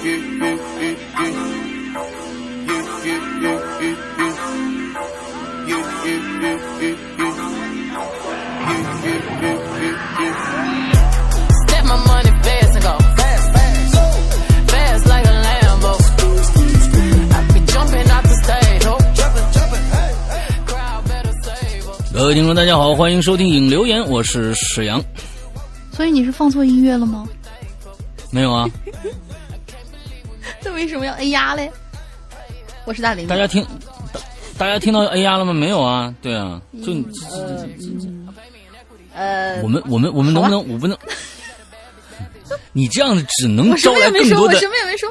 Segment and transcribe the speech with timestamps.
[0.00, 0.06] 各
[22.26, 25.02] 位听众，大家好，欢迎收听影留言，我是史阳。
[25.92, 27.28] 所以你是放错音乐了吗？
[28.30, 28.66] 没有啊。
[30.80, 31.70] 这为什么要哎呀嘞？
[32.86, 33.26] 我是大林。
[33.26, 33.66] 大家听，
[34.56, 35.52] 大家听到哎呀了吗？
[35.52, 36.14] 没有啊。
[36.22, 37.04] 对啊，就你
[39.14, 40.96] 呃，我们我们我们能不能我不能？
[42.72, 44.58] 你这样子只能招来更多的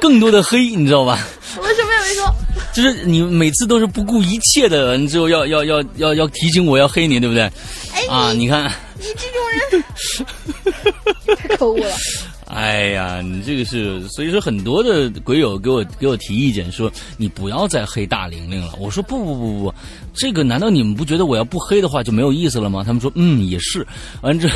[0.00, 1.24] 更多的黑，你知道吧？
[1.56, 2.24] 我什么也没说。
[2.74, 7.44] 就是你每次都是不顾一切的，你就要要要要要提醒我要黑你，对不对？
[7.94, 8.64] 哎，啊，你看，
[8.98, 9.40] 你这种
[10.66, 11.94] 人 太可恶了。
[12.52, 18.74] 哎呀，你这个是，所以说很多的鬼友给我给我提意见，说你不要再黑大玲玲了。
[18.78, 19.74] 我说不不不不，
[20.12, 22.82] 这个难道你们不觉得我要不黑的话就没有意思了吗？
[22.84, 23.86] 他们说嗯也是，
[24.20, 24.50] 完之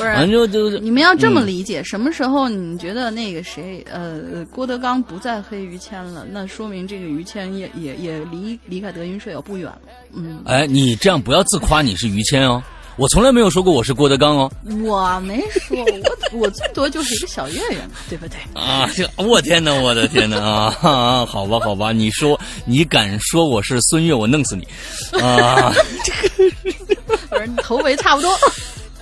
[0.00, 9.80] 完之后就你们要这么理解，什么时候你觉得那个谁呃郭德纲不再黑于谦了，那说明这个于谦也也也离离开德云社也不远了。
[10.14, 12.62] 嗯，哎，你这样不要自夸你是于谦哦。
[12.96, 14.50] 我从来没有说过我是郭德纲哦，
[14.84, 15.76] 我没说，
[16.32, 18.36] 我 我最多就是一个小岳岳，对不对？
[18.54, 21.24] 啊，我天哪，我的天哪啊啊！
[21.26, 24.66] 好吧，好吧，你说你敢说我是孙越，我弄死你
[25.20, 25.72] 啊！
[26.04, 26.12] 这
[27.06, 28.38] 个，反正头围差不多。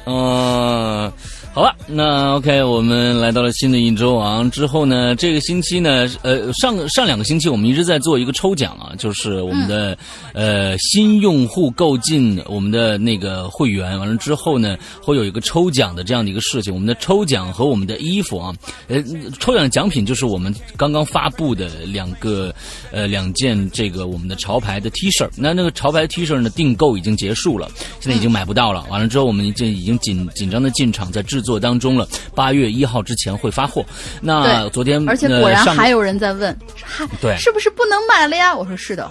[0.07, 1.13] 嗯。
[1.53, 4.49] 好吧，那 OK，我们来到了新的一周啊。
[4.53, 9.99] 之后呢，这个星期呢，呃，上上两个星期我们一直在做一个抽奖啊，就是我们的
[10.33, 16.73] 呃新用户购进我们的那个会员，完了之后呢，会有一个抽奖的这样的一个事情。
[16.73, 18.55] 我们的抽奖和我们的衣服啊，
[18.87, 19.03] 呃，
[19.41, 22.55] 抽奖奖品就是我们刚刚发布的两个
[22.93, 25.29] 呃两件这个我们的潮牌的 T 恤。
[25.37, 27.69] 那那个潮牌 T 恤呢，订购已经结束了，
[27.99, 28.87] 现在已经买不到了。
[28.89, 31.40] 完了之后，我们这已经紧紧张的进场在制。
[31.41, 33.85] 制作当中了，八月一号之前会发货。
[34.21, 38.55] 那昨天，而且果然还有人在问，还，对，是不是不能买了呀？
[38.55, 39.11] 我说是的，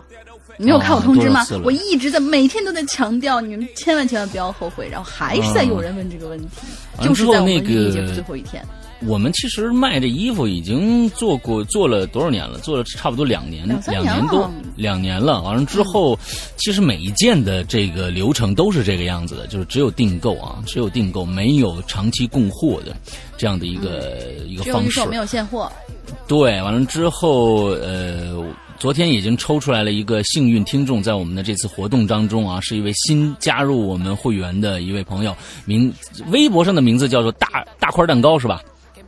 [0.58, 1.46] 你没有看我通知吗？
[1.64, 4.88] 我一直在每天都在强调，你们千万千万不要后悔。
[4.90, 6.48] 然后还是在有人问这个问题，
[7.02, 8.64] 就是在我们一节最后一天。
[9.08, 12.60] 我们其实卖这衣服已经做过做了多少年了？
[12.60, 15.42] 做了差不多两年，两年多，两年了。
[15.42, 16.18] 完了之后，
[16.58, 22.94] 其实每一件的这个流程都是这个样子的，就是只有订购啊，只有订购，没有长期供货的
[23.38, 25.72] 这样的一个一个方式，没有现货。
[26.28, 28.36] 对，完了之后，呃，
[28.78, 35.34] 昨天已经抽出来了一个幸运听众，在我们的这次活动当中啊，是一位新加入我们会员的一位朋友，
[35.66, 35.94] 名
[36.32, 38.62] 微博上的名字叫做大大块蛋糕，是吧？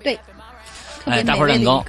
[0.03, 0.19] 对，
[1.05, 1.83] 哎，大块蛋糕，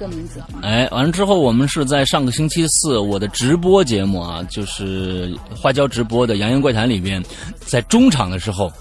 [0.61, 7.23] 哎，完了之后，我们是在上个星期四我的直播节目啊，就是花椒直播的《洋洋怪谈》里边，
[7.59, 8.71] 在中场的时候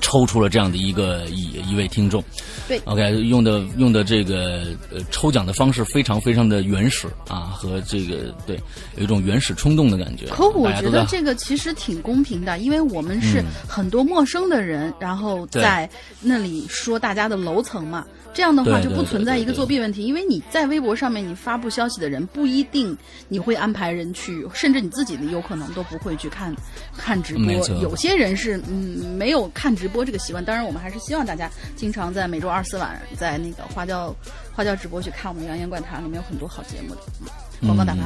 [0.00, 2.22] 抽出了这样的一个一一位听众。
[2.66, 8.60] 对，OK，用的用的这个呃抽奖的方式非常非常的原始啊，和这个对
[8.96, 10.26] 有一种原始冲动的感觉。
[10.26, 15.88] 可我觉得这个其实挺公平的，因为我们是很多陌生的人，然后在
[16.20, 18.04] 那里说大家的楼层嘛。
[18.38, 26.54] 这样的话就不存在一个作弊问题，因为你在微博上面你发布消息的人不一定你会安排人去，甚至你自己的有可能都不会去看
[26.96, 27.52] 看直播。
[27.80, 34.14] 有些人是嗯没有看直播这个习惯，当然我们还是希望大家经常在每周二四晚在那个花椒
[34.54, 37.00] 花椒直播去看我们《扬言怪谈》，里面有很多好节目的。
[37.66, 38.02] 广告打牌。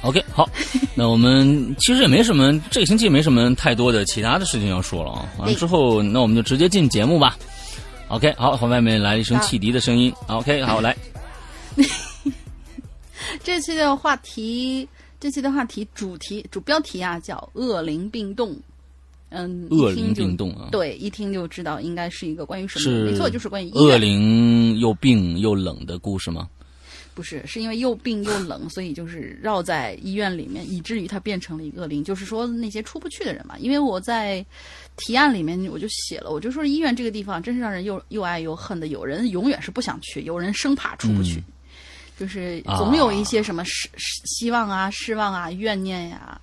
[0.00, 0.48] OK，好，
[0.94, 5.28] 那我们其实也没什么，这个星期也没什么太多的其他的事情要说了啊。
[5.36, 7.36] 完了之后，那我们就直接进节目吧。
[8.12, 10.12] OK，好，从外面来了一声汽笛的声音。
[10.26, 10.94] OK， 好，来。
[13.42, 14.86] 这期的话题，
[15.18, 18.54] 这期的话题主题主标题啊，叫“恶灵病动”。
[19.34, 23.10] 嗯，恶灵病动啊，对，一听就知道应该是一个关于什么？
[23.10, 26.46] 没错，就是关于恶灵又病又冷的故事吗？
[27.14, 32.02] 不是，是因为又病又冷，所以就是绕在医院里面，以至于他变成了一个灵。
[32.02, 33.56] 就是说那些出不去的人嘛。
[33.58, 34.44] 因为我在
[34.96, 38.86] 提案里面我就写了，我就说医院这个地方真是让人又又爱又恨的。
[38.86, 41.42] 有人永远是不想去，有人生怕出不去，
[42.18, 43.88] 就是总有一些什么失
[44.24, 46.40] 希望啊、失望啊、怨念呀，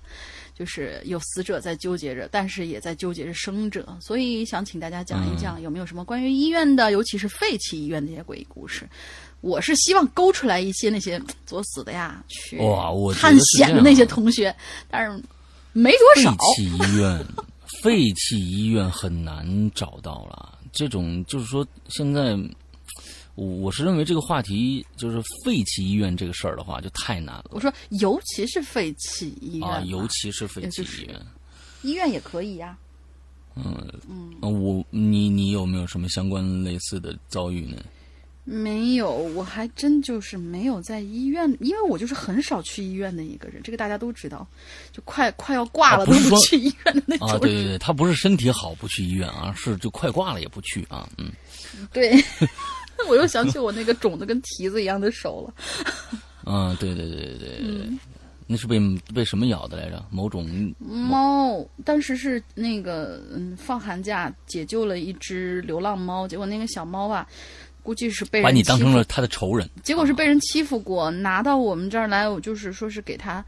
[0.54, 3.96] 就是有死者在纠结着，但是也在纠结着生者。
[4.00, 8.88] 所以想请大家讲一讲，有没有什么关于医院的，尤其是废弃医院的一些诡异故事。
[9.40, 12.58] 我是希望勾出来一些那些 作死的呀，去
[13.14, 14.54] 探险的那些同学，
[14.90, 15.22] 但是
[15.72, 16.30] 没多少。
[16.32, 17.26] 废弃医院，
[17.82, 20.58] 废弃医院很难找到了。
[20.72, 22.36] 这种就是说，现在
[23.34, 31.26] 我我是认为这个话题就是废弃医院这个事儿的话，就太难了我说，尤其是废弃医院啊，尤其是废弃也就是医院。
[31.82, 32.76] 医院也可以呀、
[33.56, 33.74] 嗯
[34.08, 37.76] 嗯我你你有没有什么相关类似的遭遇呢？
[38.52, 44.44] 没有，我还真就是没有在医院，因为我就是很少去医院的一个人，这个大家都知道，
[44.90, 51.30] 就快快要挂了都啊不去医院的那种啊，对对对，他不是身体好不去医院啊，是就快挂了也不去啊，嗯。
[51.92, 52.12] 对
[53.08, 55.54] 我又想起我那个肿的跟蹄子一样的手了。
[56.44, 57.98] 嗯， 对对对对对对，嗯
[58.52, 58.80] 那是被
[59.14, 60.04] 被什么咬的来着？
[60.10, 67.24] 某种猫当时是那个嗯，放寒假解救了一只流浪猫，结果那个小猫啊，
[67.82, 69.68] 估计是被人把你当成了他的仇人。
[69.82, 73.44] 结果是被人欺负过，拿到我们这儿来，我就是说是给他，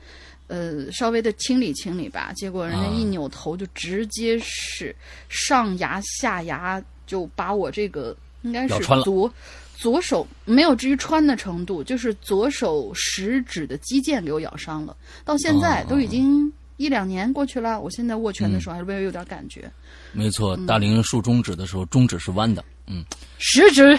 [0.46, 2.32] 呃，稍微的清理清理吧。
[2.34, 4.94] 结果人家啊一扭头就直接是
[5.28, 9.32] 上牙下牙，就把我这个应该是左
[9.76, 14.96] 左手没有至于穿的程度，就是左手食指的肌腱给我咬伤了。
[15.24, 19.70] 到现在哦都已经一两年过去了，我现在握拳的时候还是微微有点感觉。
[20.12, 22.64] 没错，嗯大龄竖中指的时候，中指是弯的。
[22.86, 23.04] 嗯，
[23.38, 23.98] 食指，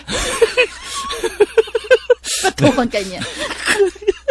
[2.58, 3.22] 偷换概念。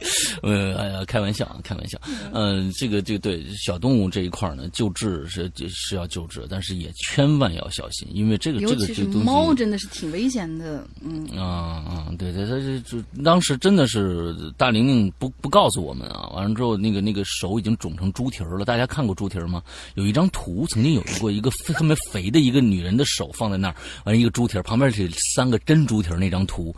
[0.42, 2.00] 呃，哎呀，开玩笑啊，开玩笑。
[2.32, 10.86] 嗯、这个这个对小动物这一块儿呢，救治是是要救治，但是也千万要小心，因为这个这个这个东西猫，真的是挺危险的。
[11.02, 11.44] 嗯，啊
[11.86, 18.64] 啊，对对，他这这当时真的是大玲玲不不告诉我们啊，完了之后那个那个手已经肿成猪蹄儿了。
[18.64, 19.62] 大家看过猪蹄儿吗？
[19.94, 23.74] 有一张图，曾经有过一个特别肥的一个女人的手放在那儿，
[24.04, 26.74] 完了一个猪蹄儿旁边是三个真猪蹄儿那张图。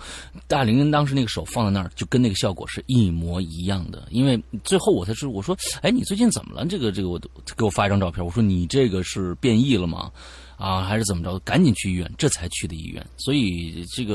[0.49, 4.09] 大玲玲当时那个手放在那儿，就跟那个效果是一模一样的。
[4.11, 6.67] 因为最后我才知我说，哎，你最近怎么了？
[6.67, 10.11] 这个这个我都给我发一张照片，我说你这个是变异了吗？
[10.57, 11.37] 啊，还是怎么着？
[11.41, 13.05] 赶紧去医院，这才去的医院。
[13.17, 14.15] 所以这个，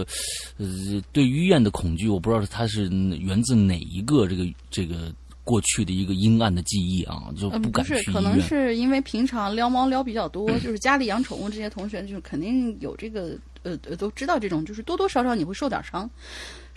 [0.58, 0.66] 呃，
[1.12, 5.14] 对医院的恐惧，我不知道它是源自哪一个这个这个
[5.44, 8.40] 过去的一个阴暗的记忆啊，就，不，敢去医可能。
[8.40, 16.10] 是因为平常撩猫撩比较多，就是家里养宠物这些同学，就是肯定有这个呃都知道这种，就是多多少少你会受点伤。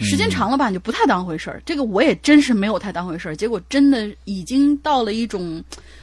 [0.01, 1.63] 时间长了吧，你就不太当回事儿。
[1.65, 5.63] 这个我也真是没有太当回事儿，结果真的已经到了一种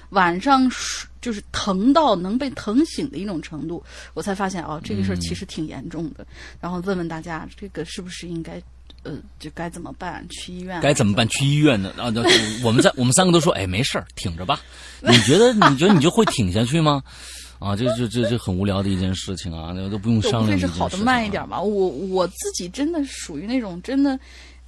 [0.10, 3.84] 晚上睡就是疼到能被疼醒的一种程度，
[4.14, 6.26] 我才发现哦，这个事儿其实挺严重的。
[6.62, 8.62] 然后问问大家，这个是不是应该
[9.04, 10.26] 呃，就该怎么办？
[10.30, 10.80] 去医院？
[10.80, 11.28] 该怎么办？
[11.28, 11.92] 去医院呢？
[11.98, 12.22] 啊，那
[12.64, 14.62] 我们在我们三个都说，哎，没事儿，挺着吧。
[15.02, 17.04] 你觉得你觉得你就会挺下去吗？
[17.60, 20.88] 啊，这这这这很无聊的一件事情啊，那都不用，商量的一件事情啊。
[20.88, 21.62] 非是好的慢一点嘛。
[21.62, 24.20] 我我自己真的属于那种真的，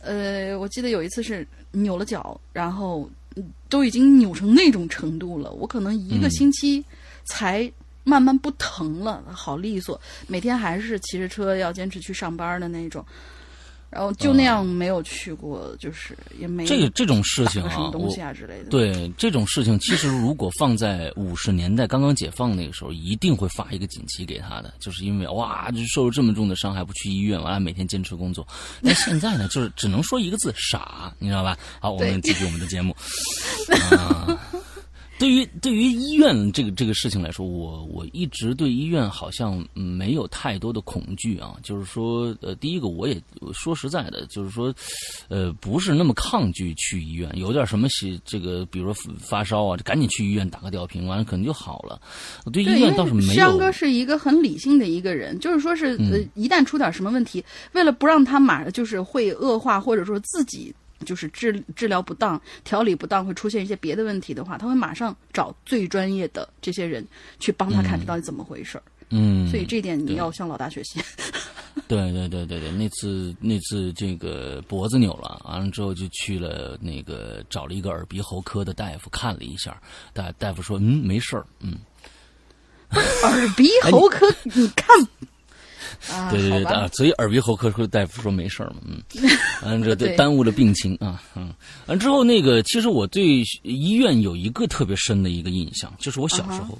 [0.01, 6.83] 呃，我记得有一次是扭了脚，然后嗯都已经扭成那种程度了，我可能一个嗯星期
[7.25, 7.71] 才
[8.03, 9.99] 慢慢不疼了，好利索。
[10.27, 13.05] 每天还是骑着车要坚持去上班的那种。
[13.89, 18.69] 然后就那样没有去过，就是也没嗯这个这种事情啊什么，东我西啊之类的。
[18.69, 28.47] 对这种事情，其实如果放在五十年代刚刚解放那个时候，一定会发一个锦旗给他的，就是因为哇，就受了这么重的伤害不去医院，完了每天坚持工作。
[28.79, 31.57] 那现在呢，就是只能说一个字傻，你知道吧？
[31.79, 32.95] 好，我们继续我们的节目。
[33.91, 34.37] 啊，
[35.19, 41.57] 对于对于医院这个这个事情来说，我我一直对医院好像嗯没有太多的恐惧啊。
[41.61, 43.21] 就是说，呃，第一个我也
[43.53, 44.73] 说实在的，就是说，
[45.27, 52.01] 呃，不是那么抗拒去医院，有点什么喜这个，比如说发烧啊，就赶紧去医院打个吊瓶，完了可能就好了。
[52.45, 60.73] 我对医，院倒是没有山哥是一个很理性的一个人，就是说是、呃，一旦出点什么问题，为了不让他马就是会恶化，或者说自己
[61.05, 67.05] 就是治治疗不当、调理不当，会出现一些别的问题的话，他会马上找最专业的这些人
[67.39, 68.83] 去帮他看这到底怎么回事儿。
[69.11, 70.99] 嗯，所以这一点你要向老大学习。
[71.87, 79.81] 对对对对对，那次那次这个脖子扭了，完了之后就去了那个找了一个耳鼻喉科的大夫看了一下，
[80.13, 81.77] 大大夫说嗯没事儿，嗯，
[82.91, 85.07] 耳鼻喉科，你看。
[86.11, 89.01] 啊，对对对啊，所以耳鼻喉科科大夫说没事儿嘛，嗯，
[89.63, 90.15] 完了这对。
[90.15, 91.53] 耽误了病情啊，嗯，
[91.87, 96.77] 完之后那个其实我对医院有一个特别深的一个印象，就是我小时候。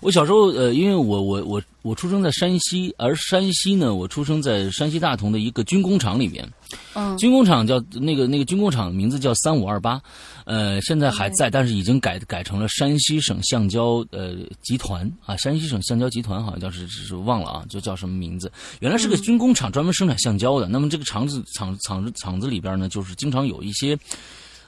[0.00, 6.46] 我小时候，呃，因为我我我我出生在山西，而山西呢，我出生在山西大同的一个军工厂里面。
[6.94, 10.00] 嗯，军工厂叫那个那个军工厂名字叫三五二八，
[10.44, 18.50] 呃，现在还在，但是已经改改成了山西省橡胶呃集团啊，山西省橡胶集团好像叫是是忘了啊，就叫什么名字。
[18.80, 20.68] 原来是个军工厂，专门生产橡胶的。
[20.68, 23.98] 那么这个厂子厂厂子厂子里边呢，就是经常有一些。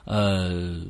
[0.04, 0.80] 呃。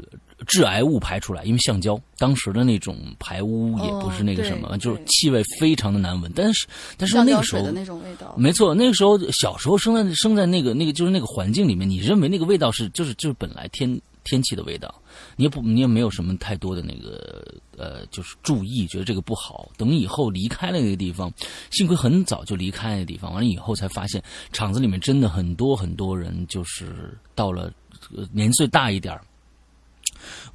[0.46, 6.30] 致癌物排出来，因为橡胶当时的那种排污也不是那个什么，哦、就是气味非常的难闻。
[6.34, 6.66] 但是，
[6.96, 14.94] 但是那个时候的那种味道，没错，那个时候小时候生在生在那个那个就是那个环境里面，你认为那个味道是就是就是本来天天气的味道，
[15.36, 17.44] 你也不你也没有什么太多的那个
[17.76, 19.68] 呃就是注意，觉得这个不好。
[19.76, 21.32] 等以后离开了那个地方，
[21.70, 27.72] 幸亏很早就离开那个地方，完了以后才发现厂子里面真的很多很多人就是到了、
[28.16, 29.18] 呃、年岁大一点。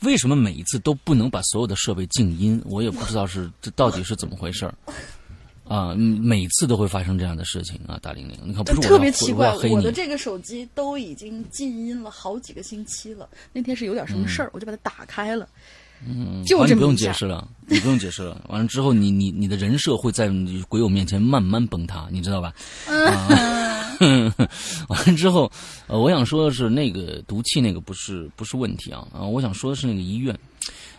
[0.02, 2.62] 为什么每一次都不能把所有的设备静音？
[2.66, 4.74] 我也不知道是这到底是怎么回事儿
[5.68, 5.96] 啊！
[5.96, 7.98] 每次都会发生这样的事情啊！
[8.02, 13.28] 大玲玲，你看不是我特别奇怪，我的这个手机都已经静音了好几个星期了。
[13.54, 15.48] 那天是有点什么事儿，嗯、我就把它打开了。
[16.06, 18.42] 嗯，就这么不用解释了，你不用解释了。
[18.50, 20.30] 完了之后，你你你的人设会在
[20.68, 22.54] 鬼友面前慢慢崩塌，你知道吧？
[22.86, 23.73] 啊，
[24.90, 25.52] 完了之后，
[25.88, 29.22] 呃，我想说的是，那个毒气那个不是不是问题啊啊！
[29.22, 30.38] 我想说的是那个医院。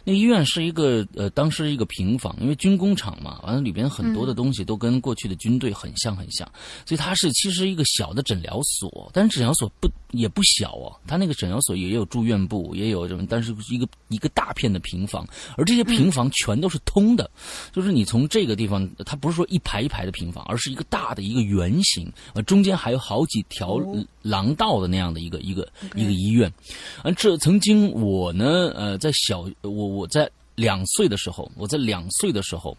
[0.06, 6.46] 那个医院是一个呃，当时一个平房，因为军工厂嘛，完了里边很多的东西都跟过去的军队很像很像，
[6.84, 17.30] 所以它是其实一个小的诊疗所，但是诊疗所不也不小哦，他那个诊疗所也有住院部，也有什么，但是一个一个大片的平房，而这些平房全都是通的，
[17.73, 23.80] 就是你从这个地方，它不是说一排一排的平房，而是一个大的一个圆形，呃，中间还有好几条
[24.23, 26.52] 廊道的那样的一个一个一个医院，
[27.02, 29.94] 啊，这曾经我呢，呃，在小我。
[29.94, 32.76] 我在两岁的时候，我在两岁的时候，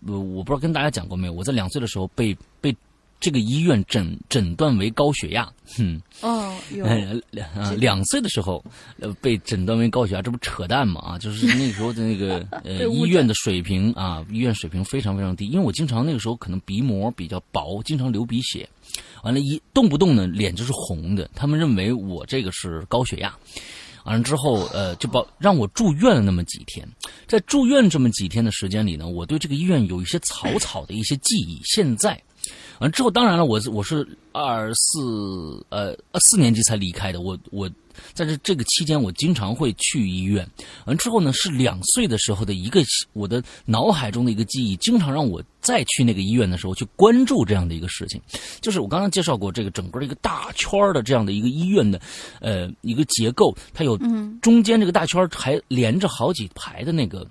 [0.00, 2.74] 我我不知道跟大家讲过没有，我在两岁的时候被被
[3.18, 6.84] 这个医院诊诊断为高血压，哼，哦，有。
[6.84, 8.64] 啊，两岁的时候，
[9.00, 11.00] 呃，被诊断为高血压，这不扯淡吗？
[11.00, 18.68] 啊，就是那个时候的那个 呃医院的水平啊，医院水平非常非常低，因为我经常那个时候可能鼻膜比较薄，经常流鼻血，
[19.22, 23.34] 完了，一动不动呢脸就是红的，他们认为我这个是高血压。
[24.04, 26.86] 完了之后，呃，就把让我住院了那么几天，
[27.26, 31.60] 在住院这么几天的时间里呢，我对这个医院有一些草草的一些记忆。
[31.64, 32.22] 现在，
[32.78, 37.68] 完之后，当然了，我我是二四呃四年级才离开的，我我
[38.12, 40.46] 在这这个期间，我经常会去医院。
[40.84, 42.82] 完之后呢，是两岁的时候的一个
[43.14, 48.20] 我的脑海中的一个记忆，经常让我再去那个医院的时候去关注这样的一个事情。
[48.60, 51.98] 就是我刚刚介绍过这个整个的一个大圈的这样的一个医院的
[52.40, 53.98] 呃一个结构，它有
[54.42, 57.26] 中间这个大圈还连着好几排的那个。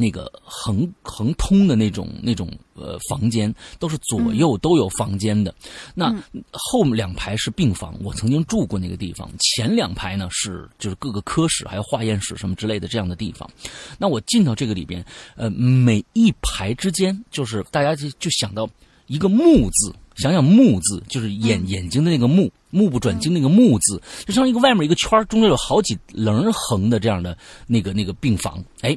[0.00, 5.52] 那个横横通的那种那种呃房间，都是左右都有房间的。
[5.92, 6.14] 那
[6.52, 9.28] 后两排是病房，我曾经住过那个地方。
[9.40, 13.50] 前两排呢是就是各个科室还有化验室什么之类的这样的地方。
[13.98, 18.70] 那我进到这个里边，呃，每一排之间就是大家就就想到
[19.08, 27.36] 一个“目”字，想想“目”字就是眼眼睛的那个“目”，目不转睛那个“目”字，就像一个外面一个圈中间有好几棱横的这样的
[27.66, 28.96] 那个那个病房，哎。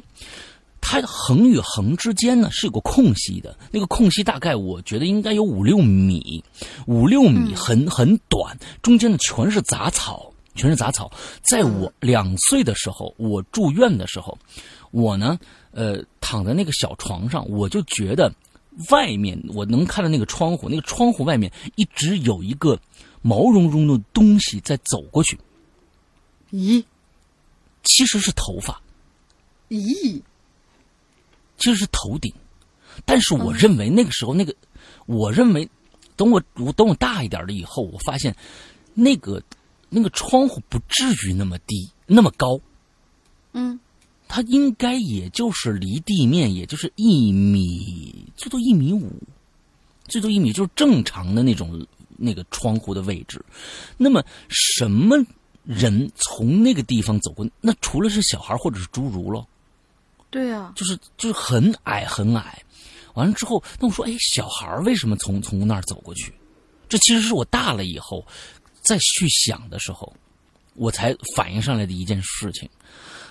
[0.84, 6.44] 它横与横之间呢是有个空隙的，那个空隙大概我觉得应该有五六米，
[6.86, 11.10] 五六米很很短，中间呢全是杂草，全是杂草。
[11.40, 14.36] 在我两岁的时候，我住院的时候，
[14.90, 15.38] 我呢
[15.70, 18.34] 呃躺在那个小床上，我就觉得
[18.90, 22.78] 外面我能看到那个窗户，那个窗户外面一直有一个
[23.22, 25.38] 毛茸茸的东西在走过去。
[26.50, 26.84] 咦，
[27.84, 28.82] 其实是头发。
[29.70, 30.20] 咦。
[31.62, 32.34] 其实是头顶，
[33.04, 34.52] 但是我认为那个时候那个，
[35.06, 35.68] 我认为
[36.16, 38.34] 等我我等我大一点了以后，我发现
[38.94, 39.40] 那个
[39.88, 42.58] 那个窗户不至于那么低那么高，
[43.52, 43.78] 嗯，
[44.26, 49.12] 它应该也就是离地面也就是一米，最多一米五，
[50.08, 53.40] 最多一米就是正常的那种那个窗户的位置。
[53.96, 55.16] 那么什么
[55.62, 57.48] 人从那个地方走过？
[57.60, 59.46] 那除了是小孩或者是侏儒喽？
[60.32, 62.60] 对呀、啊，就是就是很矮很矮，
[63.12, 66.32] 完了之后，那我说，哎，小孩为什么从从那儿走过去？
[66.88, 68.26] 这其实是我大了以后
[68.80, 70.10] 再去想的时候，
[70.74, 72.66] 我才反应上来的一件事情。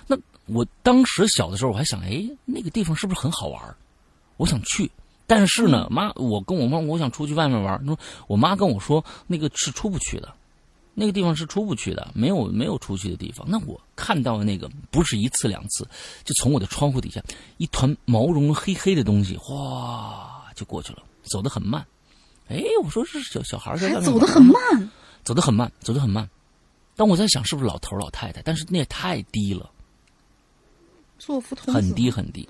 [0.06, 0.16] 那
[0.46, 3.76] 我当时小的时候，我还想，哎，那个地方是不是很好玩？
[4.36, 4.88] 我想去，
[5.26, 10.32] 但是呢，妈，我跟我妈，我想出去外面玩，说，我妈跟我说，那个是出不去的。
[10.94, 13.46] 那个地方是出不去的，没有没有出去的地方。
[13.48, 15.88] 那我看到的那个不是一次两次，
[16.24, 17.22] 就从我的窗户底下
[17.56, 21.86] 一团毛茸茸黑黑的东西，哗就过去了，走得很慢。
[22.48, 24.90] 哎，我说是小小孩在外面走得很慢，
[25.24, 26.28] 走得很慢，走得很慢。
[26.94, 29.70] 但我在想是不是老头老太太，但是那也太低了，
[31.18, 32.46] 作福童很低很低。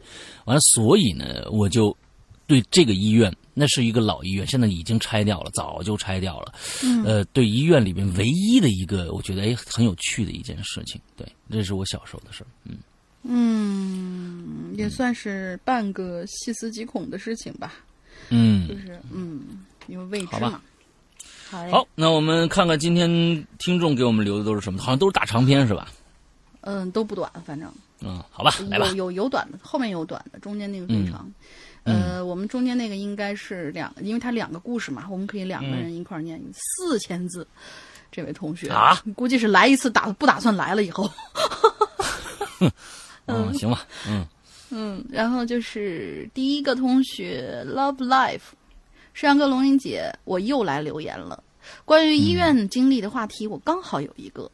[0.47, 1.97] 完了，所以呢，我就
[2.47, 6.53] 对这个医院，那是一个老医院，现在已经拆掉了，早就拆掉了。
[6.83, 11.01] 嗯呃，对医院里面唯一的一个，我觉得哎很有趣的一件事情。
[11.17, 12.47] 对，这是我小时候的事儿。
[12.65, 12.77] 嗯
[13.25, 17.75] 嗯，也算是半个细思极恐的事情吧。
[18.31, 19.41] 嗯就嗯，是嗯，
[19.87, 20.61] 因为未知好吧嘛。
[21.49, 23.09] 好好，那我们看看今天
[23.59, 25.89] 听众给我们留的都是什么，好像都是大长篇是吧？
[26.63, 27.71] 嗯，都不短，反正
[28.01, 28.95] 嗯，好吧，来吧有。
[28.95, 31.31] 有有短的，后面有短的，中间那个最长。
[31.85, 37.47] 呃，我们中间那个应该是两，因为它两个故事嘛，我们可以两个人一块儿念四千字。
[38.11, 41.11] 这位同学啊，估计是来一次打不打算来了以后，
[43.25, 44.27] 嗯，行吧，嗯
[44.71, 48.53] 嗯，然后就是第一个同学 Love Life，
[49.15, 51.43] 石阳哥、龙吟姐，我又来留言了。
[51.85, 54.51] 关于医院经历的话题，我刚好有一个。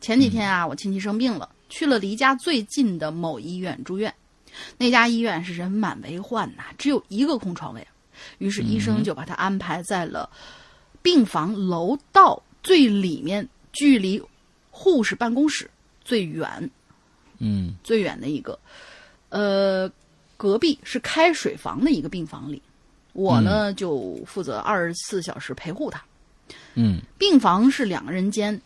[0.00, 4.14] 前几天啊，我亲戚生病了，去了离家最近的某医院住院。
[4.78, 7.86] 那家医院是人满为患呐、只有一个空床位。
[8.38, 10.30] 于是医生就把他安排在了
[11.02, 14.22] 病房楼道最里面，距离
[14.70, 15.68] 护士办公室
[16.04, 16.70] 最远
[17.38, 17.74] 嗯。
[17.82, 18.58] 最远的一个，
[19.30, 19.90] 呃，
[20.36, 22.62] 隔壁是开水房的一个病房里，
[23.12, 26.02] 我呢、就负责二十四小时陪护他。
[26.74, 27.00] 嗯。
[27.18, 28.58] 病房是两个人间，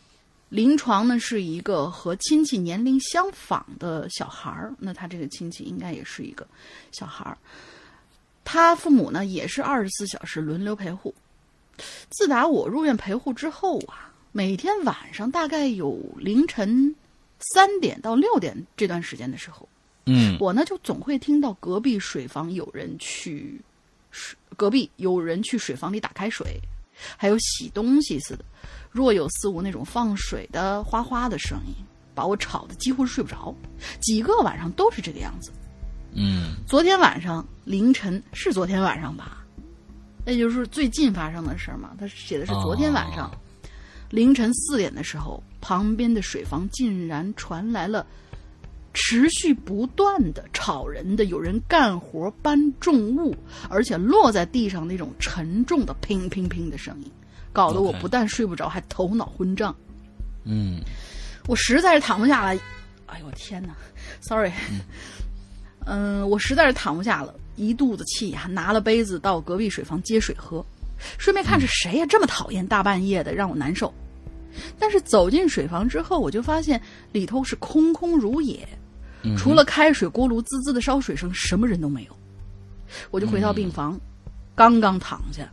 [0.48, 6.46] 临床呢是一个和亲戚年龄相仿的小孩儿，那他这个亲戚应该也是一个
[6.92, 7.36] 小孩儿。
[8.44, 11.14] 他父母呢也是二十四小时轮流陪护。
[12.10, 16.94] 自打我入院陪护之后啊，每天晚上大概有凌晨
[17.38, 19.68] 三点到六点这段时间的时候，
[20.06, 23.60] 嗯我呢就总会听到隔壁水房有人去
[24.10, 26.58] 水，隔壁有人去水房里打开水，
[27.16, 28.44] 还有洗东西似的，
[28.90, 31.75] 若有似无那种放水的哗哗的声音，
[32.14, 33.54] 把我吵得几乎是睡不着，
[34.00, 35.50] 几个晚上都是这个样子。
[36.14, 39.45] 嗯昨天晚上凌晨是昨天晚上吧？
[40.25, 41.90] 那就是最近发生的事儿嘛。
[41.99, 43.30] 他写的是昨天晚上、哦
[44.11, 48.07] 凌晨四点的时候，旁边的水房竟然传来了
[48.95, 53.37] 持续不断的吵人的有人干活搬重物，
[53.68, 57.12] 而且落在地上那种沉重的乒乒乒的声音，
[57.58, 59.74] 搞得我不但睡不着，还头脑昏胀。
[60.44, 60.80] 嗯。
[61.48, 62.60] 我实在是躺不下了，
[63.06, 63.74] 哎呦我天哪
[64.20, 64.52] ，sorry，
[65.87, 70.64] 嗯、我实在是躺不下了，一肚子气呀、拿了杯子到隔壁水房接水喝，
[71.18, 73.92] 顺便看是谁呀、这么讨厌，大半夜的让我难受。
[74.78, 76.80] 但是走进水房之后，我就发现
[77.12, 78.68] 里头是空空如也，
[79.22, 82.16] 嗯除了开水锅炉滋滋的烧水声，什么人都没有。
[83.11, 83.98] 我就回到病房，
[84.54, 85.50] 刚刚躺下，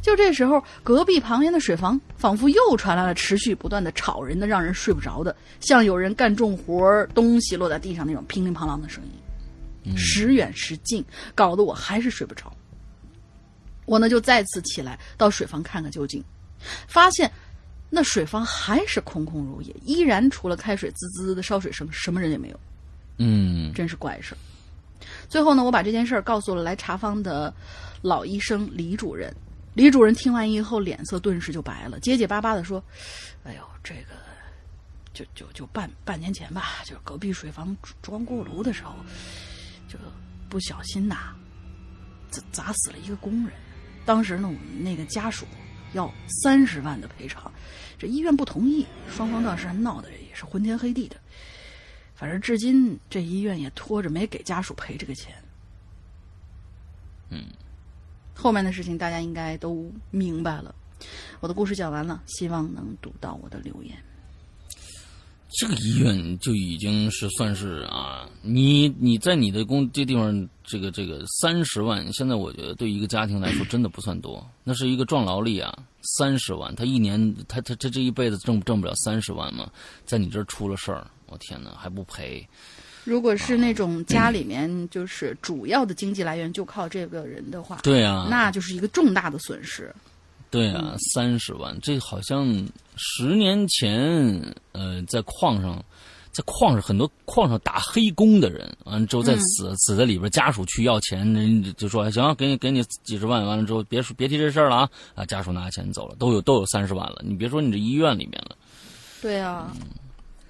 [0.00, 9.02] 就这时候，隔壁旁边的水房仿佛又传来了持续不断的吵人的、让人睡不着的，像有人干重活儿、东西落在地上那种乒铃乓啷的声
[9.84, 12.52] 音，时远时近，搞得我还是睡不着。
[13.86, 16.24] 我呢就再次起来到水房看看究竟，
[16.88, 17.30] 发现
[17.90, 22.60] 那水房还是空空如也，依然除了开水滋滋的烧水声，什么人也没有。
[23.18, 24.38] 嗯真是怪事儿。
[25.28, 27.52] 最后呢，我把这件事儿告诉了来查房的
[28.02, 29.32] 老医生李主任。
[29.74, 32.82] 李主任听完以后，脸色顿时就白了，结结巴巴的说
[33.44, 34.14] ：“哎呦，这个
[35.12, 38.94] 就就就半半年前吧，就隔壁水房装锅炉的时候，
[39.88, 39.98] 就
[40.48, 41.34] 不小心呐，
[42.30, 43.52] 砸砸死了一个工人。
[44.04, 45.46] 当时呢，我们那个家属
[45.92, 47.50] 要三十万的赔偿，
[47.98, 51.16] 这医院不同意，双方当时闹得也是昏天黑地的。
[52.14, 55.34] 反正至今这医院也拖着没给家属赔这个钱。
[57.30, 57.46] 嗯，
[58.34, 60.74] 后面的事情大家应该都明白了。
[61.40, 63.96] 我的故事讲完了，希望能读到我的留言。
[65.56, 75.72] 这个医院就已经是算是啊，你你在你的工这地方，这个这个三十万，现在我觉得对一个家庭来说真的不算多，那是一个壮劳力啊，
[76.16, 79.70] 三十万，他一年他他他这一辈子挣挣不了三十万吗？
[80.04, 82.44] 在你这儿出了事儿，我天哪，还不赔？
[83.04, 89.94] 如果是那种家里面就是主要的经济来源就靠这个人的话，对啊，那就是一个重大的损失。
[90.50, 92.46] 对啊，三十万，这好像
[92.96, 94.40] 十年前，
[94.70, 95.84] 呃，在矿上，
[96.30, 104.90] 在矿上很多矿上打黑工的人，完了之后在死、死在里边，家属去要钱，人就说行，给你给你几十万，完了之后别说别提这事儿了啊。
[105.16, 108.56] 啊，家属拿钱走了，都有都有三十万了，你别说你这医院里面了，
[109.20, 109.74] 对啊，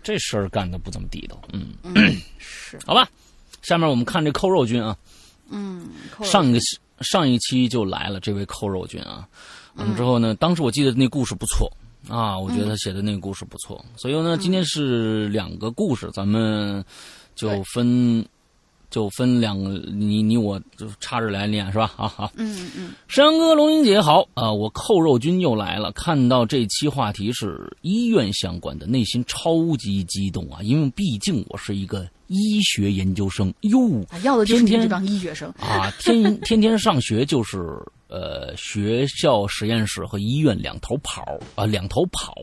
[0.04, 1.74] 这事儿干的不怎么地道，嗯，
[2.38, 3.08] 是，好吧，
[3.62, 4.96] 下面我们看这扣肉君啊，
[5.50, 5.88] 嗯，
[6.22, 6.60] 上一个
[7.00, 9.26] 上一期就来了这位扣肉君啊，
[9.74, 11.68] 完了之后呢，当时我记得那故事不错。
[12.06, 16.84] 啊，我觉得他写的那个故事不错，所以呢，今天是两个故事，咱们
[17.34, 18.22] 就分
[18.94, 21.90] 就分两个，你你我就插着来念是吧？
[21.96, 22.30] 好好。
[22.36, 24.52] 嗯嗯，山哥、龙云姐好啊！
[24.52, 25.90] 我扣肉君又来了。
[25.90, 30.62] 看到这期话题是医院相关的，内心超级激动啊！
[30.62, 35.50] 因为毕竟我是一个医学研究生哟，啊要的就是你天天这帮医学生。
[35.58, 37.76] 啊，天天天上学就是
[38.14, 41.24] 呃学校实验室和医院两头跑
[41.56, 42.34] 啊，两头跑。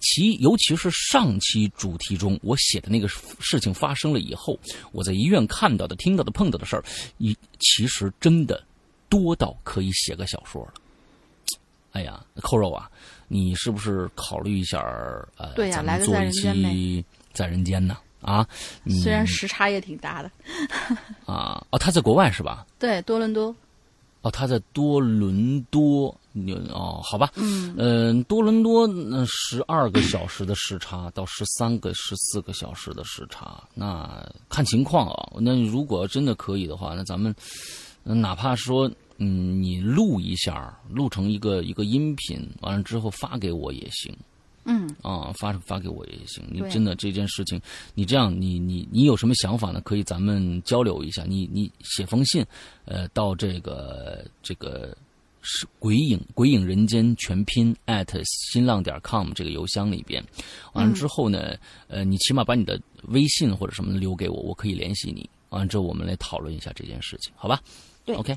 [0.00, 4.58] 其尤其是上期主题中我写的那个事情发生了以后，
[4.90, 6.82] 我在医院看到的、听到的、碰到的事儿，
[7.18, 8.60] 一其实真的
[9.08, 10.74] 多到可以写个小说了。
[11.92, 12.90] 哎呀，扣肉啊，
[13.28, 17.96] 你是不是考虑一下儿呃，对呀咱来个在人们做一期间在人间呢？
[18.20, 18.46] 啊，
[19.02, 20.30] 虽然时差也挺大的。
[21.26, 22.66] 啊哦，他在国外是吧？
[22.78, 23.54] 对，多伦多。
[24.22, 35.32] 哦，他在多伦多，你哦，好吧，嗯嗯、多伦多那十二个小时的时差到十三个、十四个小时的时差，那看情况啊。
[35.40, 37.34] 那如果真的可以的话，那咱们
[38.04, 44.14] 呃哪怕说，嗯，你录一下，录成一个一个音频，完了之后发给我也行。
[44.64, 46.44] 嗯，啊，发发给我也行。
[46.50, 47.60] 你真的这件事情，
[47.94, 49.80] 你这样，你你你有什么想法呢？
[49.80, 51.24] 可以咱们交流一下。
[51.24, 52.44] 你你写封信，
[52.84, 54.96] 呃，到这个这个
[55.40, 60.22] 是鬼影鬼影人间全拼 at 新浪点 com 这个邮箱里边。
[60.74, 61.56] 完了之后呢，
[61.88, 65.28] 呃，你起码把你的微信或者什么留给我，我可以联系你。
[65.48, 67.60] 完了之后，我们来讨论一下这件事情，好吧？
[68.04, 68.36] 对，OK。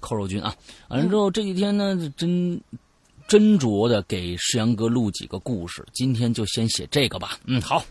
[0.00, 0.56] 扣肉君啊，
[0.88, 2.58] 完了之后这几天呢，真
[3.28, 7.38] 斟酌的给石阳哥录几个故事，今天就先写这个吧。
[7.44, 7.84] 嗯，好。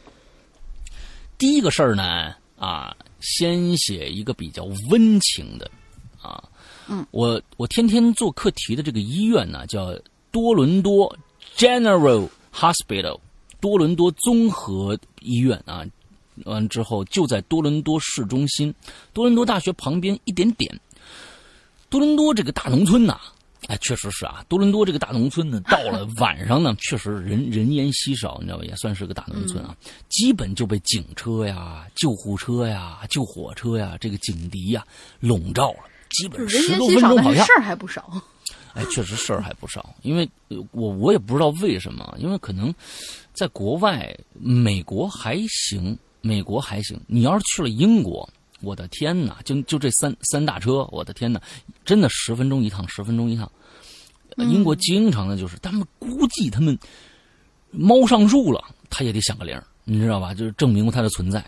[1.38, 5.70] 第一个事儿呢，啊，先写一个比较温情的，
[6.22, 6.42] 啊，
[6.88, 9.94] 嗯，我我天天做课题的这个医院呢，叫
[10.32, 11.14] 多伦多
[11.58, 13.20] General Hospital，
[13.60, 15.86] 多伦多综合医院啊。
[16.44, 18.74] 完之后就在多伦多市中心，
[19.14, 20.78] 多伦多大学旁边一点点。
[21.90, 23.18] 多伦多这个大农村呐、
[23.68, 28.66] 哎，确实是啊，多伦多这个大农村呢，到了 晚上呢，确实人人烟稀少，你知道吧？
[28.66, 29.76] 也算是个大农村啊，
[30.10, 34.86] 基本就被警车呀、救护车呀、救火车呀、这个警笛呀
[35.20, 35.80] 笼罩了，
[36.12, 38.22] 基本人十多分钟好像但是事儿还不少。
[38.74, 42.74] 哎，确实事儿还不少，因为呃我我也不知道为什么，因为可能
[43.34, 47.00] 在国外，美国还行，美国还行。
[47.08, 48.30] 你要是去了英国，
[48.66, 51.40] 我的天哪，就就这三三大车，我的天哪，
[51.86, 53.50] 真的十分钟一趟，十分钟一趟。
[54.38, 56.78] 呃英国经常的就是他们估计他们
[57.72, 60.34] 猫上树了，他也得响个铃儿你知道吧？
[60.34, 61.46] 就是证明它的存在。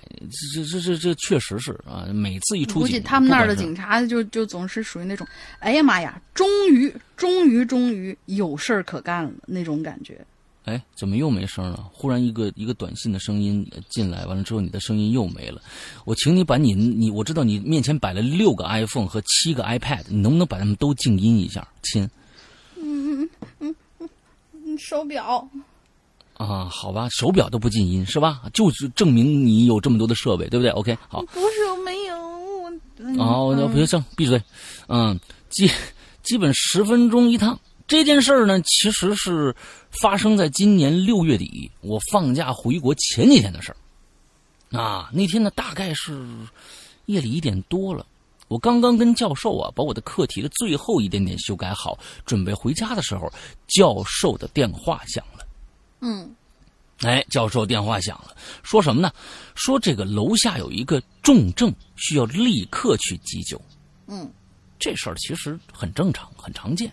[0.53, 5.27] 这这这这这确实是啊，每次一出估警，计他们那儿的警察就就总是属于那种，
[5.59, 10.23] 哎呀妈呀，终于终于终于有事儿可干了那种感觉。
[10.67, 11.89] 哎，怎么又没声了？
[11.93, 15.61] 忽然一个一个短信的声音呃进来，完了之后你的声音又没了。
[16.03, 22.09] 我请你把你你我知道你面前摆了六个 iPhone 和七个 iPad，你能不能把它们都静音一下，亲？
[22.75, 23.27] 嗯
[23.61, 23.73] 嗯
[24.65, 25.49] 嗯，手表
[26.35, 28.41] 啊，好吧，手表都不静音是吧？
[28.53, 31.21] 就是证明你有这么多的设备，对不对？OK，好。
[31.27, 32.69] 不是我没有我。
[32.97, 34.41] 嗯哦，那不行，闭嘴。
[34.89, 35.17] 嗯，
[35.49, 35.71] 基
[36.23, 37.57] 基本十分钟一趟。
[37.87, 39.55] 这件事儿呢，其实是
[40.01, 44.77] 发生在今年六月底，我放假回国前几天的事儿。
[44.77, 46.21] 啊，那天呢，大概是
[47.05, 48.05] 夜里一点多了，
[48.47, 53.31] 我刚刚跟教授啊把我的课题的最后一点点修改好，准备回家的时候，
[53.67, 55.47] 教授的电话响了。
[56.01, 56.35] 嗯
[57.01, 59.11] 哎，教授电话响了，说什么呢？
[59.55, 63.59] 说这个楼下有一个重症，需要立刻去急救。
[64.07, 64.29] 嗯
[64.79, 66.91] 这事儿其实很正常，很常见。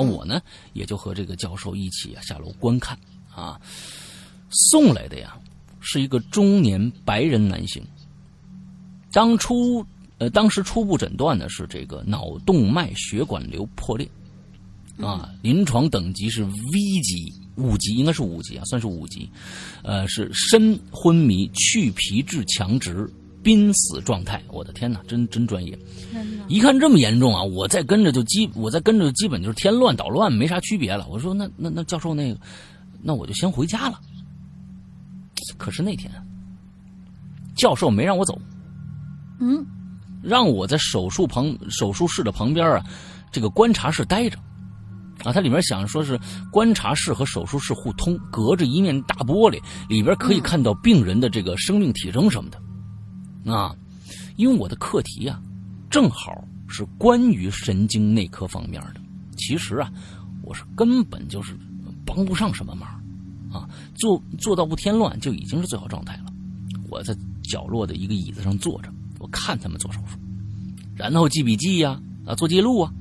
[0.00, 0.40] 啊，我呢
[0.72, 2.98] 也就和这个教授一起啊下楼观看
[3.34, 3.60] 啊。
[4.50, 5.38] 送来的呀
[5.80, 7.82] 是一个中年白人男性，
[9.12, 9.84] 当初
[10.18, 14.08] 呃当时初步诊断呢是这个脑动脉血管瘤破裂，
[14.98, 19.30] 啊，临床等级是 V 级，五级应该是五级啊，算是五级，
[19.82, 23.08] 呃是深昏迷、去皮质强直、
[23.42, 24.42] 濒死状态。
[24.48, 25.78] 我的天哪，真真专业。
[26.48, 31.06] 一看这么严重啊，我再跟着就基，我再跟着基本就是添乱捣乱，没啥区别了。
[31.08, 32.40] 我说那那那教授那个，
[33.02, 34.00] 那我就先回家了。
[35.56, 36.10] 可是那天，
[37.56, 38.40] 教授没让我走，
[39.40, 39.64] 嗯
[40.22, 42.84] 让我在手术旁手术室的旁边啊，
[43.32, 44.38] 这个观察室待着。
[45.22, 46.18] 啊，它里面想说是
[46.50, 52.58] 观察室和手术室互通，隔着一面大玻璃，里边可以看到病人的这个生命体征什么的。
[53.44, 53.74] 啊，
[54.36, 55.40] 因为我的课题呀、
[55.88, 59.00] 正好是关于神经内科方面的。
[59.36, 59.92] 其实啊，
[60.42, 61.56] 我是根本就是
[62.04, 62.88] 帮不上什么忙，
[63.52, 66.32] 啊，做做到不添乱就已经是最好状态了。
[66.88, 70.18] 我在角落的一个椅子上坐着，我看他们做手术，
[70.94, 72.92] 然后记笔记呀，啊，做记录啊。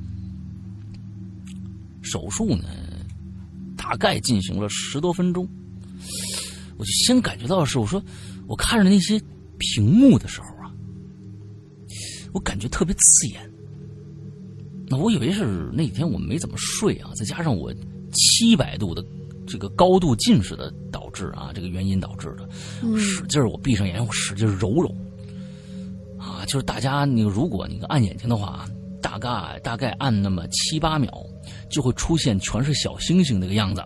[2.02, 2.63] 手术呢，
[3.75, 5.47] 大概进行了十多分钟，
[6.78, 8.02] 我就先感觉到的是，我说
[8.47, 9.21] 我看着那些
[9.60, 10.74] 屏幕的时候啊，
[12.34, 13.39] 我感觉特别刺眼。
[14.88, 17.72] 那我以为是那天我没怎么睡啊，再加上我
[18.12, 19.06] 七百度的
[19.45, 22.50] 这个高度近视的导致啊，这个原因导致的，
[22.98, 24.89] 使劲我闭上眼，我使劲揉揉，
[26.17, 28.67] 啊，就是大家你如果你按眼睛的话，
[29.02, 31.12] 大概大概按那么七八秒。
[31.67, 33.84] 就会出现全是小星星那个样子，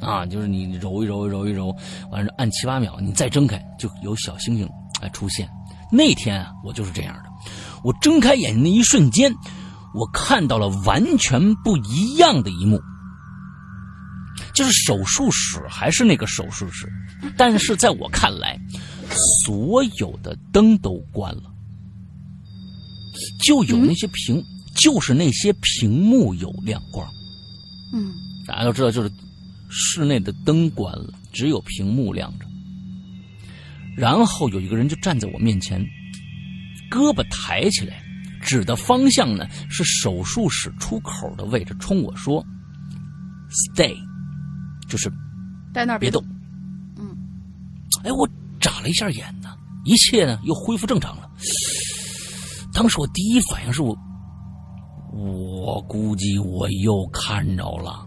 [0.00, 1.74] 啊，就是你揉一揉揉一揉，
[2.10, 4.68] 完了按七八秒，你再睁开就有小星星
[5.00, 5.48] 来出现。
[5.90, 7.24] 那天啊，我就是这样的，
[7.84, 9.32] 我睁开眼睛那一瞬间，
[9.94, 12.80] 我看到了完全不一样的一幕，
[14.52, 16.86] 就是手术室还是那个手术室，
[17.36, 18.58] 但是在我看来，
[19.44, 21.42] 所有的灯都关了，
[23.42, 24.42] 就有那些屏。
[24.76, 27.08] 就是那些屏幕有亮光，
[27.94, 28.12] 嗯，
[28.46, 29.10] 大家都知道，就是
[29.78, 32.46] 室内的灯关了，只有屏幕亮着。
[33.94, 35.78] 然后有一个人就站在我面前，
[36.90, 38.02] 胳膊抬起来，
[38.40, 42.42] 指的方向呢是手术室出口的位置，冲我说
[43.50, 43.94] ：“Stay，
[44.88, 45.12] 就是
[45.74, 46.24] 在那儿别动。”
[46.98, 47.14] 嗯，
[48.02, 48.26] 哎，我
[48.58, 51.30] 眨了一下眼呢，一切呢又恢复正常了。
[52.72, 53.94] 当时我第一反应是我。
[55.18, 58.05] 我估计我又看着了，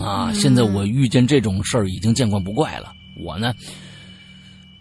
[0.00, 0.32] 啊！
[0.32, 2.92] 现在我遇见这种事儿已经见惯不怪了。
[3.18, 3.52] 我呢，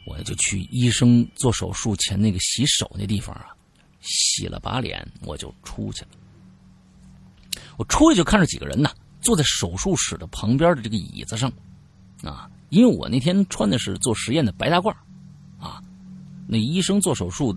[0.06, 3.48] 我就去医生做手术前那个洗手那地方啊，
[4.02, 6.08] 洗了把脸，我就出去了。
[7.78, 8.90] 我出去就看着几个人呢，
[9.22, 11.52] 坐在手术室的旁边的这个椅子上，
[12.24, 14.94] 啊，因为我那天穿的是做实验的白大褂，
[15.60, 15.82] 啊，
[16.48, 17.56] 那医生做手术。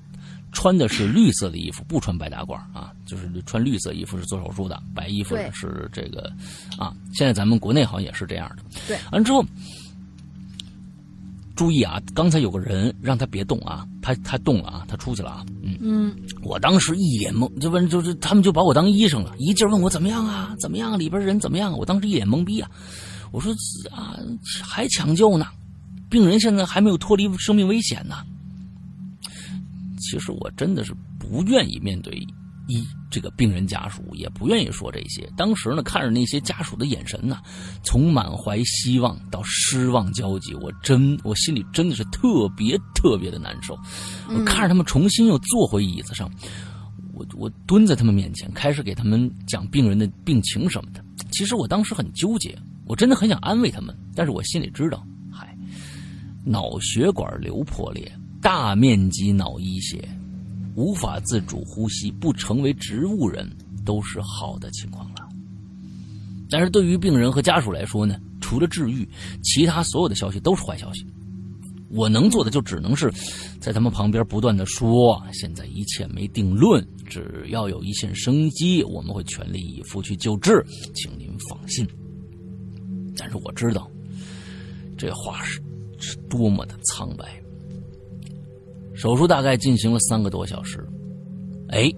[0.52, 6.32] 穿的是绿色的衣服，不穿白大褂啊，就是穿绿色衣服是做手术的，白衣服是这个
[6.78, 6.94] 啊。
[7.12, 8.62] 现在咱们国内好像也是这样的。
[8.86, 9.44] 对，完之后
[11.54, 15.44] 注意啊，刚才有个人让他别动啊，他他动了啊，他出去了啊。
[15.62, 21.76] 嗯嗯，我当时一脸懵，就问就是他们就把我当医生了，一劲问我怎么样啊，怎么样，里边人怎么样？
[21.76, 22.70] 我当时一脸懵逼啊，
[23.32, 23.52] 我说
[23.90, 24.16] 啊
[24.62, 25.46] 还抢救呢，
[26.08, 28.24] 病人现在还没有脱离生命危险呢。
[30.10, 32.14] 其实我真的是不愿意面对
[32.66, 35.30] 一这个病人家属，也不愿意说这些。
[35.36, 37.38] 当时呢，看着那些家属的眼神呢，
[37.82, 43.78] 从满怀希望到失望交集，我真我心里真的是特别特别的难受。
[44.28, 46.30] 我看着他们重新又坐回椅子上，
[47.14, 51.04] 我我蹲在他们面前，开始给他们讲病人的病情什么的。
[51.32, 55.56] 其实我当时很纠结，我真的很想安慰他们，但是我心里知道，嗨，
[56.44, 58.10] 脑血管瘤破裂。
[58.40, 60.08] 大面积脑溢血，
[60.74, 63.50] 无法自主呼吸，不成为植物人
[63.84, 65.28] 都是好的情况了。
[66.50, 69.06] 但是对于病人和家属来说呢，除了治愈，
[69.42, 71.04] 其他所有的消息都是坏消息。
[71.90, 73.10] 我能做的就只能是
[73.60, 81.86] 在他们旁边不断的说：现在一切没定论，只要有一线生机，我们会全力以赴去救治，请您放心。
[83.16, 83.90] 但是我知道，
[84.96, 85.60] 这话是
[85.98, 87.24] 是多么的苍白。
[88.98, 90.84] 手术大概进行了三个多小时，
[91.68, 91.88] 哎，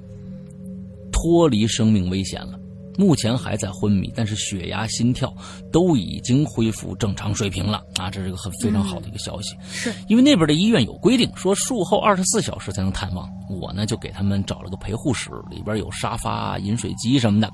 [1.11, 2.61] 脱离生命危险了。
[2.99, 5.35] 目前还在昏迷，但是血压、心跳
[5.73, 8.11] 都已经恢复正常水平了啊！
[8.11, 9.57] 这是一个很非常好的一个消息。
[9.71, 13.27] 是因为那边的医院有规定，说术后二十四小时才能探望。
[13.49, 17.51] 我呢就给他们找了个陪护室，里边有沙发、饮水机什么的，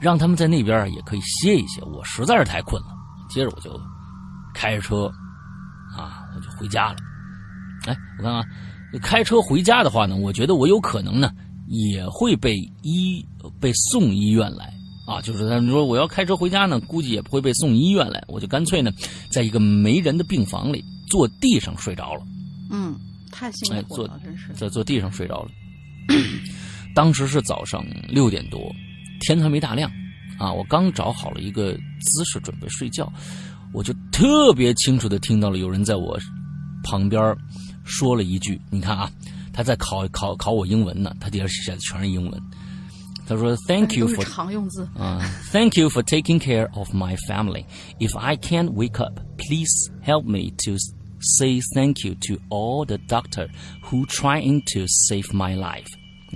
[0.00, 1.82] 让他们在那边也可以歇一歇。
[1.82, 2.88] 我实在是太困了，
[3.28, 3.76] 接着我就
[4.54, 5.10] 开着车
[5.96, 6.96] 啊，我就回家了。
[7.86, 8.44] 哎，我看看。
[9.02, 11.32] 开车回家的话呢，我觉得我有可能呢
[11.68, 13.24] 也会被医
[13.60, 14.72] 被送医院来
[15.06, 18.92] 啊，就是他说我要开车回家呢，估计也不会被送医院来，我就干脆呢，
[19.30, 22.22] 在一个没人的病房里坐地上睡着了。
[22.70, 22.94] 嗯，
[23.32, 25.50] 太辛苦了，真是在坐地上睡着了。
[26.94, 28.72] 当时是早上六点多，
[29.20, 29.90] 天还没大亮
[30.38, 33.12] 啊，我刚找好了一个姿势准备睡觉，
[33.72, 36.18] 我就特别清楚的听到了有人在我
[36.84, 37.36] 旁边。
[37.84, 39.10] 说了一句：“你看啊，
[39.52, 42.42] 他在考考考我英文呢，他底下写的全是英文。
[43.26, 45.20] 他说：‘Thank you for 常用字啊
[45.52, 47.64] ，Thank you for taking care of my family.
[47.98, 50.76] If I can't wake up, please help me to
[51.20, 53.48] say thank you to all the doctor
[53.82, 55.86] who trying to save my life。’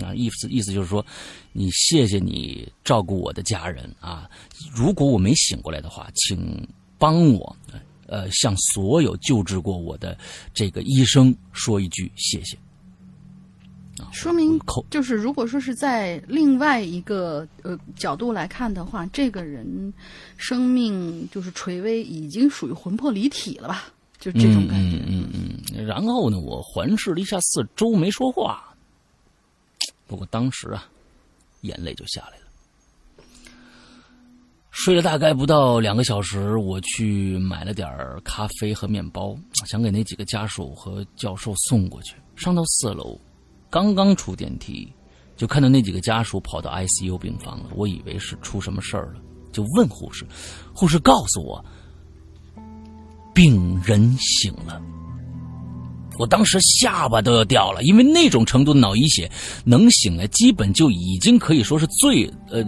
[0.02, 1.04] 啊，意思意思就是说，
[1.52, 4.30] 你谢谢你照顾我的家人啊。
[4.72, 6.66] 如果我没醒过来的话，请
[6.98, 7.56] 帮我。”
[8.08, 10.18] 呃，向所有救治过我的
[10.52, 12.58] 这个医生说一句谢谢
[14.12, 19.92] 说明口就是如果说是在另外一个呃角度来看的话，这个人
[20.36, 23.92] 生命就是垂危，已经属于魂魄离体了吧？
[24.18, 24.98] 就这种感觉。
[25.06, 25.84] 嗯嗯嗯。
[25.84, 28.74] 然后呢，我环视了一下四周，没说话。
[30.06, 30.88] 不过当时啊，
[31.62, 32.47] 眼泪就下来了。
[34.80, 37.88] 睡了大概不到两个小时，我去买了点
[38.22, 39.36] 咖啡和面包，
[39.66, 42.14] 想给那几个家属和教授送过去。
[42.36, 43.18] 上到四楼，
[43.68, 44.88] 刚刚出电梯，
[45.36, 47.70] 就看到那几个家属跑到 ICU 病房了。
[47.74, 50.24] 我以为是出什么事儿了，就问护士，
[50.72, 51.62] 护士告诉我，
[53.34, 54.80] 病人醒了。
[56.18, 59.30] 我当时下巴都要掉了，因为那种程度的脑溢血
[59.64, 62.62] 能醒来，基本就已经可以说是最呃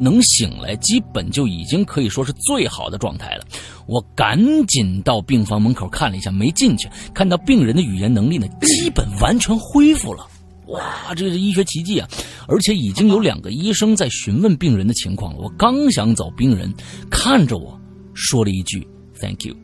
[0.00, 3.44] 能醒来，基本就已经可以说是最好的状态了。
[3.86, 10.26] 我赶紧到病房门口看了一下，没进去，看到病人的语言能力呢，基本完全恢复了。
[10.68, 12.08] 哇，这是医学奇迹啊！
[12.46, 15.40] 而且已经有两个医生在询问病人的情况了。
[15.40, 16.72] 我刚想走，病人
[17.10, 17.78] 看着我
[18.14, 18.86] 说了一句
[19.20, 19.54] “Thank you”，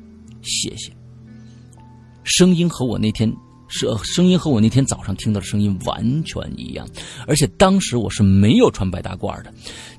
[0.42, 0.97] 谢谢。
[2.28, 3.34] 声音和我那天
[3.68, 6.86] 是声音和我那天早上听到的声音完全一样，
[7.26, 9.52] 而且当时我是没有穿白大褂的，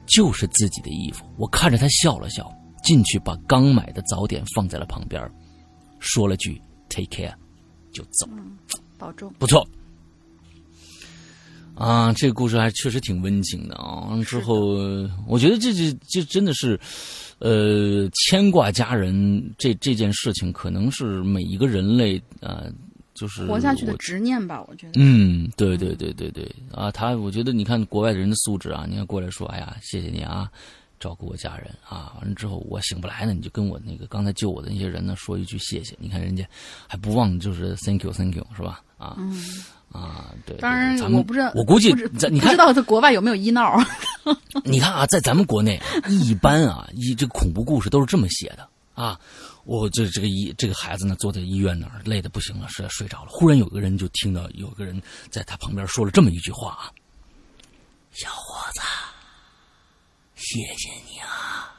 [0.06, 1.26] 就是自己的衣服。
[1.38, 2.52] 我看着他笑了笑，
[2.84, 5.22] 进去把刚买的早点放在了旁边，
[6.00, 7.34] 说了句 “Take care”，
[7.92, 8.44] 就走了。
[8.98, 9.68] 保重，不错。
[11.76, 14.10] 啊，这个故事还确实挺温情的啊！
[14.26, 14.76] 之后，
[15.26, 16.78] 我觉得这这这真的是，
[17.40, 22.66] 呃，牵挂家人这这件事情，可能是每一个人类啊，
[23.14, 24.64] 就是活下去的执念吧。
[24.68, 30.52] 我觉得，嗯，对对对对对啊，他我觉得你看国外的人的素质啊，你看过来说，哎呀，谢谢你啊，
[31.00, 36.46] 照顾我家人啊，完了之后我醒不来呢，你就跟我那个刚才救我的那些人呢说一句谢谢，你看人家
[36.88, 38.82] 还不忘就是 thank you thank you 是吧？
[38.98, 39.16] 啊。
[39.18, 39.34] 嗯。
[39.92, 43.76] 啊，对，当然我不知道，我估计在你看，不知道在国外有没有医闹。
[44.64, 49.20] 你看啊，在咱们国内，一般啊，一这个恐怖故事都是这么写的啊。
[49.66, 53.30] 我这这个医这个孩子呢，坐在医院那儿，累的不行了，实在睡着了。
[53.30, 56.90] 忽然有个人就听到有个人在他旁边说了这么一句话啊
[58.14, 58.82] ：“小伙子，
[60.36, 61.74] 谢谢你啊。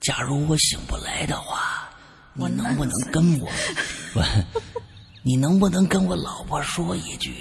[0.00, 1.88] 假如我醒不来的话，
[2.34, 3.50] 你能不能跟我？”
[5.22, 7.34] 你能不能跟我老婆说一句？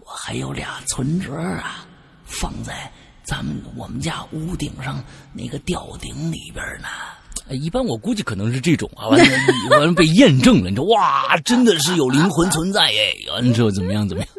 [0.00, 1.86] 我还有俩存折啊，
[2.24, 2.90] 放在
[3.24, 6.88] 咱们我们家屋顶上那个吊顶里边呢。
[7.50, 9.24] 一般我估计可能是这种啊，完了
[9.70, 13.14] 完了被验证了，你说哇，真的是有灵魂存在耶！
[13.32, 14.32] 完了之后怎么样怎么样？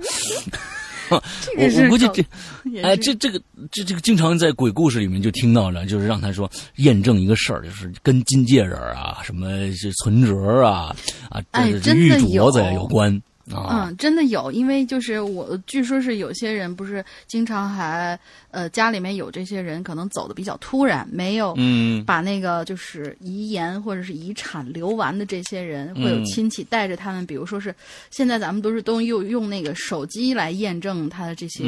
[1.57, 10.95] 我我估计这，哎，这这个这这个经常在鬼故事里面就听到了，就是让他说验证一个事儿，就是跟金戒指啊、什么是存折啊、
[11.29, 11.41] 啊
[11.81, 13.21] 这玉镯子有关。
[13.51, 18.17] 嗯，真的有，因为就是我，据说是有些人不是经常还
[18.53, 27.75] 呃家里面有这些人，可能走的比较突然，没有嗯把那个就是遗言或者是遗产留完的这些人，会有亲戚带着他们，比如说是
[28.11, 31.65] 现在咱们都是都用用那个手机来验证他的这些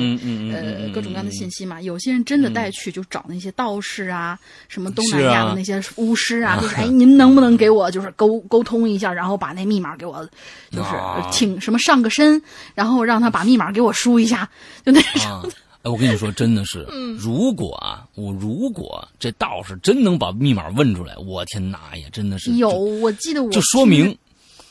[0.54, 10.24] 呃各种各样的信息嘛，有些人真的带去就找那些道士啊，什么东南亚的那些巫师啊， 就是哎您能不能给我就是沟沟通一下，然后把那密码给我
[10.70, 10.90] 就是
[11.32, 11.60] 请。
[11.66, 12.40] 什么上个身，
[12.76, 14.48] 然后让他把密码给我输一下，
[14.86, 15.52] 就那种。
[15.86, 16.80] 哎，我跟你说，真的是，
[17.16, 22.70] 如果啊，我如果这道士真能把密码问出来，我天哪呀，真的是有。
[22.72, 24.18] 我记得我就说明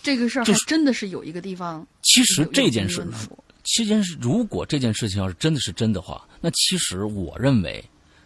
[0.02, 1.86] 这个事儿还真的是有一个地方。
[2.02, 3.06] 其实这件事，
[3.62, 7.82] 其实如果这件事情要是真的是真的话，那其实我认为，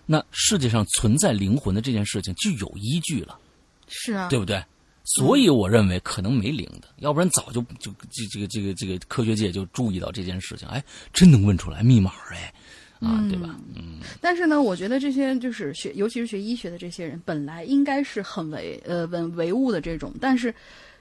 [0.07, 3.38] 那世界上存在灵魂的这件事情就有依据了。
[3.87, 4.64] 是啊，对不对？
[5.05, 12.53] 所以我认为可能没灵的，要不然早就就这这个这个这个科学界就注意到这件事情，哎，真能问出来密码哎，
[13.00, 13.54] 啊，对吧？
[13.74, 14.00] 嗯。
[14.20, 20.54] 但是呢，我觉得这些就是学，尤其是学医学的这些人，本来应该是很唯呃唯唯物的这种，但是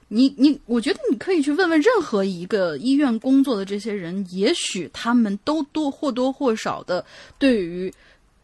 [0.08, 7.04] 你你，我觉得你可以去问问任何一个医院工作的这些人，也许他们都多或多或少的
[7.38, 7.92] 对于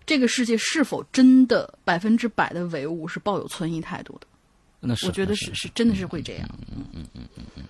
[0.06, 4.26] 这个世界是否真的百分之百的唯物是抱有存疑态度的。
[4.80, 7.62] 那是我觉得是是真的是会这样，嗯嗯嗯嗯嗯，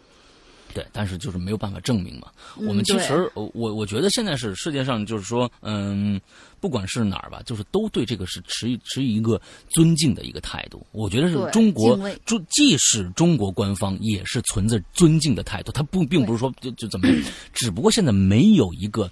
[0.74, 2.30] 对，但是就是没有办法证明嘛。
[2.56, 6.20] 我们其实我我觉得现在是世界上就是说，嗯，
[6.60, 10.84] 不管是哪儿吧，就是都对这个是持持一个尊敬的一个态度。
[10.90, 11.96] 我觉得是中国，
[12.26, 15.70] 中即使中国官方也是存在尊敬的态度。
[15.70, 17.16] 他不并不是说就就怎么样，
[17.52, 19.08] 只不过现在没有一个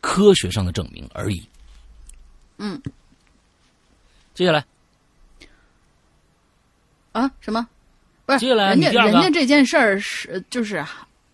[0.00, 1.46] 科学上的证明而已。
[2.56, 2.80] 嗯，
[4.34, 4.64] 接下来。
[7.12, 7.68] 啊，什么？
[8.32, 10.84] 不是，接下来人家人家这件事儿是就是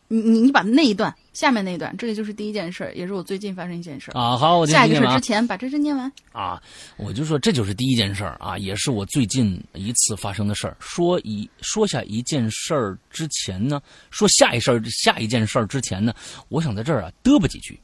[0.08, 4.18] 你你你把那一段下面那一段，这个就是第一件事儿，也是我最近发生一件事儿。
[4.18, 6.10] 啊，好，我下一个听听啊是之前把这事念完。
[6.32, 6.60] 啊，
[6.96, 10.76] 我就说这就是第一件事儿啊，也是我最近一次发生的事儿。
[10.80, 13.80] 说一说下一件事儿之前呢，
[14.10, 16.14] 说下一事儿下一件事儿之前呢，
[16.48, 17.78] 我想在这儿啊嘚啵几句。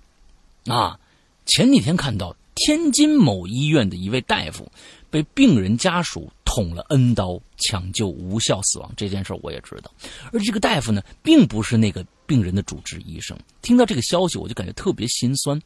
[0.66, 0.98] 啊，
[1.44, 4.66] 前几天看到天津某医院的一位大夫
[5.14, 9.88] 被病人家属捅了 N 刀，抢救无效死亡，这件事儿我也知道。
[10.32, 13.38] 而这个大夫呢，并不是那个病人的主治医生。
[13.62, 15.56] 听到这个消息，我就感觉特别心酸。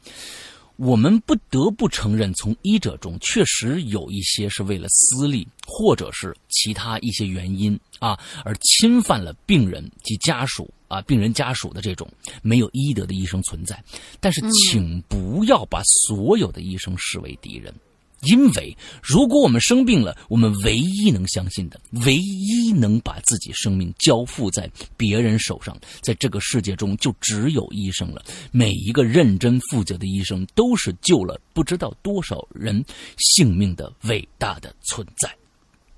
[0.77, 12.07] 我们不得不承认，从医者中确实有一些是为了私利，或者是其他一些原因啊，而侵犯了病人及家属啊，病人家属的这种
[12.43, 13.83] 没有医德的医生存在。
[14.21, 17.75] 但是，请不要把所有的医生视为敌人。
[18.23, 28.25] 因为如果我们生病了，我们唯一能相信的、唯一能把自己生命交付在别人手上，在这个世界中就只有医生了。
[28.51, 32.85] 每一个认真负责的医生，都是救了不知道多少人
[33.19, 35.33] 性命的伟大的存在。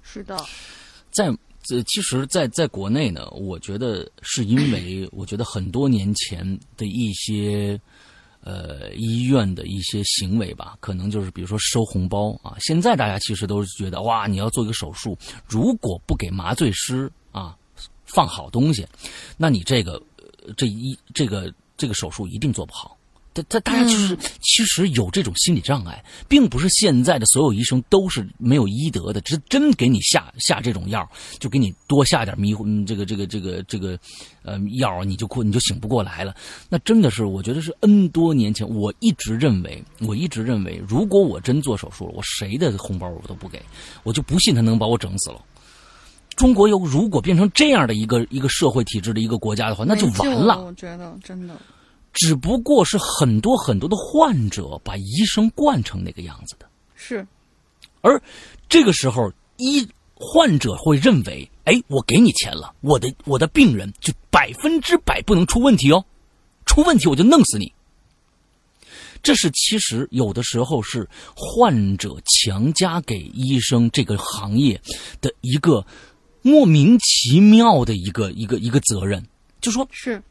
[0.02, 0.36] 是的，
[1.10, 7.80] 在这，其实在，在国内呢，我觉得是因为我觉得很多年前的一些。
[8.42, 12.56] 呃，医院的一些行为吧，可能就是比如说收红包啊。
[12.60, 15.16] 现在大家其实都是觉得，哇，你要做一个手术，
[15.46, 17.56] 如果不给麻醉师啊
[18.06, 18.86] 放好东西，
[19.36, 20.02] 那你这个
[20.56, 22.96] 这一这个这个手术一定做不好。
[23.32, 31.08] 大大大家就是其实有这种心理障碍，并不是现在的所有医生都是没有医德的，只是真给你下下这种药，
[31.38, 33.98] 就给你多下点迷糊，嗯这个这个这个这个
[34.42, 36.34] 呃药，你就过你就醒不过来了。
[36.68, 43.62] 那真的是，我觉得是 N 多年前，我一直认为，我一直认为，如果我真做手术了，我谁的红包我都不给，
[44.02, 45.40] 我就不信他能把我整死了。
[46.36, 50.64] 中国又如果变成这样的一个一个社会体制的一个国家的话，那就完了。
[50.64, 51.54] 我觉得真的
[52.12, 57.26] 只不过是很多很多的患者把医生惯成那个样子的，是。
[58.00, 58.20] 而
[58.68, 66.04] 这个时候医患者会认为，哎，我给你钱了，我的我的病人就百分之百不能出问题哦，
[66.66, 67.72] 出问题我就弄死你。
[69.22, 71.06] 这是其实有的时候是
[71.36, 74.80] 患者强加给医生这个行业
[75.20, 75.84] 的一个
[76.40, 79.22] 莫名其妙的一个一个一个责任，
[79.60, 80.22] 就说是，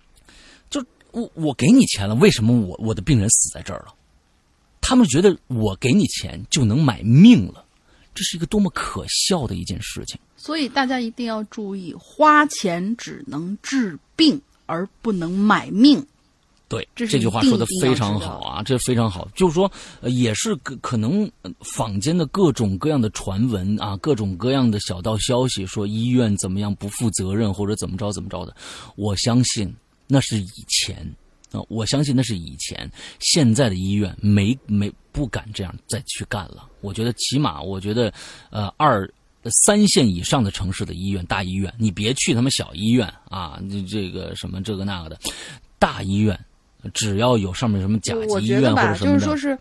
[1.12, 3.94] 我我给你钱了，为什么我我的病人死在这儿了？
[4.82, 7.64] 他们觉得我给你钱就能买命了，
[8.16, 10.20] 这是一个多么可笑的一件事情。
[10.36, 16.04] 所以大家一定要注意，花钱只能治病，而不能买命。
[16.68, 19.28] 对，这这句话说的非常好啊，这非常好。
[19.36, 28.56] 就是说，呃也是可可能呃坊间的各种各样的传闻啊，各种各样的小道消息，说医院怎么样不负责任或者怎么着怎么着的，
[28.96, 29.74] 我相信
[30.10, 30.98] 那是以前
[31.52, 36.68] 啊、我相信那是以前，现在的医院没没不敢这样再去干了。
[36.82, 38.14] 我觉得起码，我觉得
[38.50, 39.10] 呃二。
[39.64, 43.58] 三线以上的城市的医院，大医院，你别去他妈小医院啊！
[43.72, 45.18] 这这个什么这个那个的，
[45.80, 46.38] 大医院，
[46.94, 49.58] 只要有上面什么甲级医院或者什么的，就是说是，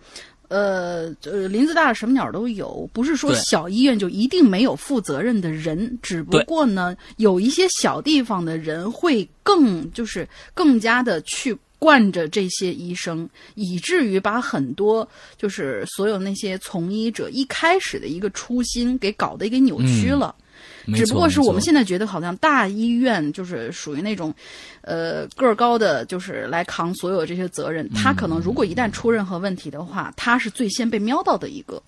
[0.49, 11.57] 呃呃，林子大了什么鸟都有，不是说小医院就一定没有负责任的人，只不过呢，有一些小地方的人会更就是更加的去。
[11.81, 20.35] 惯着这些医生，以至于把很多就是所有那些从医者一开始的一个初心给搞得给扭曲了。
[20.41, 20.48] 没
[20.95, 24.35] 只不过是我们现在觉得好像大医院就是属于那种，
[24.83, 27.89] 呃，个儿高的，就是来扛所有这些责任。
[27.91, 31.83] 他可能如果一旦出任何问题的话，他是最先被瞄到的一个。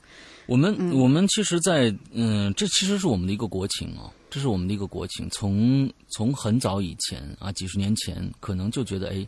[0.47, 5.29] 我们、我们其实在，嗯，这其实是我们的一个国情啊，这是我们的一个国情。
[5.31, 9.27] 从从很早以前啊，几十年前，可能就觉得，哎，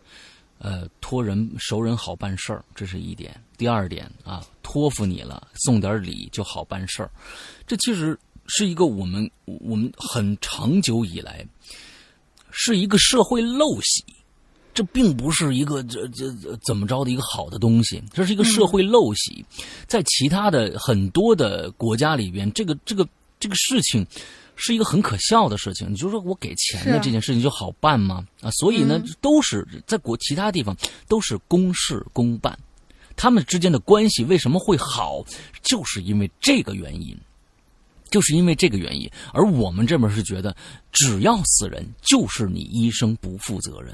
[0.59, 3.41] 呃，托人熟人好办事儿，这是一点。
[3.57, 7.11] 第二点啊，托付你了，送点礼就好办事儿，
[7.69, 8.19] 这其实
[8.55, 11.47] 是一个我们我们很长久以来
[12.51, 14.05] 是一个社会陋习。
[14.75, 19.45] 这并不是一个这这这怎么着的一个好的东西，这是一个社会陋习。
[19.87, 23.07] 在其他的很多的国家里边，这个这个
[23.39, 24.07] 这个事情
[24.57, 25.91] 是一个很可笑的事情。
[25.91, 28.25] 你就说我给钱的这件事情就好办吗？
[28.41, 30.75] 啊，所以呢，都是在国其他地方
[31.07, 32.59] 都是公事公办，
[33.15, 35.23] 他们之间的关系为什么会好，
[35.63, 37.15] 就是因为这个原因。
[38.13, 40.55] 就是因为这个原因，而我们这边是觉得，
[40.93, 43.93] 只要死人，就是你医生不负责任。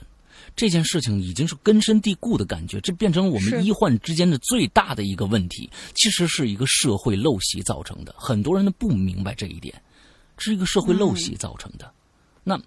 [0.57, 8.13] 这件事情已经是根深蒂固的感觉，这变成我们医患之间的最大的一个问题，其实是一个社会陋习造成的。
[8.19, 9.81] 很多人都不明白这一点，
[10.37, 11.89] 是一个社会陋习造成的。
[12.43, 12.61] 那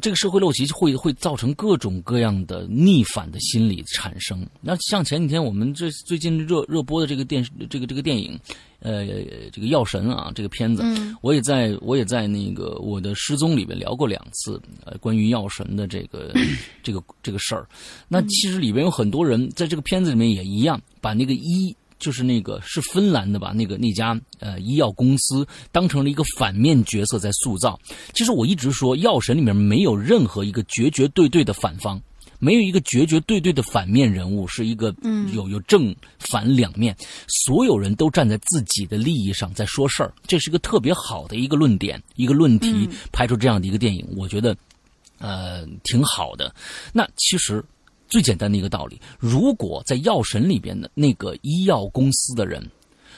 [0.00, 4.46] 这个社会陋习会会造成各种各样的逆反的心理产生。
[4.60, 8.38] 那像前几天我们这最近热热播的这个电视这个这个电影，
[8.80, 9.04] 呃，
[9.52, 10.82] 这个药神啊，这个片子，
[11.20, 16.32] 我也在我也在那个我的失踪里面聊过两次，呃，关于药神的这个
[16.82, 17.68] 这个这个事儿。
[18.08, 21.76] 那其实里边有很多人在这个片子里面也一样，把那个一。
[22.02, 23.52] 就是那个是芬兰的吧？
[23.54, 27.78] 那个那家呃医药公司当成了一个反面角色在塑造。
[28.12, 32.02] 其实我一直说，《药神》里面没有任何一个绝绝对对的反方，
[32.40, 34.92] 没有一个绝绝对对的反面人物，是一个
[35.32, 36.96] 有有正反两面，
[37.28, 40.12] 所有人都站在自己的利益上在说事儿。
[40.26, 44.56] 这是一个特别好的一个论点，一个论题，拍出这样的一个电影，我觉得
[45.18, 46.52] 呃挺好的。
[46.92, 47.64] 那其实。
[48.12, 52.62] 最简单的一个道理，如果在药神里边的那个医药公司的人，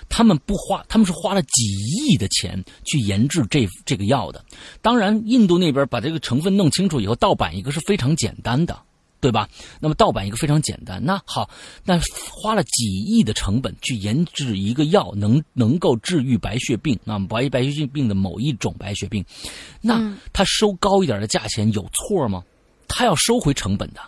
[0.08, 4.44] 他们不花，他们是花了几亿的钱去研制这这个药的。
[4.80, 8.80] 当然，印度那边把这个成分弄清楚以后，盗版一个是非常简单的，
[9.18, 9.48] 对吧？
[9.80, 11.04] 那么盗版一个非常简单。
[11.04, 11.50] 那好，
[11.82, 19.24] 那花了几亿的成本去研制一个药，能能够治愈白血病，那么白白血病的某一种白血病，
[19.80, 22.44] 那他收高一点的价钱有错吗？
[22.86, 24.00] 他要收回成本的。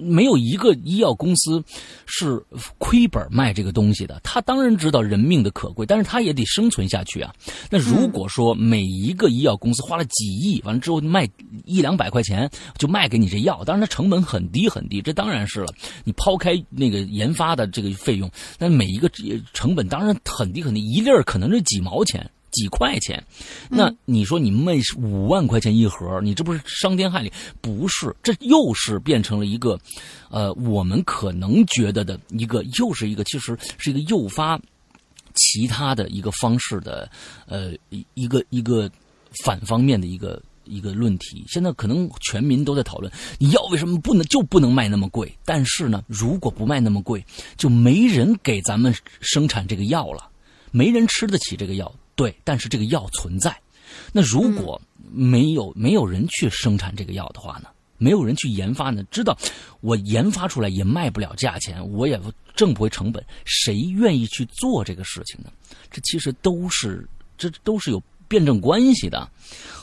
[0.00, 1.62] 没有一个医药公司
[2.06, 2.44] 是
[2.78, 4.20] 亏本卖这个东西的。
[4.22, 7.34] 他当然知道人命的可贵，但是他也得生存下去啊。
[7.70, 11.28] 那如果说每一个医药公司花了几亿，完了之后卖
[11.64, 15.72] 一两百块钱就卖给你这药，当然它成本很低很低，这当然是了。
[16.04, 19.10] 你抛开那个研发的这个费用，那每一个
[19.52, 22.30] 成本当然很低很低，一粒儿可能是几毛钱。
[22.50, 23.22] 几块钱，
[23.68, 27.32] 那你说你卖五万块钱一盒，你这不是伤天害理？
[27.60, 29.78] 不是，这又是变成了一个，
[30.30, 34.60] 呃，我们可能觉得的一个，又是一个，其实是一个诱发
[35.34, 37.08] 其他的一个方式的，
[37.46, 38.90] 呃，一一个一个
[39.44, 41.44] 反方面的一个一个论题。
[41.48, 45.32] 现在可能全民都在讨论，你药为什么不能就不能卖那么贵？
[45.44, 47.24] 但是呢，如果不卖那么贵，
[47.56, 50.28] 就没人给咱们生产这个药了，
[50.72, 51.94] 没人吃得起这个药。
[52.20, 53.58] 对，但是这个药存在，
[54.12, 54.78] 那如果
[55.10, 57.68] 没有没有人去生产这个药的话呢？
[57.96, 59.02] 没有人去研发呢？
[59.04, 59.34] 知道
[59.80, 62.20] 我研发出来也卖不了价钱，我也
[62.54, 65.50] 挣不回成本，谁愿意去做这个事情呢？
[65.90, 67.08] 这其实都是
[67.38, 67.98] 这都是有
[68.28, 69.26] 辩证关系的。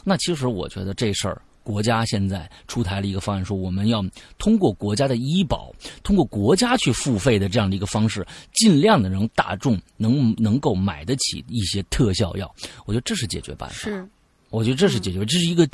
[0.03, 1.41] 那其实我觉得这事儿。
[1.67, 4.01] 国家现在出台了一个方案，说我们要
[4.37, 5.69] 通过国家的医保，
[6.01, 12.49] 通过国家去付费的这样的一个方式，尽量的让大众能能够买得起一些特效药。
[12.85, 13.75] 我觉得这是解决办法。
[13.75, 14.07] 是，
[14.49, 15.67] 我觉得这是解决，这是一个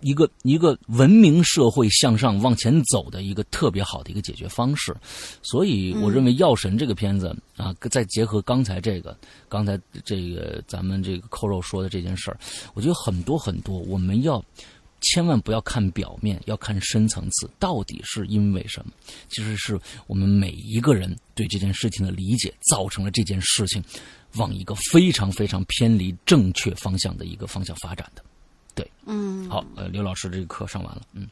[0.00, 4.92] 一个一个文明社会向上往前走的一个特别好的一个解决方式。
[5.42, 9.16] 所以，我认为《药神》这个片子啊，再结合刚才这个，
[9.48, 12.36] 刚才这个咱们这个扣肉说的这件事儿，
[12.74, 14.42] 我觉得很多很多我们要。
[15.00, 18.92] 千万不要看表面，要看深层次，到底是因为什么？
[19.28, 23.82] 其实是我们每一个人对这件事情的理解，造成了这件事情
[24.36, 28.24] 往一个非常非常偏离正确方向的一个方向发展的。
[28.74, 31.28] 对，嗯，好，呃，刘老师这个课上完了，嗯。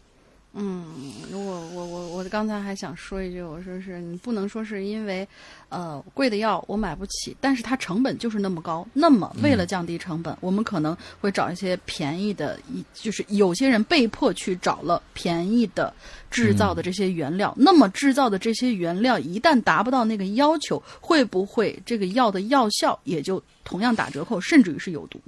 [0.54, 5.28] 嗯，我我我我刚才还想说一句，我说是你不能说是因为，
[5.68, 8.84] 呃，贵的药我买不起，但是它成本就是那么高。
[8.92, 15.92] 那么为了降低成本，我们可能会找一些便宜的，一就是有些人被迫去找了便宜的
[16.30, 17.54] 制造的这些原料。
[17.56, 25.20] 那么制造的这些原料一旦达不到那个要求，会不会这个药的药效也就同样打折扣，甚至于是有毒？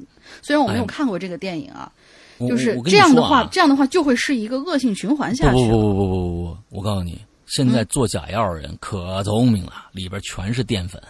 [0.43, 1.93] 虽然我没有看过这个电影啊。
[2.49, 5.71] 就是这样的话，这样的话就会是一个恶性循环下去。
[5.71, 11.01] 不不不不不不不，我告诉你，现在做假药的人可聪明了，里边全是淀粉。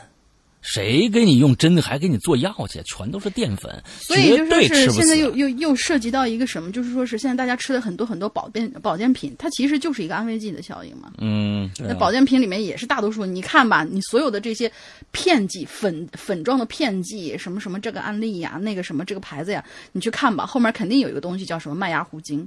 [0.63, 2.83] 谁给你用真的，还给你做药去？
[2.85, 6.71] 全都是淀粉，所以就是现在又又又涉及到一个什么？
[6.71, 11.13] 就是说是现在大家吃的很多很多保健保健品，它其实就是一个安慰剂的效应嘛。
[11.19, 14.71] 嗯，那保健品里面也是大多数，你看吧，你所有的这些
[15.13, 22.47] 片剂粉粉状的片剂，什么什么这个安利呀，那个什么这个牌子呀，你去看吧，后面肯定有一个东西叫什么麦芽糊精。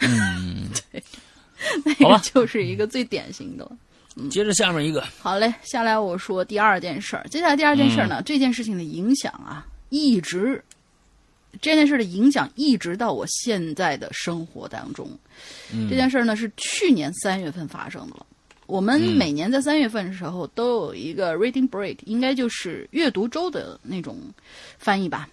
[0.00, 1.02] 嗯， 对，
[1.84, 3.76] 那个就是一个最典型的了。
[4.30, 7.26] 接着下面一个，好嘞，下来我说第二件事儿。
[7.28, 10.62] 接下来第二件事儿呢，这件事情的影响啊，一直
[11.60, 15.10] 这件事的影响一直到我现在的生活当中。
[15.90, 18.26] 这件事儿呢是去年三月份发生的了。
[18.66, 24.18] 我们每年在三月份的时候都有一个 reading break，应该就是阅读周的那种
[24.78, 25.28] 翻译吧。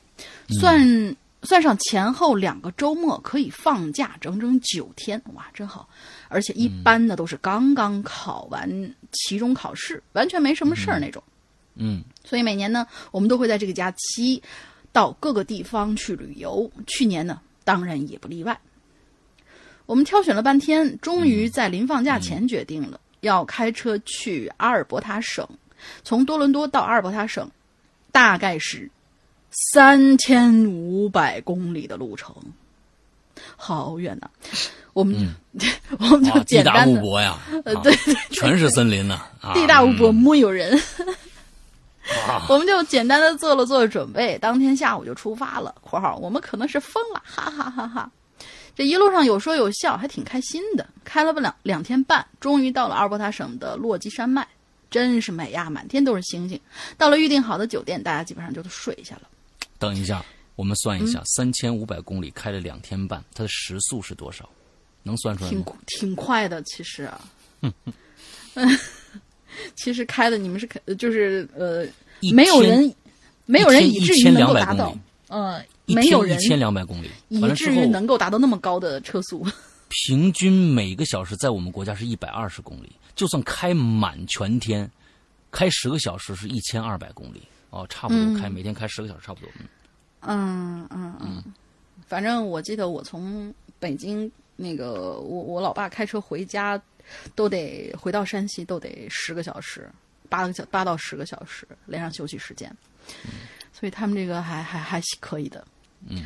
[0.59, 5.87] 算算上前后两个周末，可以放假整整九天，哇，真好。
[6.31, 11.21] 而且一般呢都是刚刚考完期中考试，完全没什么事儿那种。
[11.75, 14.41] 嗯，所以每年呢，我们都会在这个假期
[14.91, 16.71] 到各个地方去旅游。
[16.87, 18.59] 去年呢，当然也不例外。
[19.85, 25.47] 我们挑选了半天，终于在临放假前决定了、要开车去阿尔伯塔省，
[26.03, 27.49] 从多伦多到阿尔伯塔省，
[28.11, 28.89] 大概是
[29.49, 32.33] 三千五百公里的路程，
[33.57, 34.29] 好远呐、
[34.93, 35.35] 我们、
[35.99, 40.77] 我们就哇，地大简单的，物博呀，啊呃对对 全是森林呢，啊地大物博，木有人。
[42.27, 45.73] 啊 我们就简单的做了做准备，当天下午就出发了。
[45.81, 48.11] （括号我们可能是疯了，哈哈哈哈！）
[48.75, 50.85] 这一路上有说有笑，还挺开心的。
[51.05, 54.45] 开了不两两天半，终于到了阿尔伯塔省的落基山脉，
[54.89, 56.59] 真是美呀，满天都是星星。
[56.97, 59.21] 到了预定好的酒店，大家基本上就都睡下了。
[59.77, 60.25] 等一下，
[60.55, 64.49] 我们算一嗯下，三千五百公里开了两天半，它的时速是多少？
[65.03, 65.65] 能算出来挺吗？
[65.87, 67.21] 挺快的，其实啊，
[67.61, 67.73] 嗯，
[69.75, 71.85] 其实开的你们是开，就是呃，
[72.33, 72.93] 没有人，
[73.45, 79.45] 没有人一以至于千能够达到两百公里，，呃，没有人一千两百公里，以至于能够达到那么高的车速。
[79.89, 84.89] 平均每个小时在我们国家是一百二十公里，就算开满全天，
[85.51, 87.41] 开十个小时是一千二百公里。
[87.71, 89.49] 哦，差不多开、每天开十个小时差不多。
[90.21, 91.15] 嗯嗯嗯。
[91.21, 91.43] 嗯，
[92.05, 94.29] 反正我记得我从北京
[94.61, 96.79] 那个我我老爸开车回家，
[97.33, 99.89] 都得回到山西都得十个小时，
[100.29, 102.71] 八个小八到十个小时，连上休息时间，
[103.73, 105.65] 所以他们这个还还还可以的。
[106.07, 106.25] 嗯。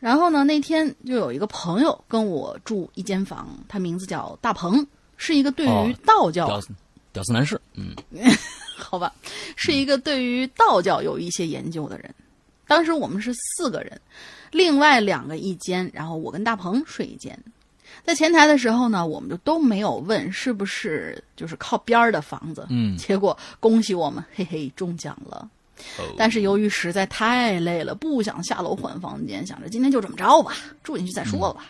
[0.00, 4.86] 然后呢，那天就有一个朋友跟我住一间房，他名字叫大鹏，
[5.16, 6.68] 是一个对于哦道教、屌丝
[7.12, 7.94] 屌丝男士，嗯，
[8.76, 9.14] 好吧，
[9.56, 12.14] 是一个对于道教有一些研究的人。
[12.66, 14.00] 当时我们是四个人，
[14.50, 17.38] 另外两个一间，然后我跟大鹏睡一间。
[18.04, 25.48] 在前台的时候呢，我们就都没有问是不是就是靠边儿的房子，嗯结果恭喜我们，嘿嘿中奖了。
[25.98, 31.66] 哦但是由于实在太累了，不想下楼换房间，想着今天就这么着吧，住进去再说吧。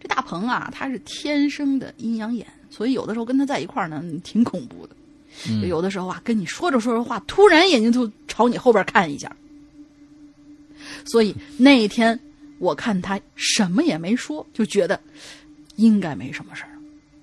[0.00, 4.94] 这大鹏啊，他是天生的阴阳眼，所以有的时候跟他在一块儿呢，挺恐怖的。
[5.48, 9.34] 嗯就有的时候啊，跟你说着说着话，突然眼睛就朝你后边看一下。
[11.06, 12.18] 所以那一天
[12.58, 15.00] 我看他什么也没说，就觉得
[15.76, 16.70] 应该没什么事儿。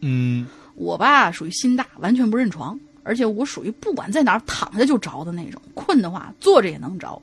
[0.01, 7.21] 嗯我吧属于心大，完全不认床，而且我属于不管在哪儿躺下就着的那种，困的话坐着也能着。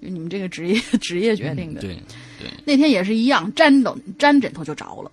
[0.00, 1.80] 就你们这个职业 职业决定的。
[1.82, 1.94] 对
[2.38, 5.12] 对，那天也是一样，沾枕沾枕头就着了。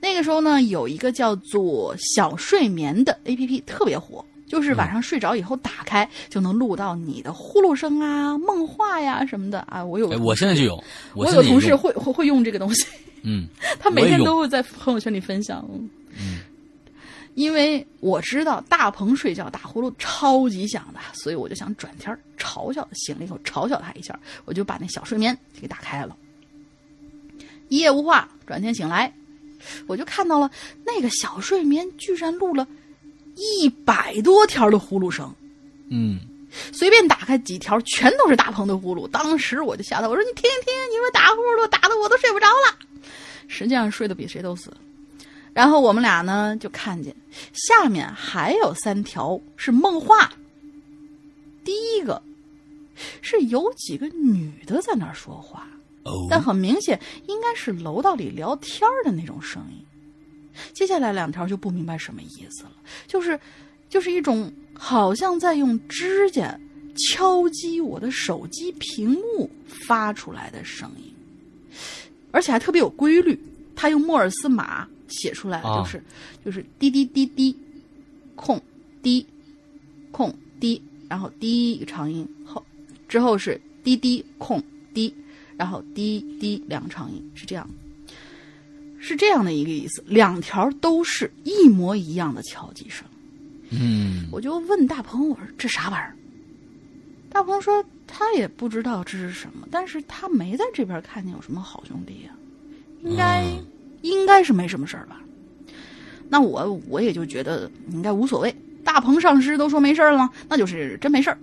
[0.00, 9.84] 那个时候呢，有一个叫做小睡眠的 A P P 特别火，就是晚上睡着以后打开、就能录到你的呼噜声啊、梦话呀什么的啊。
[9.84, 10.82] 我有哎，我现在就有，
[11.14, 12.86] 我有同事会会会用这个东西，
[13.22, 13.46] 嗯，
[13.80, 15.66] 他每天都会在朋友圈里分享。
[16.16, 16.40] 嗯，
[17.34, 26.16] 因为我知道大鹏睡觉打呼噜超级响的，所以我就想转天儿嘲笑，醒了以后嘲笑他一下，我就把那小睡眠给打开了。
[27.68, 29.12] 一夜无话，转天醒来，
[29.86, 30.48] 我就看到了
[30.84, 32.68] 那个小睡眠居然录了
[33.36, 35.32] 一百多条的呼噜声。
[35.90, 36.18] 嗯，
[36.72, 39.06] 随便打开几条，全都是大鹏的呼噜。
[39.08, 42.78] 当时我就吓到，我说：“你听听，你说打呼噜打的我都睡不着了。”
[43.46, 44.72] 实际上睡得比谁都死。
[45.52, 47.14] 然后我们俩呢就看见
[47.52, 50.32] 下面还有三条是梦话。
[51.64, 52.20] 第一个
[53.20, 55.68] 是有几个女的在那儿说话，
[56.02, 59.83] 哦，但很明显应该是楼道里聊天的那种声音。
[60.72, 62.72] 接下来两条就不明白什么意思了，
[63.06, 63.38] 就是
[63.88, 66.58] 就是一种好像在用指甲
[66.96, 71.12] 敲击我的手机屏幕发出来的声音，
[72.30, 73.38] 而且还特别有规律。
[73.76, 76.00] 他用莫尔斯码写出来就是、
[76.44, 77.56] 就是滴滴滴滴，
[78.36, 78.60] 空
[79.02, 79.26] 滴
[80.12, 82.64] 空滴，然后滴一个长音后
[83.08, 84.62] 之后是滴滴空
[84.94, 85.12] 滴，
[85.56, 87.68] 然后滴滴两个长音是这样，
[89.06, 90.02] 是这样的一个意思。
[90.06, 93.06] 两条都是一模一样的敲击声。
[93.70, 96.16] 嗯我就问大鹏，我说这啥玩意儿？
[97.28, 102.30] 大鹏说他也不知道这是什么，但是他没在这边看见有什么好兄弟呀、
[103.02, 103.66] 应该、嗯
[104.02, 105.20] 应该是没什么事儿吧。
[106.28, 108.54] 那我我也就觉得应该无所谓。
[108.84, 110.30] 大鹏上师都说没事儿了吗？
[110.48, 111.38] 那就是真没事儿。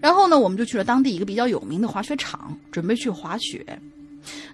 [0.00, 3.64] 然后呢，我们就去了当地一个比较有名的滑雪场，准备去滑雪。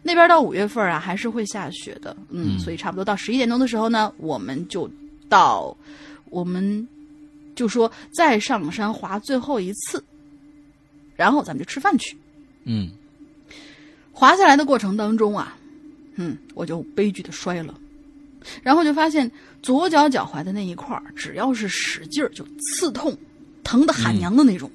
[0.03, 4.91] 那边到五月份啊，还是会下雪的，嗯，嗯所以差不多到十一点钟的时候呢，我们就
[5.29, 5.77] 到，
[6.31, 6.87] 我们
[7.55, 10.03] 就说再上山滑最后一次，
[11.17, 12.17] 然后咱们就吃饭去。
[12.65, 12.91] 嗯，
[14.13, 15.57] 滑下来的过程当中啊，
[16.17, 17.75] 嗯，我就悲剧的摔了，
[18.63, 19.31] 然后就发现
[19.63, 23.17] 左脚脚踝的那一块儿，只要是使劲儿就刺痛，
[23.65, 24.71] 疼的喊娘的那种。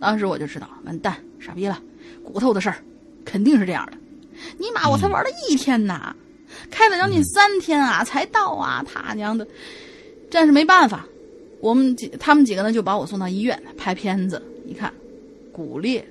[0.00, 1.80] 当时我就知道，完蛋，傻逼了，
[2.24, 2.82] 骨头的事儿
[3.24, 3.92] 肯定是这样的。
[4.58, 6.14] 尼玛，我才玩了一天呐！
[6.70, 9.46] 开了将近三天啊，才到啊，他娘的！
[10.30, 11.06] 但是没办法，
[11.60, 14.92] 我们几他们几个呢就把我送到医院拍片子，一看
[15.50, 16.04] 骨裂，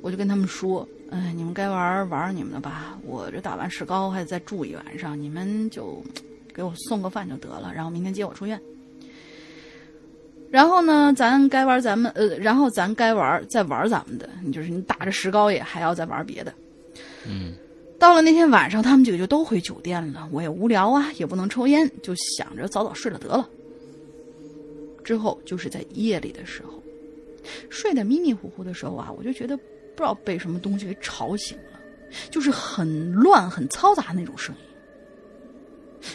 [0.00, 6.02] 我就跟他们说：“哎，你们该玩玩你们的吧，我这打完石膏还得再住一晚上，你们就
[6.54, 8.60] 给我送个饭就得了，然后明天接我出院。”
[10.48, 16.54] 然后呢，咱该玩咱们呃，然后咱该玩再玩咱们的，你就是你打着石膏也还要再玩别的。
[17.24, 17.54] 嗯，
[17.98, 20.28] 到了那天晚上，他们几个就都回酒店了。
[20.32, 23.48] 我也无聊啊，也不能抽烟，就想着早早睡了得了。
[25.02, 26.82] 之后就是在夜里的时候，
[27.70, 29.62] 睡得迷迷糊糊的时候啊，我就觉得不
[29.96, 31.80] 知道被什么东西给吵醒了，
[32.30, 34.60] 就是很乱、很嘈杂那种声音。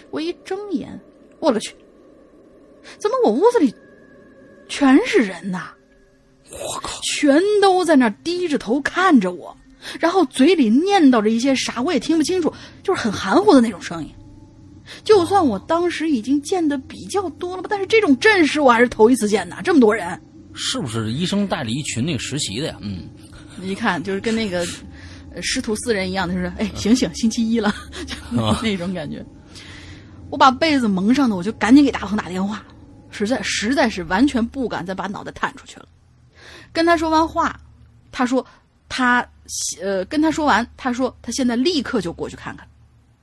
[0.09, 0.99] 我一睁眼，
[1.39, 1.73] 我勒去，
[2.99, 3.73] 怎么我屋子里？
[4.67, 5.73] 全是人呐！
[6.49, 9.57] 我靠，全都在那低着头看着我，
[9.99, 12.53] 然后嘴里念叨着一些啥，我也听不清楚，
[12.83, 14.09] 就是很含糊的那种声音。
[15.03, 20.21] 就算我当时已经见的比较多了吧，但是这种阵势我还是头一次见呐，这么多人，
[20.53, 22.77] 是不是医生带了一群那个实习的呀？
[22.81, 23.03] 嗯，
[23.61, 24.65] 一看就是跟那个
[25.41, 27.73] 师徒四人一样的，就是哎，醒醒，星期一了，
[28.05, 28.15] 就
[28.61, 29.25] 那种感觉。
[30.29, 32.63] 我把被子蒙上的，我就赶紧给大鹏打电话。
[33.09, 35.85] 实在实在是完全不敢再把脑袋探出去了。
[36.71, 37.59] 跟他说完话，
[38.09, 38.45] 他说
[38.93, 39.25] 他
[39.81, 42.67] 呃跟他说完，他说他现在立刻就过去看看。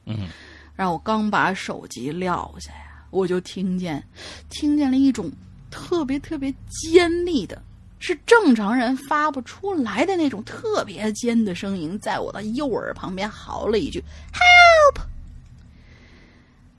[0.06, 0.26] 嗯，
[0.74, 4.02] 然后我刚把手机撂下呀，我就听见
[4.48, 5.30] 听见了一种
[5.70, 7.62] 特别特别尖利的，
[7.98, 14.02] 是正常人发不出来的那种特别尖的声音，在我的右耳旁边嚎了一句
[14.32, 15.02] “help”。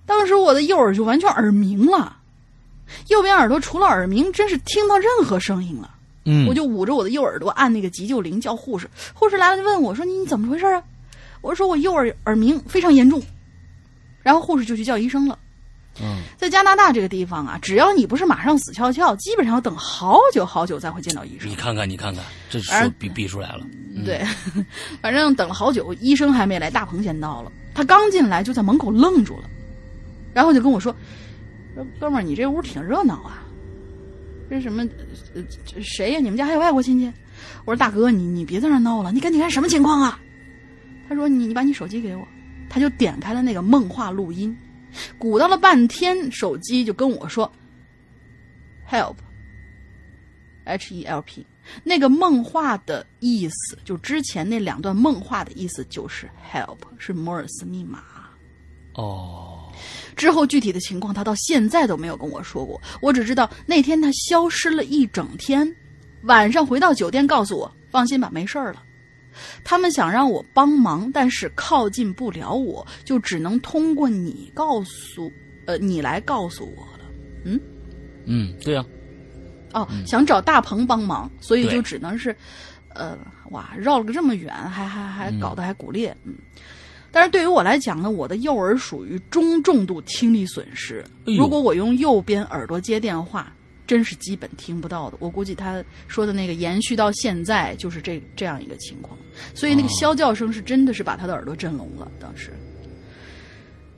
[0.07, 2.17] 当时我的右耳就完全耳鸣了。
[3.09, 5.95] 右边耳朵除了耳鸣，真是听不到任何声音了。
[6.31, 8.87] 嗯，我就捂着我的右耳朵按那个急救铃叫护士。
[9.15, 10.83] 护士来了就问我说：“你怎么回事啊？”
[11.41, 13.19] 我说：“我右耳耳鸣非常严重。”
[14.21, 15.39] 然后护士就去叫医生了。
[16.01, 21.49] 嗯，在加拿大这个地方啊，只要你不是马上死翘翘，基本上要等好久好久才会见到医生。
[21.49, 23.65] 你看看，你看看，这说比比出来了。
[24.05, 24.23] 对，
[25.01, 27.51] 反正等了好久，医生还没来，大鹏先到了。
[27.73, 29.49] 他刚进来就在门口愣住了，
[30.33, 30.95] 然后就跟我说。
[31.75, 33.43] 说哥们儿，你这屋挺热闹啊，
[34.49, 34.83] 这什么？
[35.35, 35.43] 呃，
[35.81, 36.19] 谁呀？
[36.19, 37.05] 你们家还有外国亲戚？
[37.65, 40.19] 我说大哥，你你别在那闹了，你赶紧看什么情况啊？
[41.07, 42.27] 他说你你把你手机给我，
[42.69, 44.55] 他就点开了那个梦话录音，
[45.17, 47.49] 鼓捣了半天，手机就跟我说
[48.89, 51.45] ，help，h e l p，
[51.83, 58.03] 那个梦话的意思，就之前那两段梦话的意思就是 help，是摩尔斯密码。
[58.93, 59.58] 哦。
[60.15, 62.81] 之后具体的情况，他到现在都没有跟我说过。
[63.01, 65.67] 我只知道那天他消失了一整天，
[66.23, 68.83] 晚上回到酒店告诉我：“放心吧，没事儿了。”
[69.63, 75.31] 他们想让我帮忙，但是靠近不了我，就只能通过你告诉，
[75.65, 77.05] 呃，你来告诉我了。
[77.45, 77.59] 嗯，
[78.25, 78.83] 嗯，对呀。
[79.71, 82.35] 哦，想找大鹏帮忙，所以就只能是，
[82.95, 83.17] 呃，
[83.51, 86.33] 哇，绕了个这么远，还还还搞得还骨裂，嗯。
[87.11, 91.03] 但是对于我来讲呢，我的右耳属于中重度听力损失。
[91.37, 93.51] 如果我用右边耳朵接电话，
[93.87, 95.17] 真是基本听不到的。
[95.19, 99.17] 我估计他说的那个延续到现在就是这这样一个情况。
[99.55, 102.09] 所以那个啸叫声是真的是把他的耳朵震聋了。
[102.19, 102.53] 当时，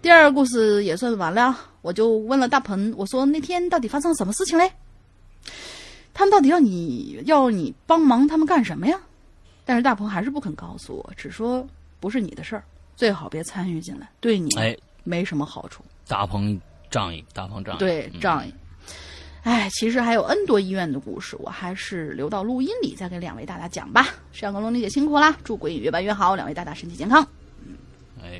[0.02, 1.58] 第二个故事也算完了。
[1.82, 4.72] 我就问了大鹏，我说那天到底发生了什么事情嘞？
[6.14, 8.98] 他们到底要你要你帮忙他们干什么呀？
[9.66, 11.68] 但是大鹏还是不肯告诉我，只说
[12.00, 12.64] 不是你的事儿。
[13.02, 15.84] 最好别参与进来，对你哎没什么好处。
[16.08, 18.54] 大鹏仗义，大鹏仗义，对仗义。
[19.42, 24.10] 哎，其实还有 N 多医院的故事，我还是留到录音里再给两位大大讲吧。
[24.32, 27.28] 上个龙丽姐辛苦啦，祝鬼影越办越好，两位大大身体健康。
[27.66, 27.74] 嗯，
[28.22, 28.40] 哎，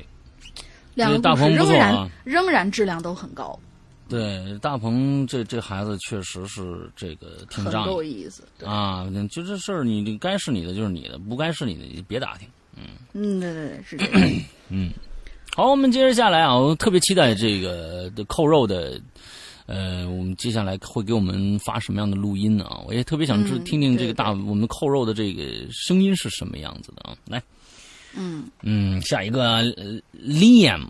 [0.94, 3.58] 两个故事仍然仍然质量都很高。
[4.08, 9.10] 对，大鹏这这孩子确实是这个挺仗义，够意思啊！
[9.28, 12.48] 就这事儿，你该是你的就是你的，不该是你的你别打听。
[12.76, 14.32] 嗯嗯，对对对，是这样。
[14.70, 14.90] 嗯，
[15.54, 19.00] 好，我们接着下来啊，我特别期待这个的扣肉的，
[19.66, 22.64] 呃，我们接下来会给我们发什么样的录音呢？
[22.64, 22.80] 啊？
[22.86, 27.14] 我也特别想知听听这个大我们扣肉的这个声音是什么样子的啊？
[27.26, 27.42] 来，
[28.14, 29.62] 嗯嗯，下一个
[30.14, 30.88] Liam，Liam。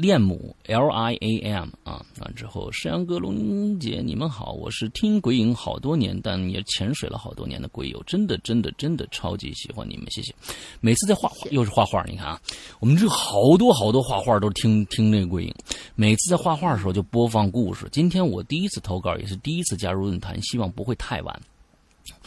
[0.00, 10.34] 恋母 L I A M 啊，完之后，山羊哥龙姐，你们好，我是听鬼影好多年，但也潜水了好多年的鬼友，真的真的真的超级喜欢你们，谢谢。
[10.80, 12.40] 每次在画画，又是画画，你看啊，
[12.80, 15.54] 我们这好多好多画画都听听那个鬼影，
[15.94, 17.86] 每次在画画的时候就播放故事。
[17.92, 21.40] 今天我第一次投稿，也是第一次加入论坛，希望不会太晚。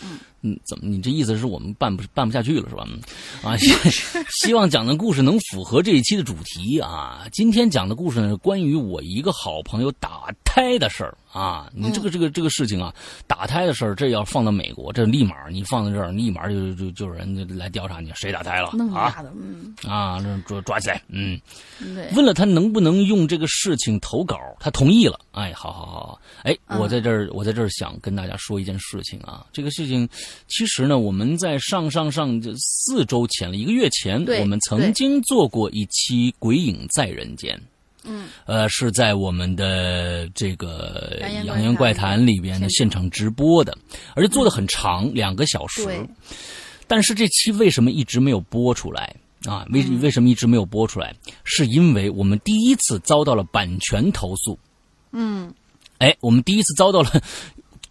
[0.03, 0.87] 嗯，嗯，怎么？
[0.87, 2.85] 你这意思是我们办不办不下去了是吧？
[3.41, 3.73] 啊，希
[4.29, 7.25] 希望讲的故事能符合这一期的主题啊。
[7.31, 11.71] 今天讲的故事呢，是关于我一个好朋友打胎的事儿啊。
[11.73, 12.93] 你这个这个这个事情啊，
[13.25, 19.23] 打胎的事儿，这要放到美国，这立马你放在这儿，立马就就就有人来调查你谁打胎了啊？
[19.33, 21.39] 嗯啊，抓抓起来，嗯。
[21.79, 22.09] 对。
[22.15, 25.19] 问了他能不能用这个事情投稿，他同意了。
[25.31, 30.07] 哎，好好好，哎，我在这儿，我在这儿想跟大家说一件事情啊，这个事情。
[30.47, 37.55] 其实呢，我们在上上上这四周前了，一个月前，我们曾经做过一期《鬼影在人间》。
[38.05, 43.77] 嗯，呃，是在我们的这个《扬言怪谈》里边的现场直播的，
[44.13, 46.05] 而且做的很长，两个小时。
[46.85, 49.15] 但是这期为什么一直没有播出来
[49.45, 49.65] 啊？
[49.71, 51.15] 为为什么一直没有播出来？
[51.45, 54.59] 是因为我们第一次遭到了版权投诉。
[55.13, 55.53] 嗯，
[55.99, 57.09] 哎，我们第一次遭到了。《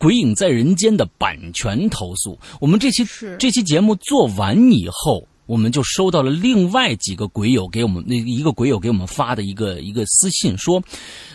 [0.03, 3.07] 鬼影在人间》的版权投诉，我们这期
[3.39, 10.83] 这期节目做完以后，我们就收到了另外几个鬼友给我们那一个鬼友给我们发的一个一个私信，说，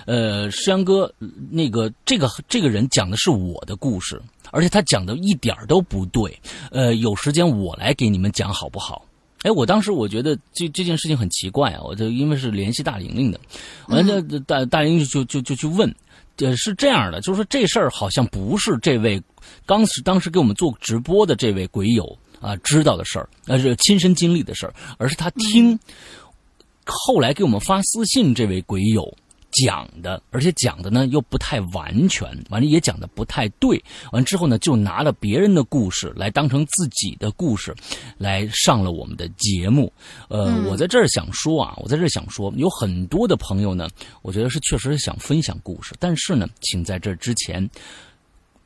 [0.05, 1.09] 呃，石阳哥，
[1.49, 6.37] 那个这个这个人讲的是我的故事，而且他讲的一点都不对，
[6.69, 9.01] 呃，有时间我来给你们讲好不好？
[9.43, 13.39] 哎，我当时我觉得这这件事情很奇怪啊，我就因为是联系大玲玲的，
[13.87, 15.89] 完了大大玲就就就去问。
[16.39, 19.21] 呃，是这样的，就是说这事儿好像不是这位
[19.65, 25.77] 当时当时给我们做直播的这位鬼友啊知道的事儿，呃是亲身经历的事儿，而是他听
[26.85, 29.17] 后来给我们发私信这位鬼友。
[29.65, 37.75] 讲的，而且讲的呢又不太完全，完了也讲的不太对，完之后呢就拿了别人的故事来当成自己的故事，
[38.17, 39.91] 来上了我们的节目。
[40.27, 43.87] 呃，我在这儿想说啊，我在这儿想说，有很多的朋友呢，
[44.21, 47.67] 我觉得是确实是想分享故事，但是呢，请在这之前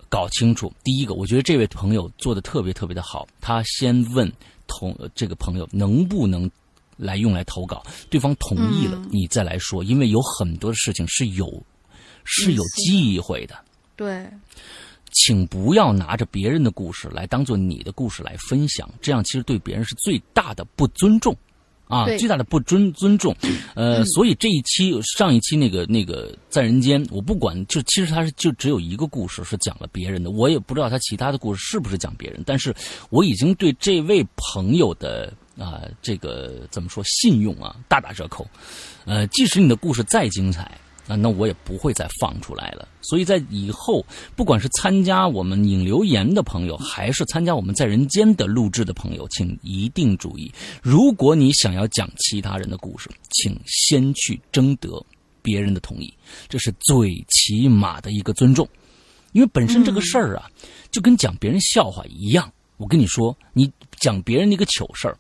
[0.09, 4.31] 搞清楚，第一个，我觉得这位朋友做的特别特别的好，他先问
[4.67, 6.49] 同这个朋友能不能。
[7.01, 11.51] 来用来投稿，对方同意了，你再来说，因为有很多的事情是有
[12.23, 13.55] 是有忌讳的。
[13.95, 14.29] 对，
[15.11, 21.35] 请不要拿着别人的故事来当做你的故事来分享，这样其实对别人是最大的不尊重
[21.87, 23.35] 啊，最大的不尊尊重。
[23.73, 32.73] 呃，所以这一期上一期那个那个在人间，我不管，就其实他是就只有一个故事是讲了别人的，我也不知道他其他的故事是不是讲别人，但是
[33.09, 35.33] 我已经对这位朋友的。
[35.57, 37.03] 啊，这个怎么说？
[37.03, 38.47] 信用啊，大打折扣。
[39.05, 40.63] 呃，即使你的故事再精彩
[41.07, 42.87] 啊，那我也不会再放出来了。
[43.01, 55.03] 所以在以后，不管是参加我们引留言的朋友，还是参加我们在人间的录制的朋友，请一定注意：如果你想要讲其他人的故事，请先去征得
[55.41, 56.13] 别人的同意，
[56.47, 58.67] 这是最起码的一个尊重。
[59.33, 60.49] 因为本身这个事儿啊，
[60.91, 62.51] 就跟讲别人笑话一样。
[62.77, 65.17] 我跟你说，你讲别人的一个糗事儿。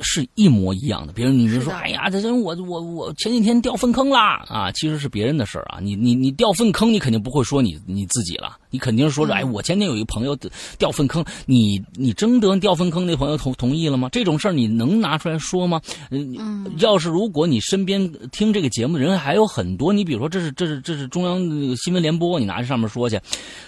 [0.00, 10.36] 是一模一样的，别人你就说，哎呀，这人我我我前几天掉粪坑啦啊，其实是别人的事儿啊，你你你掉粪坑，你肯定不会说你你自己了，你肯定是说着，哎，我前天有一个朋友
[10.78, 14.08] 掉粪坑，你你征得掉粪坑那朋友同同意了吗？
[14.10, 15.80] 这种事儿你能拿出来说吗？
[16.10, 23.20] 嗯，要是如果你身边听这个节目的人还有很多，你比如说这是这是这是中央新闻联播，你拿这上面说去，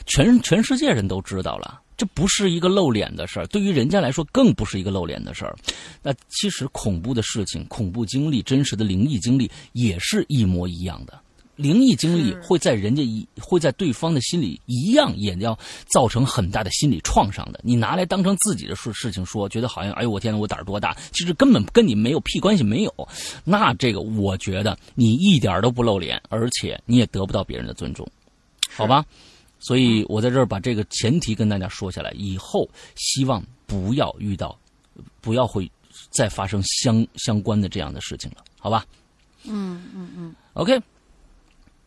[0.06, 1.80] 全全世界人都知道了。
[1.96, 5.56] 这不是一个露脸的事儿，对于人家来说更不是一个露脸的事儿。
[6.02, 11.18] 那其实恐怖的事情、恐怖经历、真实的灵异经历也是一模一样的。
[11.56, 17.60] 灵异经历会在人家一会在对方的心里一样也要造成很大的心理创伤的。
[17.62, 20.96] 你拿来当成自己的事事情说，觉得好像哎呦我天呐，我胆儿多大？
[21.12, 22.92] 其实根本跟你没有屁关系没有。
[23.44, 28.04] 那这个我觉得你一点都不露脸，而且你也得不到别人的尊重，
[28.68, 29.06] 好吧？
[29.66, 34.58] 所以我在这儿把这个前提跟大家说下来，以后希望不要遇到，
[35.22, 35.70] 不要会
[36.10, 38.84] 再发生相相关的这样的事情了，好吧？
[39.44, 40.34] 嗯嗯嗯。
[40.52, 40.78] OK，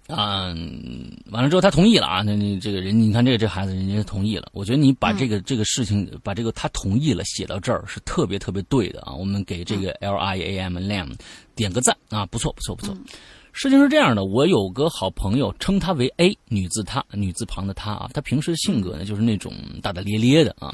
[0.07, 11.13] 嗯，完了之后他同意了啊，那那这个人，你看这个这孩子人家同意了，我觉得你把这个这个事情把这个他同意了写到这儿是特别特别对的啊，我们给这个 L I A M Lam
[11.55, 12.97] 点个赞啊，不错不错不错。
[13.59, 19.51] 事情是这样的，我有个好朋友，称她为 A 女字她女字旁的她啊，她平时性格呢就是那种
[19.81, 20.71] 大大咧咧的啊，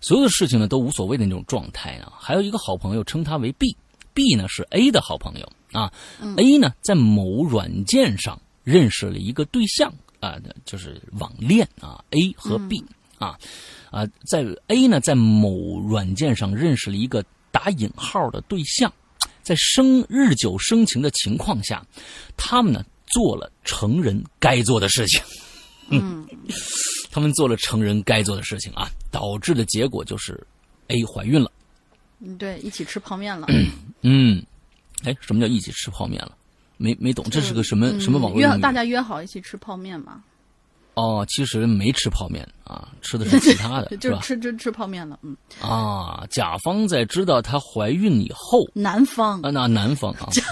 [0.00, 2.12] 所有的事情呢都无所谓的那种状态啊。
[2.18, 5.92] 还有一个好朋友称她为 B，B 呢是 A 的好朋友啊
[6.36, 12.84] ，A 呢在某软件上认识了一个对象啊，就是网恋啊，A 和 B
[13.20, 13.38] 啊
[13.92, 18.92] 啊，在 A 呢在某软件上认识了一个打引号的对象。
[19.46, 21.80] 在生日久生情的情况下，
[22.36, 25.22] 他们呢做了成人该做的事情。
[25.88, 26.26] 嗯，
[27.12, 30.44] 他们做了成人该做的事情啊，导致的结果就是
[30.88, 31.48] A 怀孕了。
[32.18, 33.46] 嗯，对，一起吃泡面了。
[34.00, 34.44] 嗯，
[35.04, 36.36] 哎，什么叫一起吃泡面了？
[36.76, 40.24] 没没懂，这是个什么、嗯什么网络约大家约好一起吃泡面嘛？
[40.96, 44.18] 哦，其实没吃泡面啊，吃的是其他的， 就？
[44.18, 45.18] 吃吃吃泡面了。
[45.22, 50.42] 嗯，啊，甲方在知道她怀孕以后，男方啊，那男方啊，甲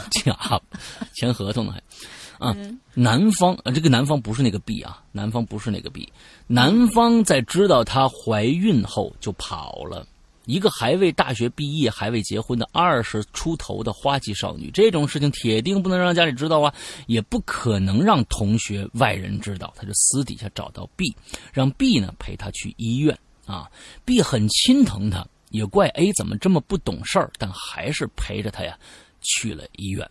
[1.15, 2.55] 签合同呢还啊，
[2.93, 6.13] 男方啊，这个男方不是那个 B 啊，男方不是那个 B，
[6.47, 10.07] 男方在知道她怀孕后就跑了。
[10.47, 16.75] 一个还未大学毕业、还未结婚的二十出头的花季少女，这种事情铁定不能让家里知道啊，
[17.07, 19.73] 也不可能让同学、外人知道。
[19.77, 21.15] 他就私底下找到 B，
[21.53, 23.71] 让 B 呢陪他去医院啊。
[24.05, 28.79] B 很心疼他，也怪 A 怎么这么不懂事儿，但还是陪着他呀
[29.23, 30.09] 去了医院。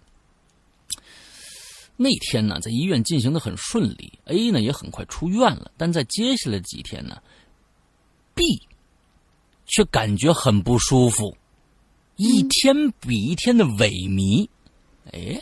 [1.95, 5.71] 那天呢，在医院进行的很顺利，A 呢也很快出院了。
[5.77, 7.21] 但在接下来几天呢
[8.33, 8.43] ，B
[9.73, 11.35] 却感觉很不舒服，
[12.15, 14.47] 一天比一天的萎靡。
[15.11, 15.41] 哎，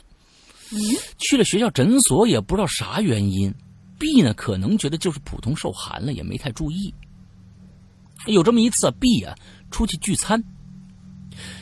[1.17, 3.53] 去了学校诊所也不知道啥原因。
[3.99, 6.93] B 呢可能觉得就是普通受寒了，也没太注意。
[8.25, 9.35] 有这么一次啊，B 啊
[9.69, 10.41] 出去聚餐，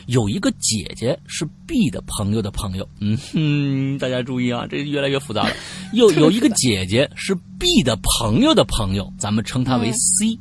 [0.05, 5.55] 有一个姐姐是 B 的朋友的朋友，嗯哼，大家注意啊，这越来越复杂了。
[5.91, 10.37] 有有一个姐姐是 B 的朋友的朋友，咱们称她为 C。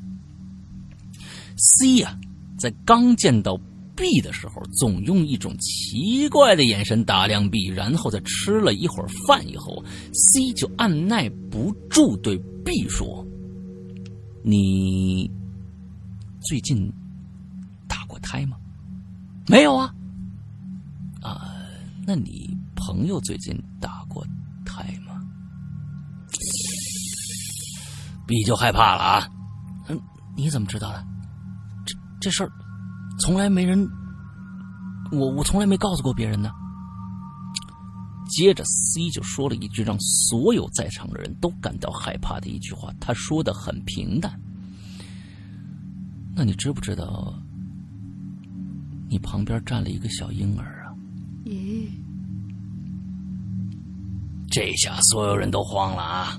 [1.59, 2.19] C 呀、
[2.59, 3.59] 在刚见到
[3.97, 9.83] B 的时候，总用一种奇怪的眼神打量 B，然后在吃了一会儿饭以后
[10.13, 13.27] ，C 就按耐不住对 B 说
[14.45, 15.29] ：“你
[16.41, 16.93] 最近
[17.89, 18.57] 打过胎吗
[19.49, 19.93] ？”“没有啊。
[21.21, 21.57] ”“啊，
[22.07, 24.25] 那你朋友最近打过
[24.65, 25.21] 胎吗
[28.29, 29.29] ？”B 就害怕了啊。
[29.89, 30.01] 嗯，
[30.37, 31.05] 你怎么知道的？
[32.21, 32.53] 这这事儿
[33.19, 33.89] 从来没人，
[35.11, 36.51] 我我从来没告诉过别人呢。
[38.29, 44.39] 接着 C 就说了一句让所有在场的人都感到害怕的一句话，他说的很平淡。
[46.37, 47.35] 那你知不知道，
[49.09, 50.93] 你旁边站了一个小婴儿啊？
[51.47, 51.89] 咦，
[54.51, 56.39] 这下所有人都慌了啊！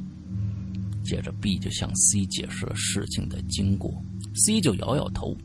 [1.04, 3.92] 接着 B 就向 C 解释了事情的经过
[4.36, 5.36] ，C 就摇摇头，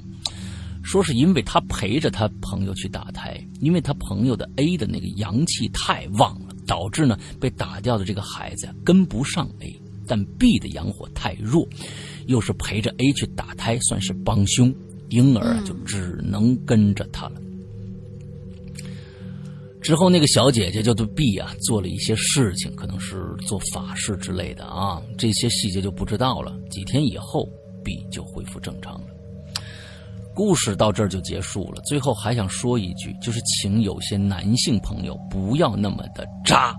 [0.85, 11.67] 说是因为他陪着他朋友去打胎，因为他朋友的 A 的那个阳气太旺了，导致呢被打掉的这个孩子呀跟不上 A，但 B 的阳火太弱，
[12.27, 14.73] 又是陪着 A 去打胎，算是帮凶，
[15.09, 17.41] 婴儿啊就只能跟着他了。
[19.81, 26.55] 之后，那个小姐姐就对 B 啊做了一些事情，可能是做法事之类的啊，这些细节就不知道了。
[26.71, 27.49] 几天以后
[27.83, 29.07] ，B 就恢复正常了。
[30.35, 31.81] 故事到这儿就结束了。
[31.83, 36.75] 最后还想说一句，就是请有些男性朋友不要那么的渣。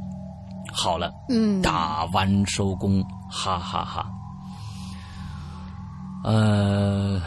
[0.71, 4.11] 好了，嗯，打完收工，哈哈哈
[6.25, 7.21] 呃，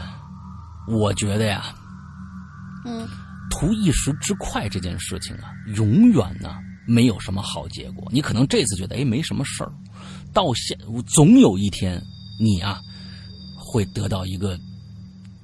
[0.87, 1.73] 我觉得呀，
[2.85, 3.07] 嗯，
[3.49, 8.07] 图一时之快这件事情啊，永远呢没有什么好结果。
[8.11, 9.71] 你可能这次觉得哎没什么事儿，
[10.31, 10.77] 到现
[11.07, 11.99] 总有一天
[12.39, 12.79] 你啊
[13.57, 14.59] 会得到一个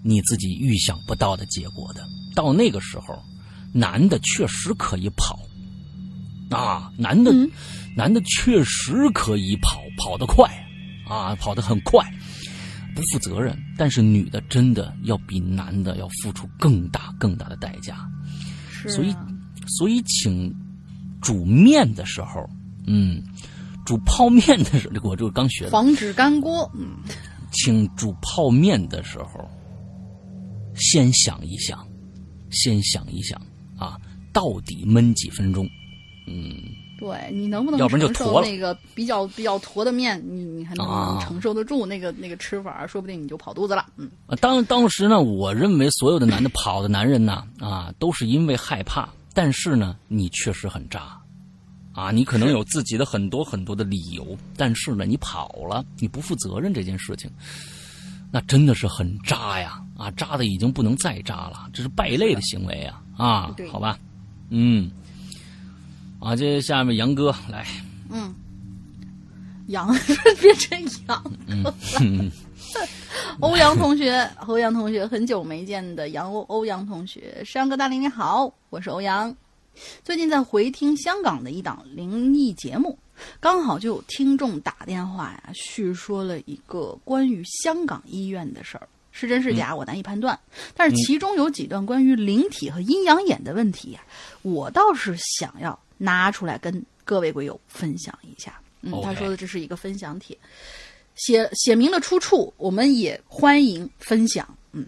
[0.07, 2.05] 你自己预想不到的结果的。
[2.35, 3.19] 到那个时候，
[3.73, 5.39] 男的确实可以跑。
[6.51, 7.49] 啊，男的、嗯。
[7.97, 10.47] 男的确实可以跑，跑得快。
[11.07, 12.05] 啊，跑得很快。
[12.93, 17.97] 不负责任，但是女的真的要比男的要付出更大更大的代价。
[18.71, 19.15] 是、啊，所以，
[19.67, 20.53] 所以请
[21.21, 22.47] 煮面的时候，
[22.85, 23.21] 嗯，
[23.85, 26.95] 煮泡面的时候，我这个刚学的，防止干锅，嗯，
[27.51, 29.49] 请煮泡面的时候，
[30.75, 31.87] 先想一想，
[32.51, 33.41] 先想一想
[33.77, 33.97] 啊，
[34.31, 35.67] 到底闷几分钟？
[36.27, 36.55] 嗯，
[36.99, 42.87] 对你能不能要不然就坨那个比较比较坨的面，你你还能不能啊承受得住那个、那个吃法？
[42.87, 43.85] 说不定你就跑肚子了。
[43.97, 49.07] 嗯，啊，当当时呢，我认为所有的男的跑的男人呢，啊，都是因为害怕。
[49.33, 51.19] 但是呢，你确实很渣，
[51.91, 57.29] 啊，你可能有自己的很多很多的理由，但是呢，你跑了，你不负责任这件事情，
[58.35, 59.81] 那真的是很渣呀！
[59.97, 63.01] 啊，渣的已经不能再渣了，这是败类的行为啊！
[63.15, 63.97] 啊，好吧，
[64.49, 64.91] 嗯，
[66.19, 67.65] 啊，这下面杨哥来，
[68.09, 68.35] 嗯，
[69.67, 69.87] 杨
[70.41, 70.77] 变成
[71.07, 71.31] 羊。
[71.47, 72.29] 嗯，
[73.39, 79.33] 欧阳同学，欧阳同学，很久没见的杨欧欧阳同学，山哥大林你好，我是欧阳。
[80.03, 82.99] 最近在回听香港的一档灵异节目，
[83.39, 90.37] 刚好就有听众打电话呀，叙说了一个关于香港医院的事儿，是真是假我难以判断。
[90.75, 94.01] 但是其中有几段关于灵体和阴阳眼的问题呀，
[94.41, 98.59] 我倒是想要拿出来跟各位鬼友分享一下。
[98.81, 100.37] 嗯他说的这是一个分享帖，
[101.15, 104.47] 写写明了出处，我们也欢迎分享。
[104.73, 104.85] 嗯，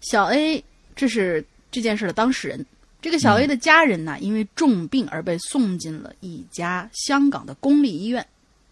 [0.00, 0.62] 小 A
[0.94, 2.66] 这是这件事的当事人。
[3.04, 8.26] 这个小 A 的家人呢，因为重病而被送进了一家香港的公立医院。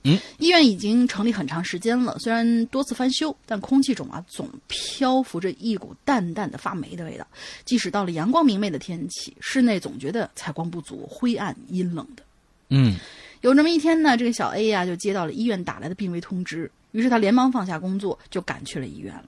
[0.04, 7.26] 嗯，医院已经成立很长时间了，虽然多次翻修，但空气中啊总漂浮着一股淡淡的发霉的味道。
[7.66, 12.22] 即使到了阳光明媚的天气，室内总觉得采光不足、灰暗阴冷的。
[12.70, 12.96] 嗯
[13.42, 19.24] 有这么一天呢，这个小 A 呀、就接到了医院打来的病危通知，于是他连忙放下工作，就赶去了医院了。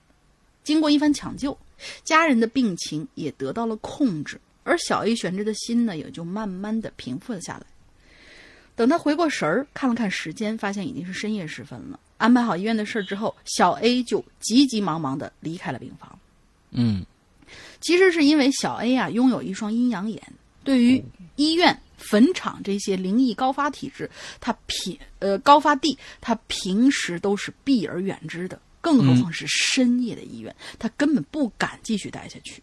[0.62, 1.54] 经过一番抢救，
[2.04, 7.66] 家人的病情也得到了控制，而小 A 悬着的心呢，也就慢慢的平复了下来。
[8.74, 12.00] 等他回过神儿，看了看时间，发现已经是深夜时分了。
[12.16, 16.18] 安排好医院的事儿之后，小 A 就急急忙忙的离开了病房。
[16.72, 17.06] 嗯
[17.80, 20.20] 其实是因为小 A 啊拥有一双阴阳眼，
[20.64, 21.04] 对于
[21.36, 24.10] 医院、坟场这些灵异高发体质，
[24.40, 32.62] 他平呃高发地，他平时都是避而远之的，更何况是深夜的医院，他根本不敢继续待下去。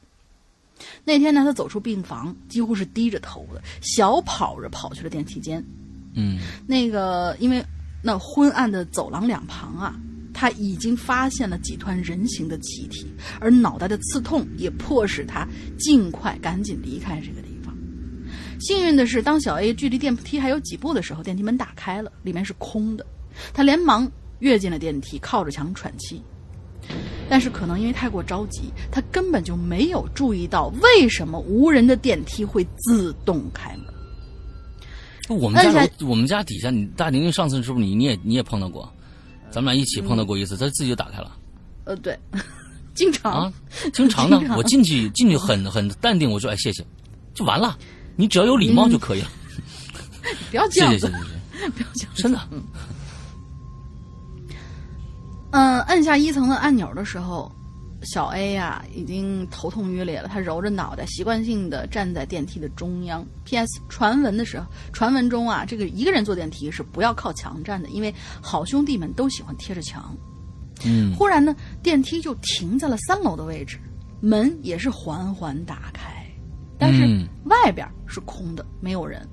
[1.04, 5.64] 那天呢，他走出病房，几乎是低着头的，小跑着跑去了电梯间。
[6.14, 7.64] 嗯那个，因为
[8.04, 9.96] 那昏暗的走廊两旁啊，
[10.34, 13.08] 他已经发现了几团人形的气体，
[13.40, 15.48] 而脑袋的刺痛也迫使他
[15.80, 17.74] 尽快赶紧离开这个地方。
[18.60, 23.06] 幸运的是，当小 A 距离电梯还有几步的时候，电梯门打开了，里面是空的。
[23.54, 24.10] 他连忙
[24.40, 26.22] 跃进了电梯，靠着墙喘气。
[27.30, 33.86] 但是可能因为太过着急，他根本就没有注意到为什么无人的电梯会自动开门。
[35.40, 38.92] 我们家楼我们家底下，你大玲玲上次是不是你你也你也碰到过？
[39.50, 41.38] 咱们俩一起碰到过一次，它自己就打开了
[41.84, 42.18] 呃，对，
[42.94, 43.54] 经常啊，
[43.94, 44.42] 经常呢。
[44.48, 46.86] 常我进去进去很很淡定，我说哎谢谢，
[47.34, 47.78] 就完了。
[48.16, 49.30] 你只要有礼貌就可以了。
[50.50, 51.28] 不要这谢样子，谢谢谢谢
[51.60, 52.12] 谢，不要这样。
[52.16, 52.40] 真的。
[52.52, 52.62] 嗯，
[55.52, 57.52] 按下一层的按钮的时候，
[58.04, 63.26] 小 A 呀、已经头痛欲裂了，他揉着脑袋，习惯性的站在电梯的中央。
[63.44, 63.80] P.S.
[63.90, 70.16] 传闻的时候，传闻中啊，这个一个人坐电梯是不要靠墙站的，因为好兄弟们都喜欢贴着墙。
[70.84, 73.78] 嗯忽然呢，电梯就停在了三楼的位置，
[74.20, 76.26] 门也是缓缓打开，
[76.80, 79.28] 但是嗯外边是空的，没有人。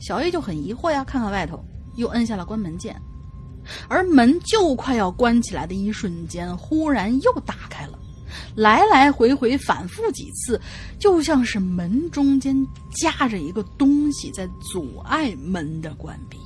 [0.00, 1.64] 小 A 就很疑惑呀，看看外头，
[1.96, 3.00] 又摁下了关门键，
[3.88, 7.98] 而门就快要关起来的一瞬间，忽然又打开了，
[8.54, 10.60] 来来回回反复几次，
[10.98, 12.54] 就像是门中间
[12.90, 16.38] 夹着一个东西在阻碍门的关闭。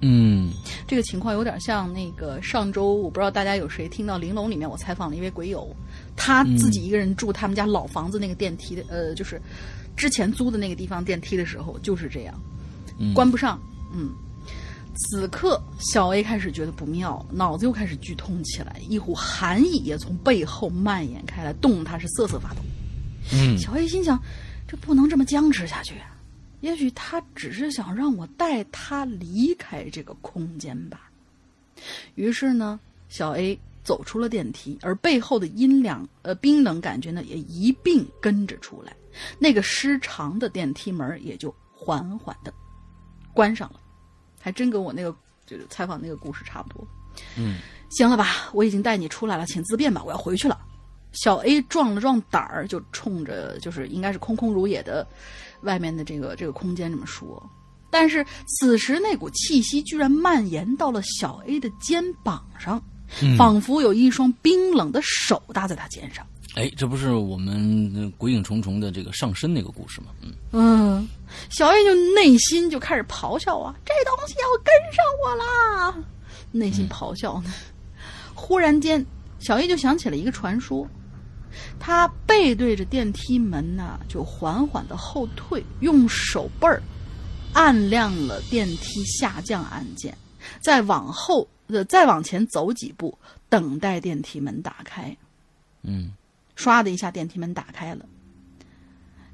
[0.00, 0.52] 嗯
[0.86, 5.74] 这个情况有点像那个上周，我不知道大家有谁听到玲珑里面我采访了一位鬼友，
[6.14, 9.42] 他自己一个人住他们家老房子那个电梯的，呃，就是
[9.96, 12.40] 之前租的那个地方电梯的时候就是这样，
[12.98, 13.60] 嗯关不上，
[13.92, 14.10] 嗯。
[14.98, 22.60] 此刻，小 A 开始觉得不妙，脑子又开始剧痛起来，一股寒意也从背后蔓延开来，冻得他是瑟瑟发抖。
[23.32, 24.20] 嗯小 A 心想，
[24.66, 26.16] 这不能这么僵持下去啊！
[26.60, 31.08] 也许他只是想让我带他离开这个空间吧。
[32.16, 38.92] 于是呢，小 A 走出了电梯，而背后的阴凉呃冰冷感觉呢也一并跟着出来。
[39.38, 42.52] 那个失常的电梯门也就缓缓的
[43.32, 43.80] 关上了，
[44.40, 45.14] 还真跟我那个
[45.46, 46.86] 就是采访那个故事差不多。
[47.36, 47.58] 嗯
[47.90, 50.60] 行了吧，我已经带你出来了，请自便吧，我要回去了。
[51.12, 55.06] 小 A 壮了壮胆儿，就冲着就是应该是空空如也的
[55.62, 57.42] 外面的这个这个空间这么说。
[57.90, 62.80] 但是此时那股气息居然蔓延到了小 A 的肩膀上，
[63.22, 66.26] 嗯仿佛有一双冰冷的手搭在他肩上。
[66.54, 70.08] 哎，这不是我们呃鬼影重重的这个上身那个故事吗？
[70.22, 71.08] 嗯嗯，
[71.50, 76.04] 小叶就内心就开始咆哮啊，这东西要跟上我啦！
[76.50, 77.52] 内心咆哮呢。
[78.34, 79.04] 忽然间，
[79.38, 80.88] 小叶就想起了一个传说，
[81.78, 86.82] 他背对着电梯门呐、就缓缓的后退，用手背儿
[87.52, 90.16] 按亮了电梯下降按键，
[90.60, 93.16] 再往后呃再往前走几步，
[93.48, 95.14] 等待电梯门打开。
[95.82, 96.12] 嗯
[96.58, 98.04] 唰的一下，电梯门打开了。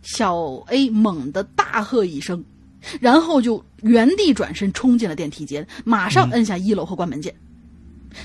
[0.02, 0.36] 小
[0.68, 2.44] A 猛地大喝一声，
[3.00, 7.34] 然后就原地转身冲进了电梯间，马上摁下一楼和关门键。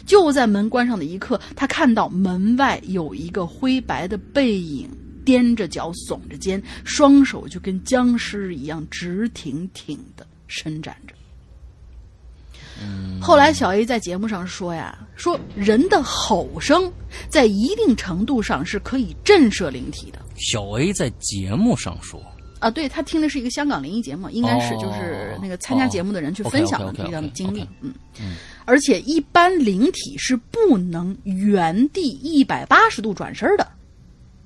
[0.06, 4.90] 就在门关上的一刻，他看到门外有一个灰白的背影，
[5.26, 11.16] 踮着脚，耸着肩，双手就跟僵尸一样直挺挺的伸展着。
[13.22, 16.92] 后来小 A 在节目上说呀，说人的吼声
[17.28, 20.20] 在一定程度上是可以震慑灵体的。
[20.38, 22.22] 小 A 在节目上说，
[22.60, 27.94] 啊，对他听的是一个香港灵异节目，应该是就是那个参加节目的人去分享的这样的经历，嗯。
[28.22, 28.36] 嗯，
[28.66, 33.68] 而且一般灵体是不能原地一百八十度转身的，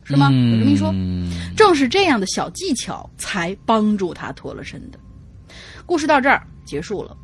[0.03, 0.31] 是吗？
[0.31, 0.91] 有这么一说，
[1.55, 4.97] 正是这样的小技巧才帮助他脱了身的。
[5.85, 7.15] 故事到这儿结束了，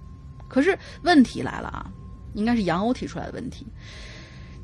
[0.50, 1.90] 可是问题来了啊，
[2.34, 3.66] 应该是杨欧提出来的问题。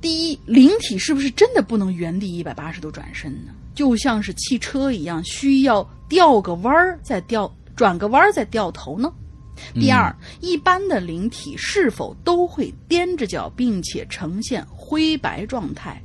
[0.01, 3.53] 第一，灵体是不是真的不能原地一百八十度转身呢？
[3.73, 9.11] 就像是汽车一样，需要掉个弯儿再掉，转个弯儿再掉头呢？
[9.73, 16.01] 第二，一般的灵体是否都会踮着脚，并且呈现灰白状态？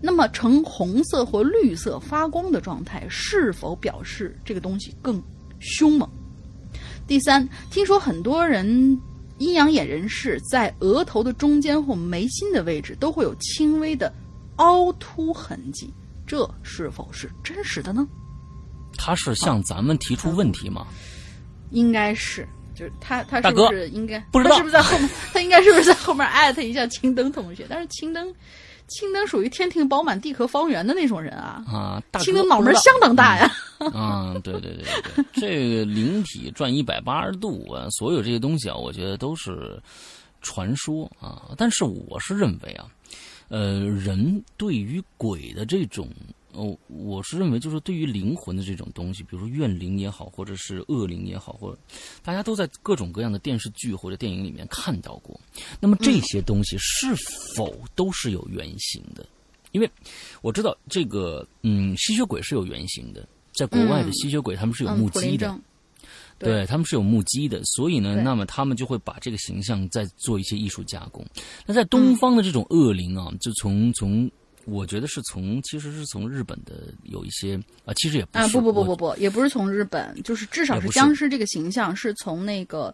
[0.00, 5.22] 那么呈红色或绿色发光的状态，是否表示这个东西更
[5.60, 6.08] 凶猛？
[7.06, 9.00] 第三，听说很多人
[9.38, 14.12] 阴阳眼人士在额头的中间或眉心的位置都会有轻微的
[14.56, 15.92] 凹凸痕迹，
[16.26, 18.06] 这是否是真实的呢？
[18.96, 20.86] 他是向咱们提出问题吗？
[21.70, 25.10] 应该是，就是他他是不是应该不知道他是不是在后面？
[25.32, 27.66] 他应该是不是在后面艾特一下青灯同学？
[27.68, 28.32] 但是青灯，
[28.88, 31.64] 青灯属于天庭饱满、地壳方圆的那种人啊。
[31.66, 33.50] 啊，青灯脑门相当大呀。
[33.92, 34.84] 啊，对对对对
[35.16, 39.80] 对，这个灵体转一百八十度啊，所有这些东西啊，我觉得都是
[40.42, 41.50] 传说啊。
[41.56, 42.86] 但是我是认为啊，
[43.48, 46.08] 呃，人对于鬼的这种。
[46.54, 51.78] 哦，我是认为，就是对于灵魂的这种东西，比如说怨灵也好，或者是恶灵也好，或者
[52.22, 55.38] 大家都在各种各样的电视剧或者电影里面看到过。
[55.80, 57.14] 那么这些东西是
[57.56, 59.26] 否都是有原型的？
[59.72, 59.90] 因为
[60.40, 65.58] 我知道这个，嗯，吸血鬼是有原型的，在国外的吸血鬼他们是有嗯，目击的。
[66.36, 71.24] 对他们是有目击的，所以呢，那么他们就会把这个形象再做一些艺术加工。
[71.64, 74.28] 那在东方的这种恶灵啊，就从从
[74.66, 82.86] 我觉得是从其实是从日本的有一些啊，其实也不是啊，不不不不不，也不是从日本，就是至少是僵尸这个形象是从那个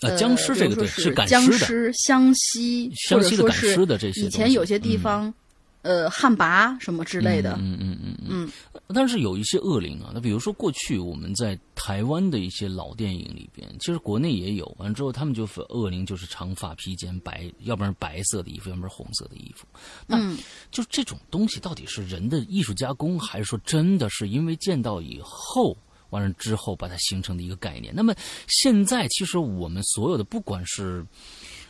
[0.00, 5.00] 啊呃，僵尸这个对是赶僵尸湘西，湘西的赶或者说是尸的这些以前有些地嗯。
[5.00, 5.34] 方，
[5.82, 8.52] 呃，旱魃什么之类的，嗯嗯嗯嗯嗯
[8.94, 14.64] 但是有一些恶灵啊，那比如说过去我们在台湾的一些老电影里边，其实国内也有。
[14.78, 19.66] 完了之后，他们就分恶灵就是长发披肩，白，要不然白色的衣服，要不然红色的衣服。
[20.06, 20.38] 那嗯
[20.70, 25.76] 就这种东西到底是人的艺术加工，还是说真的是因为见到以后？
[26.10, 27.90] 完了之后，把它形成的一个概念。
[27.96, 28.14] 那么
[28.46, 31.02] 现在，其实我们所有的，不管是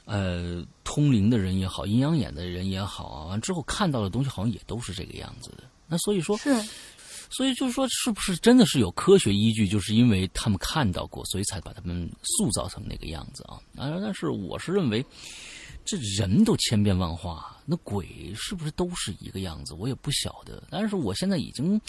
[0.05, 5.65] 呃通灵的人也好，阴阳眼的人也好啊，完之后看到的东西，好像也都是这个样子的。
[5.87, 6.55] 那所以说，是
[7.31, 9.67] 所以就是说，是不是真的是有科学依据？
[9.67, 13.57] 就是因为他们看到过，所以才把他们塑造成那个样子啊。
[13.77, 15.05] 啊，但是我是认为，
[15.85, 19.73] 这人都千变万化，那鬼是不是都是一个样子？
[19.75, 20.63] 我也不晓得。
[20.71, 21.81] 但是我现在已经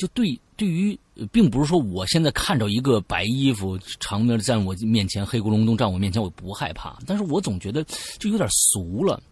[0.00, 6.98] 就对对于，呃并不是说我现在看着一个白衣服长面站我面前，黑咕隆咚站我面前，我不害怕。
[7.06, 7.84] 但是我总觉得
[8.18, 9.22] 就有点俗了。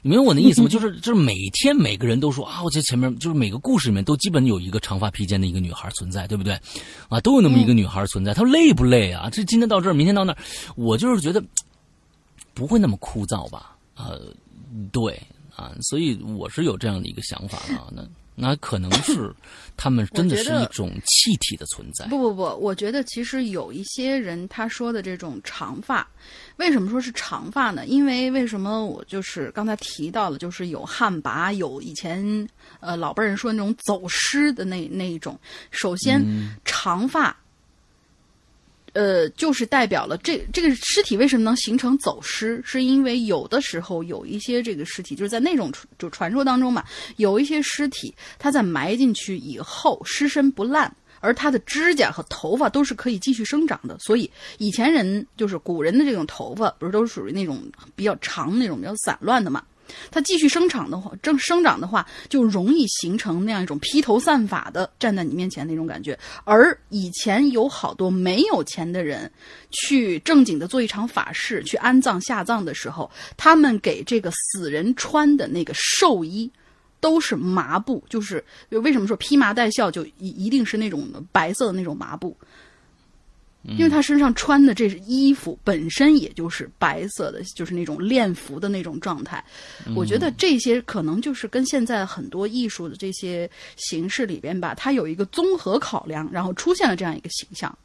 [0.00, 0.68] 你明白我的意思吗？
[0.68, 6.58] 就是就是每天每个人都说啊，我这前面就是每个故事里面都基本有一个长发披肩的一个女孩存在，对不对？
[7.10, 9.28] 啊，都有那么一个女孩存在，她累不累啊？
[9.30, 10.38] 这今天到这儿，明天到那儿，
[10.76, 11.44] 我就是觉得
[12.54, 13.76] 不会那么枯燥吧？
[13.96, 14.20] 呃，
[14.90, 15.20] 对
[15.54, 17.88] 啊，所以我是有这样的一个想法的啊。
[17.92, 18.02] 那
[18.40, 19.32] 那可能是
[19.76, 22.06] 他们真的是一种气体的存在。
[22.06, 26.06] 不不不，我觉得其实有一些人他说的这种长发，
[26.56, 27.86] 为什么说是长发呢？
[27.86, 32.48] 因为为什么我就是刚才提到了，就是有旱魃，有以前
[32.80, 35.38] 呃老辈人说那种走失的那那一种。
[35.70, 36.20] 首先，
[36.64, 37.36] 长发。
[38.92, 46.84] 呃，就是代表了这这个尸体为什么能形成走尸，是因为有的时候有一些这个尸体就是在那种就传说当中嘛，
[47.16, 57.62] 有一些尸体它在埋进去以后尸身不烂，而它的指甲和头发都是可以继续生长的，所以以前人就是古人的这种头发，不是都是属于那种
[57.94, 59.62] 比较长那种比较散乱的嘛。
[60.10, 66.18] 它继续生长的话，正生长的话，就容易形成那样一种披头散发的站在你面前那种感觉。
[66.44, 69.30] 而以前有好多没有钱的人，
[69.70, 76.50] 去正经的做一场法事，去安葬下葬的时候，他们给这个死人穿的那个寿衣。
[77.02, 82.36] 都是麻布，就是为什么说披麻戴孝就一一定是那种白色的那种麻布，
[83.62, 89.44] 因为他身上穿的这衣服本身也就是白色的，就是那种练服的那种状态。
[89.94, 97.76] 我觉得这些可能就是跟现在很多艺术的这些形式里边吧，它有一个综合考量，然后出现了这样一个形象。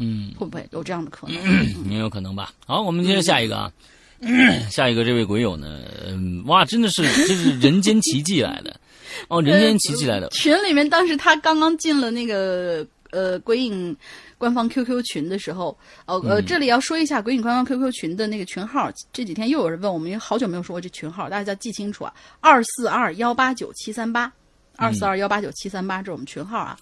[0.00, 1.90] 嗯，会不会有这样的可能？
[1.90, 2.52] 也有可能吧。
[2.64, 3.72] 好，我们接着下一个啊，
[4.70, 8.80] 下一个这位鬼友呢，嗯，哇，真的是这是人间奇迹来的，
[9.26, 10.28] 哦，人间奇迹来的。
[10.28, 13.96] 群里面当时他刚刚进了那个呃鬼影
[14.38, 24.32] 官方 QQ 群的时候，哦呃，这里要说一下鬼影官方 QQ 群的那个群号，这几天又有人问我们，因为好久没有说过这群号，大家要记清楚啊，二四二幺八九七三八，
[24.76, 26.78] 二四二幺八九七三八，这是我们群号啊。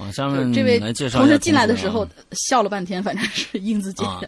[0.00, 4.04] 啊，下面这位来介绍同一下事进来的时啊候笑了半天，反正是英子姐。
[4.04, 4.20] 啊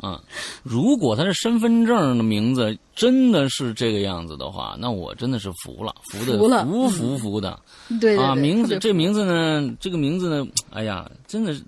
[0.00, 0.20] 啊，
[0.62, 7.58] 如果他的身份证的名字真的是这个样子的话，那我真的是服了，服的服了服服服的。
[7.98, 11.62] 对啊，名字这名字呢，这个名字呢，哎呀，真的是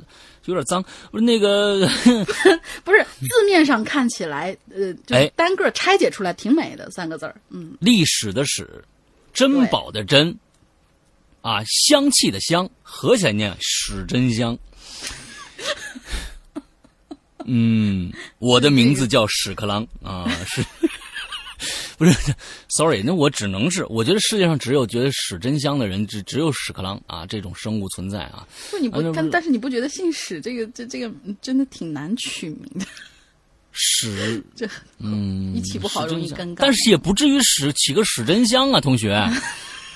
[0.44, 0.84] 有点脏。
[1.10, 1.88] 不是那个，
[2.84, 8.84] 不是字面上看起来，呃，就哎是单个拆解出来挺美的三个字儿，嗯，历史的史，
[9.32, 10.36] 珍宝的珍，
[11.46, 14.58] 啊，香气的香，合起来念史真香。
[17.44, 20.64] 嗯，我的名字叫屎壳郎啊，是，
[21.96, 22.34] 不是
[22.68, 28.44] ？Sorry，那我只能是，我觉得世界上只有觉得屎真香的人，只只有屎壳郎啊这种生物存在啊。
[28.72, 32.84] 不你不但但是你不觉得姓史这个这这个嗯真的挺难取名的？
[33.70, 34.68] 屎，这
[34.98, 39.16] 嗯，一起不好容易尴尬但是也不至于屎起个屎真香啊，同学。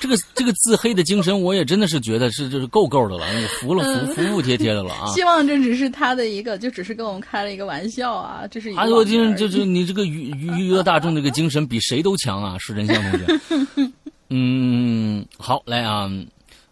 [0.00, 5.06] 这个这个自黑的精神，我也真的是觉得是就是够够的了，我服了服服服帖帖的了啊！
[5.14, 13.92] 希望这只是他的一个，就只是跟我们开了一个玩笑啊，这是一个哎呦，我今就是你这个娱娱娱乐大众这个精神比谁都强啊，是真相同学。
[14.30, 16.10] 嗯，好，来啊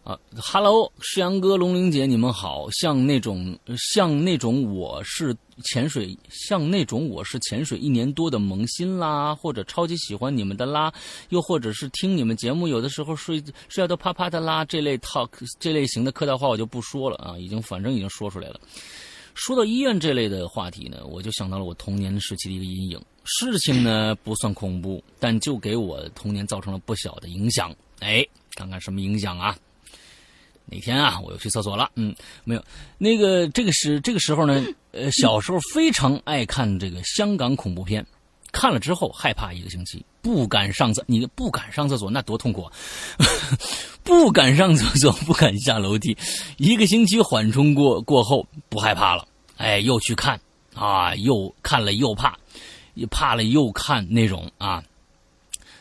[0.08, 2.66] 啊哈喽，世阳哥、龙玲姐，你们好。
[2.70, 10.90] 像那种像那种我是潜水，像那种我是潜水一年多的萌新啦，或者超级喜欢你们的啦，
[11.28, 15.28] 又或者是听你们节目，有的时候睡睡觉都啪啪的啦，这类 talk
[15.60, 18.58] 这类型的客套话我就不说了啊，已经反正已经说出来了。
[19.34, 22.98] 说到医院这类的话题呢，我就想到了我童年时期的一个阴影。
[23.24, 27.76] 事情呢不算恐怖，但就给我童年造成了不小的影响。
[27.98, 29.54] 哎，看看什么影响啊？
[30.70, 31.90] 哪天啊，我又去厕所了。
[31.94, 32.14] 嗯，
[32.44, 32.64] 没有。
[32.98, 38.06] 那个这个是这个时候呢，呃，小时候非常爱看这个香港恐怖片，
[38.52, 41.02] 看了之后害怕一个星期，不敢上厕。
[41.06, 42.72] 你不敢上厕所，那多痛苦啊！
[44.04, 46.16] 不敢上厕所，不敢下楼梯，
[46.56, 49.26] 一个星期缓冲过过后，不害怕了。
[49.56, 50.40] 哎，又去看
[50.74, 52.38] 啊，又看了又怕，
[52.94, 54.82] 又怕了又看那种啊。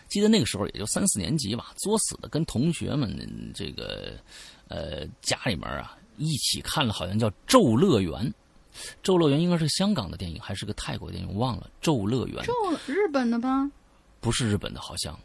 [0.09, 3.09] 记得那个时候也就三四年级吧，作死的跟同学们
[3.53, 4.13] 这个
[4.69, 8.11] 呃家里面啊一起看了，好像叫《咒乐园》。
[9.01, 11.63] 《咒乐园》应该是香港的电影，还是个泰国电影，我忘了。
[11.81, 12.53] 《咒乐园》咒
[12.85, 13.69] 日本的吧？
[14.19, 15.17] 不是日本的，好像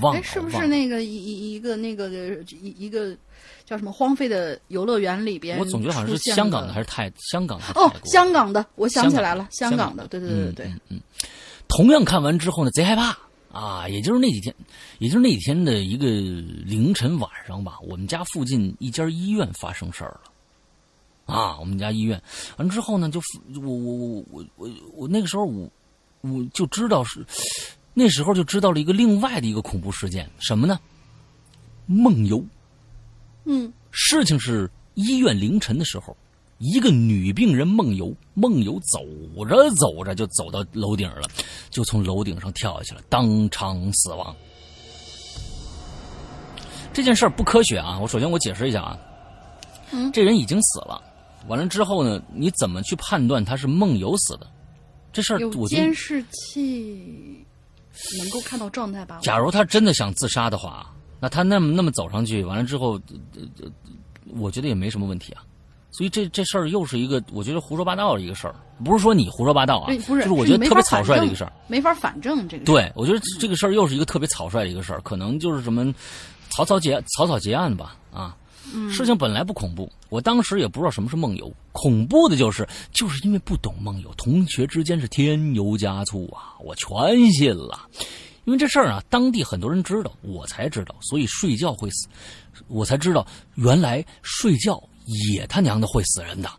[0.00, 0.20] 忘了。
[0.20, 2.08] 哎，是不是那个一一一个那个
[2.60, 3.16] 一一个
[3.64, 5.58] 叫什么荒废的游乐园里边？
[5.58, 7.90] 我总觉得好像是香港的还是泰香港的哦？
[8.04, 11.00] 香港的，我想起来了，香港的对对对对对，嗯。
[11.68, 13.16] 同样看完之后呢，贼害怕
[13.50, 13.88] 啊！
[13.88, 14.54] 也就是那几天，
[14.98, 16.06] 也就是那几天的一个
[16.64, 21.34] 凌晨晚上吧，我们家附近一家医院发生事儿了。
[21.34, 22.22] 啊，我们家医院
[22.56, 23.20] 完之后呢，就
[23.60, 25.70] 我我我我我我那个时候我
[26.20, 27.24] 我就知道是
[27.94, 30.78] 那时候就知道了一个另外的一个恐怖事件，什么呢？
[31.86, 32.44] 梦游。
[33.44, 36.16] 嗯，事情是医院凌晨的时候，
[36.58, 39.00] 一个女病人梦游，梦游走
[39.46, 41.22] 着走着就走到楼顶了，
[41.70, 44.34] 就从楼顶上跳下去了，当场死亡。
[46.92, 47.96] 这件事儿不科学啊！
[48.00, 48.98] 我首先我解释一下啊，
[49.92, 51.00] 嗯这人已经死了，
[51.46, 54.46] 完了之后呢，你怎么去判断他是梦游死的？
[55.12, 57.44] 这事儿有我监视器
[58.18, 59.20] 能够看到状态吧？
[59.22, 63.00] 假如他真的想自杀的话，那他那么那么走上去，完了之后，
[64.34, 65.44] 我觉得也没什么问题啊。
[65.98, 68.54] 所以这这事儿又是一个我觉得胡说八道的一个事儿，
[68.84, 72.64] 不是说你胡说八道啊，不是，就是我觉得特别草率的一个事儿。，没法反证这个。
[72.64, 75.92] 对，我觉得这个事儿又是一个特别草率的一个事儿，可能就是什么
[76.50, 78.36] 草草结草草结案吧啊。
[78.92, 81.52] 事情本来不恐怖，我当时也不知道什么是梦游。
[81.72, 87.88] 恐怖的就是，就是因为不懂梦游，同学之间是添油加醋啊，我全信了。
[88.44, 92.06] 因为这事儿啊，当地很多人知道，我才知道，所以睡觉会死，
[92.68, 93.26] 我才知道
[93.56, 96.50] 原来睡觉也他娘的会死人的，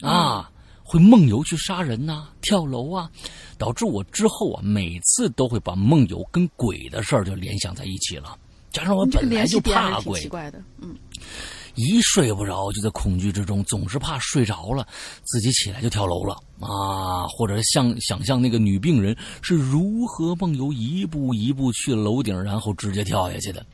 [0.00, 0.50] 啊，
[0.82, 3.10] 会梦游去杀人呐、跳楼啊，
[3.56, 8.36] 导致我之后啊，每次都会把梦游跟鬼的事儿就联想在一起了。
[8.70, 10.20] 加上我本来就怕鬼。
[10.20, 10.94] 奇，怪的，嗯，
[11.76, 14.86] 一睡不着就在恐惧之中，总是怕睡着了
[15.22, 16.34] 自己起来就跳楼了。
[16.60, 23.64] 啊，或者像想象那个女病人是如何梦游一步一步去楼顶，然后直接跳下去的。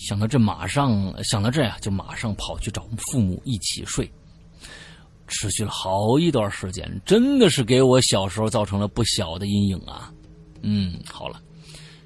[0.00, 4.10] 想到这，马上想到这呀，就马上跑去找父母一起睡。
[5.28, 10.12] 持续了好一段时间，真的是给我小时候造成了不小的阴影啊。
[10.62, 11.40] 嗯，好了。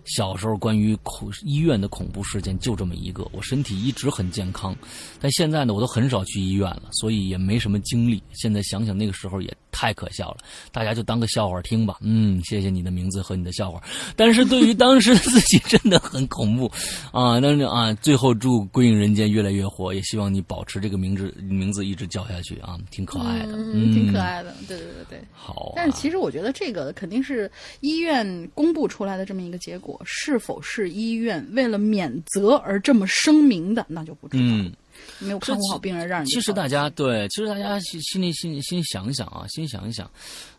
[0.04, 4.76] 小时候关于恐医院的恐怖事件就这么一个，我身体一直很健康，
[5.18, 8.22] 但现在呢，我都很少去医院了，所以也没什么经历。
[8.34, 10.38] 现在想想那个时候也太可笑了，
[10.70, 11.98] 大家就当个笑话听吧。
[12.00, 13.82] 嗯，谢谢你的名字和你的笑话，
[14.14, 16.70] 但是对于当时的自己真的很恐怖
[17.12, 17.40] 啊！
[17.40, 25.20] 但是啊，最后祝归隐人间越来越火，也希望你保持这个名字名字一直叫下去啊，挺可爱的，嗯，挺可爱的，对对对对。
[25.32, 34.42] 好、啊，但是其实我觉得这个肯定是医院公布出来的这么一个结果，是否是医院为了免责而这么声明的，那就不知道。
[34.44, 34.72] 嗯，
[35.18, 40.10] 没有看护好病人，让人其实大家对，其实大家心心里心心想一想啊，心想一想。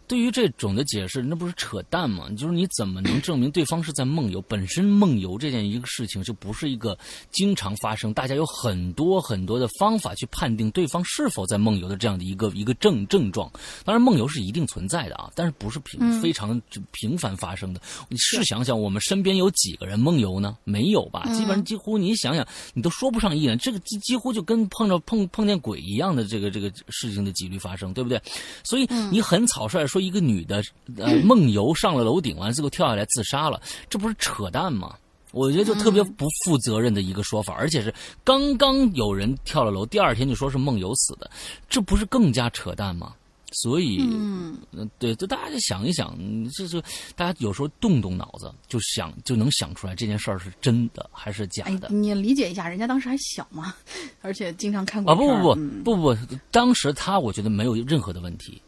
[0.08, 2.30] 对于这种的解释，那不是扯淡吗？
[2.38, 4.42] 就是你怎么能证明对方是在梦游？
[4.42, 6.98] 本身梦游这件一个事情就不是一个
[7.32, 13.52] 经常发生，大家有很多很多的方法去判定对方是否在梦游的这样的一个一个症症状。
[13.84, 16.62] 当然，梦游是一定存在的啊，但是不是频、嗯、非常
[16.92, 17.82] 频繁发生的。
[18.08, 20.58] 你试想想，我们身边有几个人梦游呢？
[20.64, 21.24] 没有吧？
[21.34, 23.58] 基本上几乎你想想，你都说不上一人。
[23.58, 28.22] 这个几几乎就跟碰着碰碰见鬼一样的这个这个事情的几率发生，对不对？
[28.64, 30.64] 所以你很草率说一个女的
[30.98, 34.96] 呃梦游上了楼顶，完了之后跳下来自杀了，这不是扯淡吗？
[35.32, 37.94] 我觉得就特别不负责任的一个说法，而且是
[38.24, 41.30] 刚刚有人跳了楼，第二天就说是梦游死的，
[41.68, 43.14] 这不是更加扯淡吗？
[43.52, 44.58] 所以，嗯，
[45.00, 46.18] 对，就大家就想一想，
[46.54, 46.82] 这就
[47.16, 51.88] 大家有时候动动脑子，就想就能想出来这件事儿是真的还是假的。
[51.88, 53.74] 哎、你理解一下，人家当时还小嘛，
[54.22, 56.16] 而且经常看过啊，不不不、嗯、不不，
[56.52, 58.62] 当时他我觉得没有任何的问题。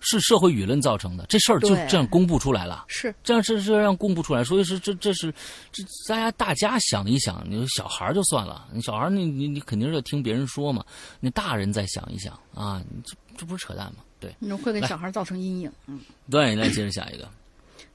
[0.00, 5.32] 是社会舆论造成的，这事儿就这样公布出来了，是这样是是这样公布出来，所以是这这是
[5.72, 10.84] 这大家大家想一想，你说小孩就算了，你小孩你你你肯定是要听别人说嘛，
[11.18, 13.98] 你大人再想一想啊，这这不是扯淡吗？
[14.20, 16.00] 对，你会给小孩造成阴影，嗯，
[16.30, 17.28] 对，来接着下一个，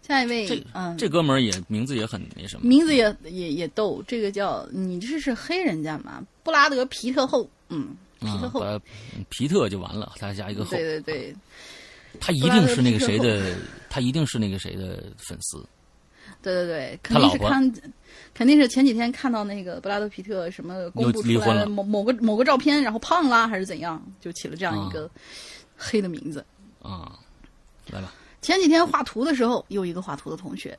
[0.02, 8.80] 下一位，这嗯，这哥们儿也名字也很那什么，名字也也也逗，这个叫你这是黑人家嘛，布拉德皮特后，嗯，皮特后，啊、
[9.30, 11.36] 皮特就完了，他加一个后，对对对。
[12.20, 13.56] 他一定是那个谁的，
[13.90, 15.66] 他一定是那个谁的粉丝。
[16.42, 17.74] 对对对，肯定是看，
[18.34, 25.10] 肯定是前几天看到那个布拉德皮特什么公布出来的某某个某个照片，然后胖啦还是怎样，就起了这样一个
[25.78, 26.44] 黑的名字。
[26.82, 27.20] 啊，
[27.92, 28.14] 来吧。
[28.42, 30.78] 前几天画图的时候，又一个画图的同学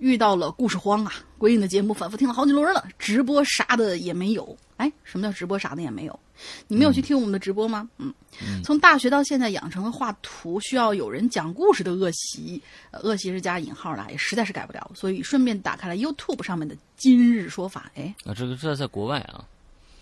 [0.00, 1.12] 遇到了故事荒啊！
[1.38, 4.56] 鬼影的节目反复听了好几轮了，直播啥的也没有。
[4.76, 6.18] 哎，什么叫直播啥的也没有？
[6.66, 7.88] 你没有去听我们的直播吗？
[7.98, 8.12] 嗯，
[8.42, 12.60] 嗯从大学到现在养成了画图需要有人讲故事的恶习，
[12.90, 17.90] 呃、恶习是加引号的，也实在是改不了，所以顺便打开了 YouTube 上面的今日说法。
[17.94, 19.44] 哎，啊，这个这在国外啊。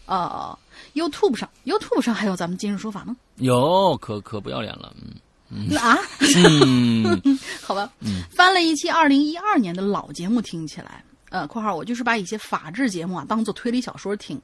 [0.06, 0.58] 哦、呃、
[0.94, 3.14] ，YouTube 上，YouTube 上还有咱们今日说法吗。
[3.36, 5.14] 有，可可不要脸了，嗯。
[5.50, 5.98] 嗯啊，
[6.36, 14.38] 嗯， 好吧，嗯，翻了一期二零一二年的老节目，听起来，呃，括号我就是把一些法制节目啊当做推理小说听，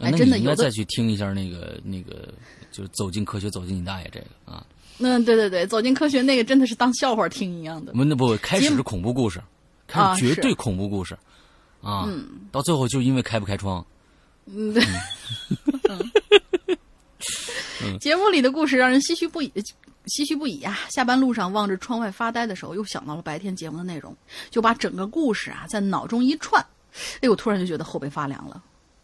[0.00, 2.28] 哎，真的有的应该再去听一下那个那个，
[2.70, 4.64] 就是走进科学，走进你大爷这个啊。
[4.98, 7.92] 嗯，对对对，走进科学那个真的是当笑话听一样的。
[7.94, 9.42] 那不开始是恐怖故事，
[9.86, 11.14] 开始绝对恐怖故事，
[11.80, 13.82] 啊，嗯，到最后就因为开不开窗。
[14.44, 14.84] 嗯，对。
[17.98, 19.50] 节目里的故事让人唏嘘不已。
[20.06, 20.78] 唏嘘不已啊！
[20.90, 24.16] 下班路上望着窗外发呆的时候，又想到了白天节目的内容，
[24.50, 26.64] 就把整个故事啊在脑中一串，
[27.20, 28.62] 哎，我突然就觉得后背发凉了。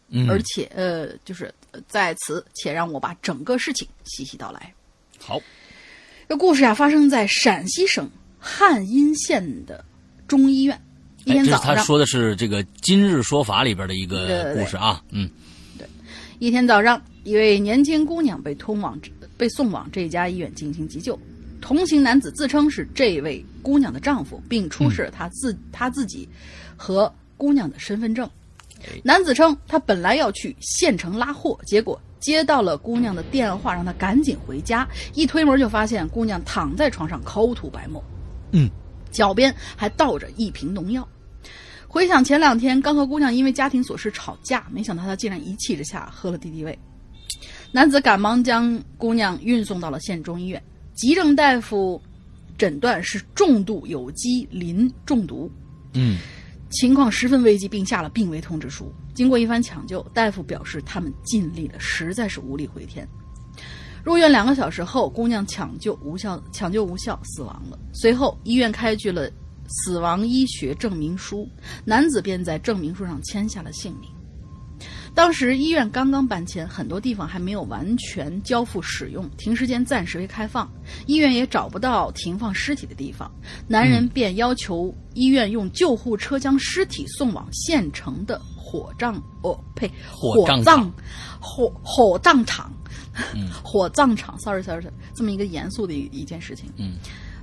[0.09, 1.53] 嗯，而且呃，就是
[1.87, 4.73] 在此，且让我把整个事情细细道来。
[5.19, 5.39] 好，
[6.27, 8.09] 这故事啊发生在陕西省
[8.39, 9.85] 汉阴县的
[10.27, 10.81] 中医院。
[11.25, 15.03] 一天早上，哎他说的是这个《今日说法》里边的一个故事啊。
[15.11, 15.29] 嗯，
[15.77, 15.87] 对，
[16.39, 18.99] 一天早上，一位年轻姑娘被通往。
[19.37, 21.17] 被送往这家医院进行急救，
[21.61, 26.27] 同行男子自称是这位姑娘的丈夫，并出示了他自、嗯、他自己
[26.75, 28.29] 和姑娘的身份证。
[29.03, 34.87] 男子称他本来要去县城拉货，结果接到了姑娘的电话，让他赶紧回家。
[35.15, 38.03] 一推门就发现姑娘躺在床上口吐白沫，
[38.51, 38.69] 嗯，
[39.11, 41.07] 脚边还倒着一瓶农药。
[41.87, 46.77] 回想前两天刚和姑娘因为家庭琐事吵架，没想到他竟然一气之下喝了敌敌畏。
[47.71, 50.63] 男子赶忙将姑娘运送到了县中医院，
[50.95, 52.01] 急症大夫
[52.57, 55.51] 诊断是重度有机磷中毒，
[55.93, 56.17] 嗯，
[56.69, 58.91] 情况十分危急，并下了病危通知书。
[59.13, 63.07] 经过一番抢救，大夫表示他们尽力了，实在是无力回天。
[64.03, 67.77] 入院两个小时后，姑娘抢救无效，抢救无效死亡了。
[67.93, 69.29] 随后，医院开具了
[69.67, 71.47] 死亡医学证明书，
[71.83, 74.09] 男子便在证明书上签下了姓名。
[75.17, 80.71] 当时医院刚刚搬迁，很多地方还没有完全交付使用，停尸间暂时未开放，
[81.07, 83.31] 医院也找不到停放尸体的地方，
[83.67, 90.93] 男人便要求医院用救护车将尸体送往县城的火葬哦呸火葬
[91.41, 92.71] 火火葬场，
[93.63, 96.71] 火葬场，sorry sorry sorry，这么一个严肃的一一件事情。
[96.77, 96.93] 嗯，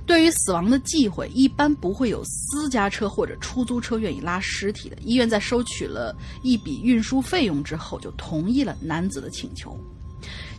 [0.05, 4.95] 对于死亡的忌讳，一般不会有私家车或者出租车愿意拉尸体的。
[5.01, 9.77] 医院在收取了一笔运输费用之后，就同意了男子的请求。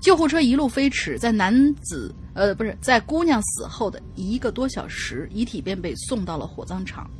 [0.00, 7.10] 救护车一路飞驰，在男子呃不是在姑娘死后的一个多小时，遗体便被送到了火葬场。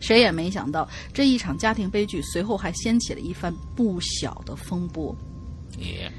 [0.00, 5.16] 谁也没想到，这一场家庭悲剧随后还掀起了一番不小的风波。
[5.78, 6.10] 也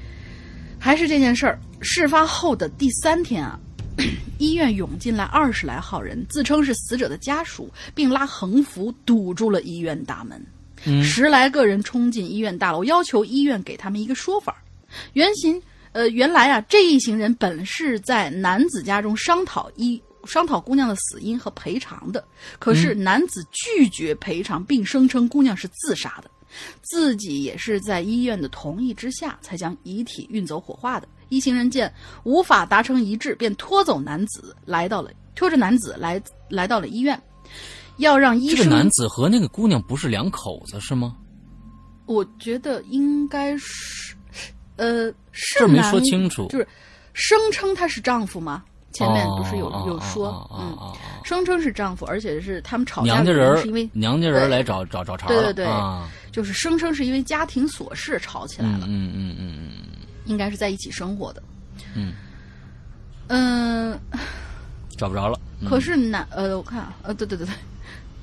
[0.80, 3.58] 还是这件事儿，事发后的第三天啊，
[4.38, 10.44] 医院涌进来二十来号人，自称是死者的家属，并拉横幅堵住了医院大门。
[11.02, 14.62] 十来个人冲进医院大楼，要求医院给他们一个说法。
[15.14, 15.60] 原型
[15.92, 22.24] 呃，原来啊，这一行人本是在男子家中商讨医商讨姑娘的死因和赔偿的，
[22.60, 26.30] 可是男子拒绝赔偿，并声称姑娘是自杀的。
[26.82, 31.08] 自己也是在医院的同意之下，才将遗体运走火化的。
[31.28, 31.92] 一行人见
[32.24, 37.20] 无法达成一致，便拖走男子，来到了拖着男子来来到了医院，
[37.98, 38.58] 要让医生。
[38.58, 41.16] 这个男子和那个姑娘不是两口子是吗？
[42.06, 44.14] 我觉得应该是，
[44.76, 46.66] 呃，是这没说清楚就是
[47.12, 48.64] 声称他是丈夫吗？
[48.90, 59.97] 前面不是有、哦有说，哦哦嗯声称是丈夫，而且是他们吵架娘家人是因为娘家人对来找找找茬了对对对啊，就是声称是因为家庭琐事吵起来了，嗯嗯嗯嗯嗯
[60.28, 61.42] 应该是在一起生活的。
[61.96, 62.12] 嗯
[63.26, 64.20] 嗯，嗯，
[64.96, 65.38] 找不着了。
[65.60, 67.52] 嗯可是男呃，我看啊呃，对对对对，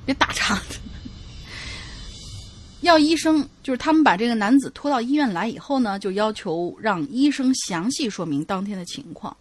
[0.06, 0.58] 别打岔。
[2.80, 9.36] 要医生就是他们把这个男子拖到医院来以后呢，就要求让医生详细说明当天的情况。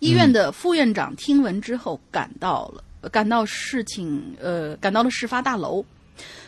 [0.00, 5.84] 医院的副院长听闻之后赶到了，呃赶到事情呃赶到了事发大楼。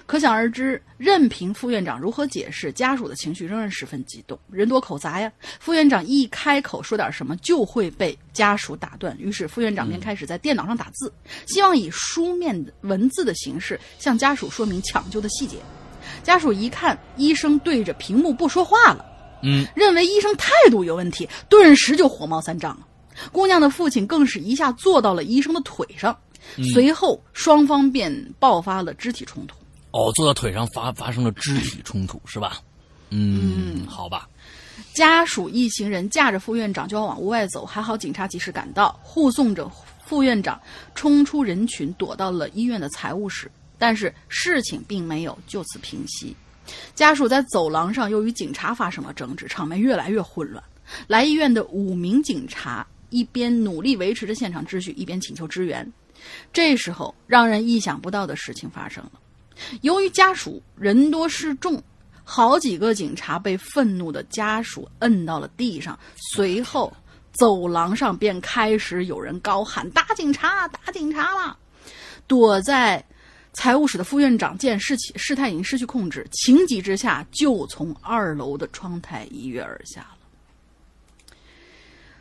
[0.08, 5.30] 可想而知，任凭副院长如何解释，家属的情绪仍然十分激动，人多口杂呀。
[5.60, 9.14] 副院长一开口说点什么，就会被家属打断。
[9.18, 11.12] 于是副院长便开始在电脑上打字，
[11.46, 15.58] 希望以书面的文字的形式向家属说明抢救的细节。
[16.22, 19.04] 家属一看医生对着屏幕不说话了，
[19.42, 22.86] 嗯，认为医生态度有问题，顿时就火冒三丈了。
[23.30, 26.18] 姑娘的父亲更是一下坐到了医生的腿上，
[26.72, 29.54] 随后双方便爆发了肢体冲突。
[29.90, 32.60] 哦，坐到腿上发发生了肢体冲突是吧？
[33.10, 34.28] 嗯，好吧。
[34.94, 39.70] 家属一行人架着副院长就要往屋外走，还好警察及时赶到，护送着
[40.04, 40.60] 副院长
[40.94, 43.50] 冲出人群，躲到了医院的财务室。
[43.78, 46.36] 但是事情并没有就此平息，
[46.94, 50.62] 家属在走廊上又与警察发生了争执，场面越来越混乱。
[51.06, 55.90] 来医院的五名警察一边努力维持着现场秩序，一边请求支援。
[56.52, 59.12] 这时候，让人意想不到的事情发生了。
[59.80, 61.82] 由于家属人多势众，
[62.24, 65.98] 好几个警察被愤怒的家属摁到了地上，
[66.32, 66.92] 随后
[67.32, 70.68] 走廊上便开始有人高喊：“打警察！
[70.68, 71.56] 打警察了！”
[72.26, 73.02] 躲在
[73.54, 80.17] 财务室的副院长见事情事态已经失去控制，情急之下就从二楼的窗台一跃而下了。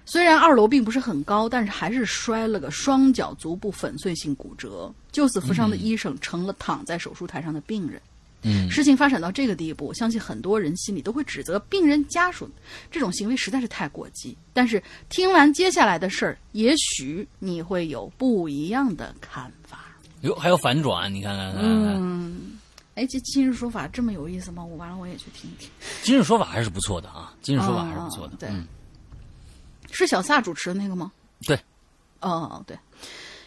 [0.07, 4.91] 虽然二楼并不是很高，但是还是摔了个双脚足部粉碎性骨折。
[5.11, 8.01] 救死扶伤的医生成了躺在手术台上的病人。
[8.43, 12.49] 嗯，事情发展到这个地步，相信很多人心里都会指责病人家属
[12.89, 14.37] 这种行为实在是太过激。
[14.53, 19.79] 但是听完接下来的事儿，也许你会有不一样的看法。
[20.21, 21.95] 哟，还有反转，你看看看看看。
[21.97, 22.57] 嗯，
[22.95, 24.63] 哎，这今日说法这么有意思吗？
[24.63, 25.69] 我完了，我也去听一听。
[26.01, 28.33] 今日说法还是不错的啊，今日说法还是不错的。
[28.33, 28.65] 哦对嗯，
[29.91, 31.11] 是小撒主持的那个吗？
[31.45, 31.59] 对，
[32.21, 32.77] 哦，对，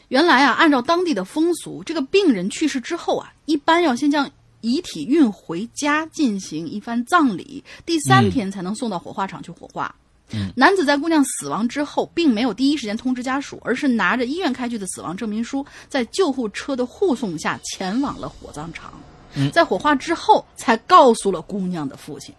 [0.08, 4.30] 原来啊，按照当地的风俗，这个病人去世之后啊，一般要先将
[4.60, 9.94] 遗体运回家进行一番葬礼，第三天才能送到火化场去火化。
[10.32, 18.92] 嗯，男子在姑娘死亡之后，并没有第一时间通知家属，而是拿着医院开具的死亡证明书，在救护车的护送下前往了火葬场。
[19.34, 22.34] 嗯在火化之后，才告诉了姑娘的父亲。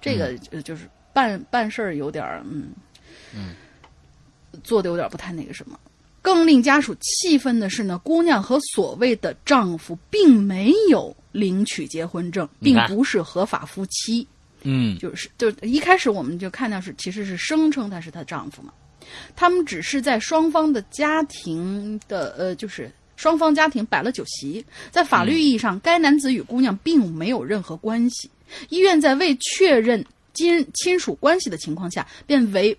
[0.00, 2.70] 这个就是办办事儿有点儿嗯
[4.62, 5.78] 做的有点不太那个什么。
[6.22, 14.26] 更令家属气愤的是呢，姑娘和所谓的丈夫并没有领取结婚证，并不是合法夫妻。
[14.62, 18.70] 嗯，就是就一开始我们就看到是其实是声称他是她丈夫嘛，
[19.34, 28.30] 他们只是在双方的家庭的呃就是双方家庭摆了酒席，在法律意义上，该男子与姑娘并没有任何关系。
[28.68, 30.04] 医院在未确认
[30.34, 32.76] 亲亲属关系的情况下，便违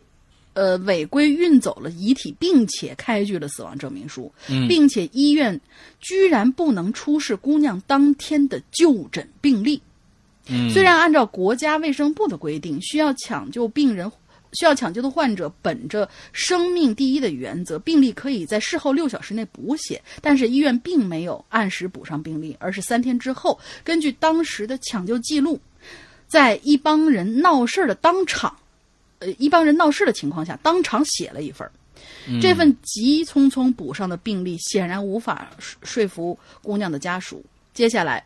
[0.54, 4.32] 呃违规运走了遗体，并且开具了死亡证明书，
[4.68, 5.60] 并且医院
[6.00, 9.82] 居然不能出示姑娘当天的就诊病历。
[10.74, 14.12] 虽然按照国家卫生部的规定，需要抢救病人。
[14.54, 25.58] 需要抢救的患者本着生命第一的原则，病历可以在事后六小时内补写，但是医院并没有按时补上病历，而是三天之后，根据当时的抢救记录，
[26.28, 28.54] 在一帮人闹事的当场，
[29.22, 31.70] 呃，一帮人闹事的情况下，当场写了一份
[32.42, 37.44] 这份急匆匆补上的病历显然无法说服姑娘的家属。
[37.74, 38.26] 接下来，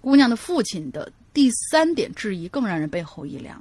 [0.00, 3.60] 姑娘的父亲的第三点质疑更让人背后一凉。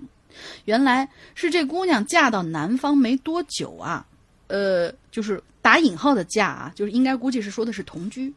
[0.66, 4.06] 原来是这姑娘嫁到南方没多久啊，
[4.48, 8.34] 呃，就是打引号的嫁啊，就是应该估计是说的是同居。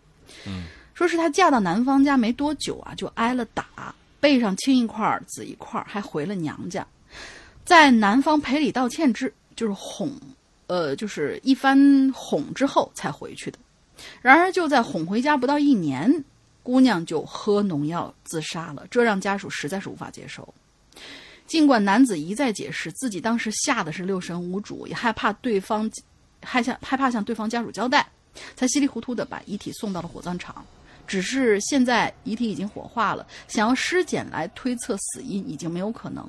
[0.47, 0.65] 嗯，
[0.95, 6.87] 说是她嫁到男方家没多久啊，就挨了打，背上青一块紫一块，还回了娘家，
[7.65, 10.13] 在男方赔礼道歉之，就是哄，
[10.67, 13.59] 呃，就是一番哄之后才回去的。
[14.21, 16.25] 然而就在哄回家不到一年，
[16.63, 20.53] 姑娘就喝农药自杀了，这让家属实在是无法接受。
[21.47, 25.91] 尽管男子一再解释自己当时吓得是六神无主，也害怕对方，
[26.43, 28.07] 害向害怕向对方家属交代，
[28.57, 30.65] 才稀里糊涂的把遗体送到了火葬场。
[31.07, 36.27] 只是现在遗体已经火化了，想要尸检来推测死因已经没有可能，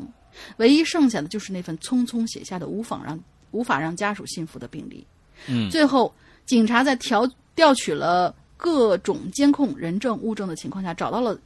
[0.58, 3.20] 唯一剩下的就是那份匆匆写下的无法让
[3.52, 5.06] 无法让家属信服的病历。
[5.48, 6.14] 嗯，最后
[6.46, 11.38] 警察在调调取了各种监控、人证、物证的情况下，找到了。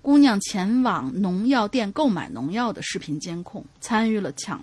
[0.00, 4.62] 姑娘前往农药店购买农药的视频监控，参与了抢，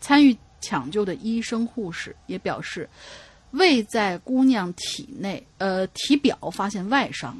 [0.00, 2.86] 参与抢救的医生护士也表示，
[3.52, 7.38] 未在姑娘体内，呃，体表发现外伤，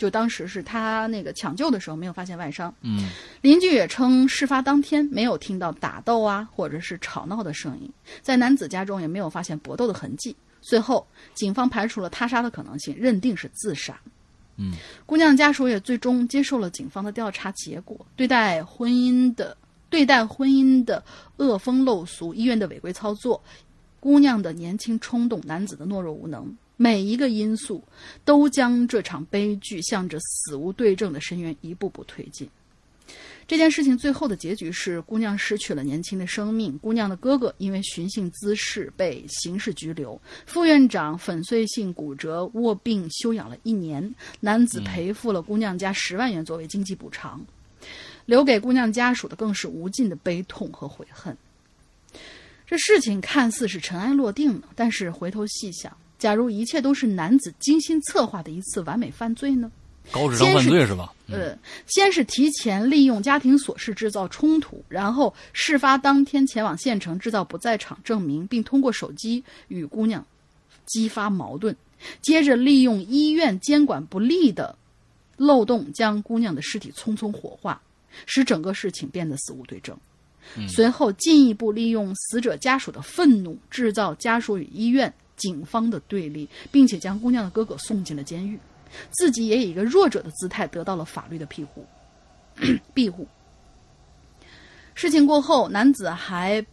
[0.00, 2.74] 就当时是他那个抢救的时候没有发现外伤。
[2.80, 3.10] 嗯，
[3.42, 10.34] 邻居也称，事发当天没有听到打斗啊或者是吵闹的声音，在男子家中也没有发现搏斗的痕迹。
[10.62, 14.00] 最后，警方排除了他杀的可能性，认定是自杀。
[14.56, 14.72] 嗯，
[15.04, 17.98] 姑娘家属也最终接受了警方的调查结果。
[18.16, 19.54] 对待婚姻的
[19.90, 21.04] 对待婚姻的
[21.36, 23.42] 恶风陋俗，医院的违规操作，
[24.00, 27.84] 姑娘的年轻冲动，男子的懦弱无能，每一个因素
[28.24, 32.48] 都将这场悲剧向着死无对证的深渊一步步推进。
[33.46, 36.78] 这件事情最后的结局是，姑娘失去了年轻的生命。
[36.78, 44.14] 姑娘的哥哥因为寻衅滋事被刑事拘留，副院长粉碎性骨折卧病休养了一年。
[44.40, 47.44] 男子赔付了姑娘家十万元作为经济补偿，
[48.24, 51.36] 留给姑娘家属的更是无尽的悲痛和悔恨。
[52.66, 59.72] 这事情看似是尘埃落定了，但是回头细想，假如一切都是男子精心策划的一次完美犯罪呢？
[60.12, 61.12] 高智商犯罪是吧？
[61.28, 61.56] 呃，
[61.86, 70.24] 先是提前利用家庭琐事制造冲突，然后事发当天前往县城制造不在场证明，并通过手机与姑娘
[70.86, 71.74] 激发矛盾，
[72.20, 74.76] 接着利用医院监管不力的
[75.36, 77.80] 漏洞将姑娘的尸体匆匆火化，
[78.26, 79.96] 使整个事情变得死无对证。
[80.66, 88.56] 随后进一步利用死者家属的愤怒，制造家属与医院、警方的对立，并且将姑娘的哥哥送进了监狱。
[89.10, 91.86] 自己也以一个弱者的姿态得到了法律的庇护，
[92.94, 93.26] 庇护。
[94.94, 96.64] 事情过后，男子还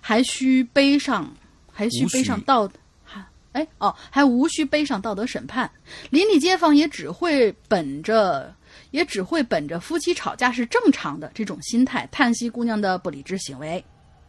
[0.00, 1.32] 还需背上，
[1.72, 2.68] 还需背上道，
[3.04, 5.70] 还哎哦，还无需背上道德审判。
[6.10, 8.52] 邻里街坊也只会本着，
[8.90, 13.82] 也只会本着夫妻吵架是正常的这种心态，叹息姑娘的不理智行为。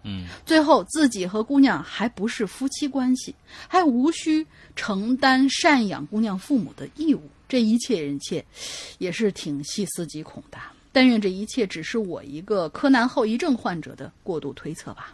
[0.08, 3.36] 嗯，最后自己和姑娘还不是夫妻关系，
[3.68, 7.22] 还无需承担赡养姑娘父母的义务。
[7.50, 8.44] 这一切一切，
[8.98, 10.58] 也是挺细思极恐的。
[10.92, 15.14] 但愿这一切只是我一个柯南后遗症患者的过度推测吧。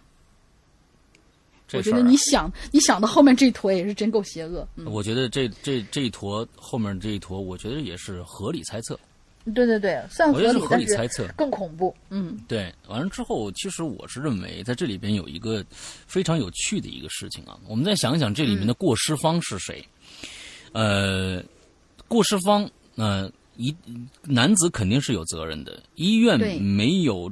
[1.73, 4.67] 我觉得你想，你想到后面这一坨也是真够邪恶。
[4.85, 8.99] 我觉得这这这一坨后面这一坨，我觉得也是合理猜测。
[9.53, 11.93] 对对对，算合理，合理猜测更恐怖。
[12.09, 12.73] 嗯，对。
[12.87, 15.65] 完了之后，其实我是认为，在这里边有一个
[16.07, 17.59] 非常有趣的一个事情啊。
[17.67, 19.85] 我们再想想，这里面的过失方是谁？
[20.71, 21.43] 呃，
[22.07, 23.75] 过失方，呃，一
[24.21, 27.29] 男子肯定是有责任的，医院没有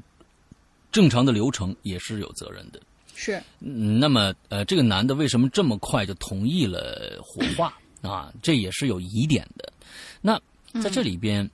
[0.92, 2.82] 正常的流程也是有责任的。
[3.16, 3.42] 是。
[3.60, 8.34] 那么，呃，这个男的为什么这么快就同意了火化啊？
[8.42, 9.72] 这也是有疑点的。
[10.20, 10.38] 那
[10.82, 11.50] 在这里边。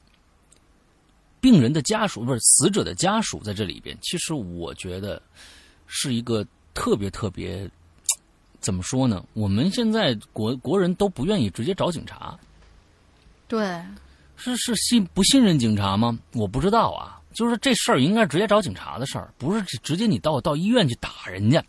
[1.48, 5.22] 病人的家属不是死者的家属在这里边，其实我觉得
[5.86, 7.70] 是一个特别特别
[8.60, 9.24] 怎么说呢？
[9.32, 12.38] 我们现在国国人都不愿意直接找警察，
[13.48, 13.82] 对，
[14.36, 16.20] 是是信不信任警察吗？
[16.34, 17.22] 我不知道啊。
[17.34, 21.64] 就是这事儿应该直接找警察的事儿，不是直接你到到医院去打人家。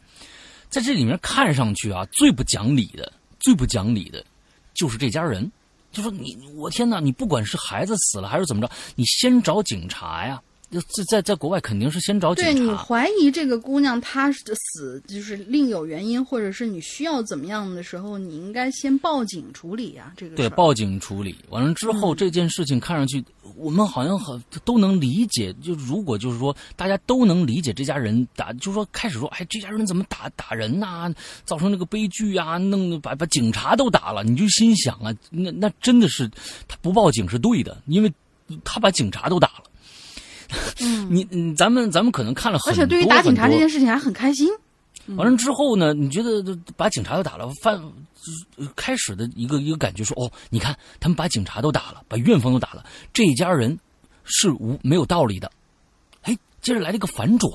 [0.69, 4.27] 在这里面看上去啊，最不讲理的、最不讲理的，
[4.75, 5.49] 就是这家人。
[5.91, 7.01] 就说你，我天哪！
[7.01, 10.41] 你不管是孩子死了还是怎么着，你先找警察呀。
[10.71, 10.81] 在
[11.11, 12.53] 在在国外肯定是先找警察。
[12.53, 20.13] 对你怀疑这个姑娘她的死就是另有原因，或者是你需要怎么样的时候，你应该先报警处理呀。
[20.17, 23.25] 这个对报警处理完了之后，这件事情看上去
[23.57, 25.55] 我们好像很都能理解。
[25.63, 31.11] 就如果就是说大家都能理解这家人打，就说开始说，哎，这家人怎么打打人呐，
[31.45, 36.31] 造成这个悲剧啊，弄把把警察都打了，你就心想啊，那那真的是
[36.67, 38.13] 他不报警是对的，因为
[38.65, 39.65] 他把警察都打了。
[40.81, 44.49] 嗯，你嗯，咱们咱们可能看了很多，而且对于打警察这件事情还很开心。
[45.17, 46.43] 完了之后呢，你觉得
[46.77, 47.83] 把警察都打了，犯
[48.77, 53.79] 开始的一个一个感觉说，哦，你看他们把警察都打了，把院方都打了，这一家人
[54.25, 55.51] 是无没有道理的。
[56.23, 57.51] 哎，接着来了一个反转，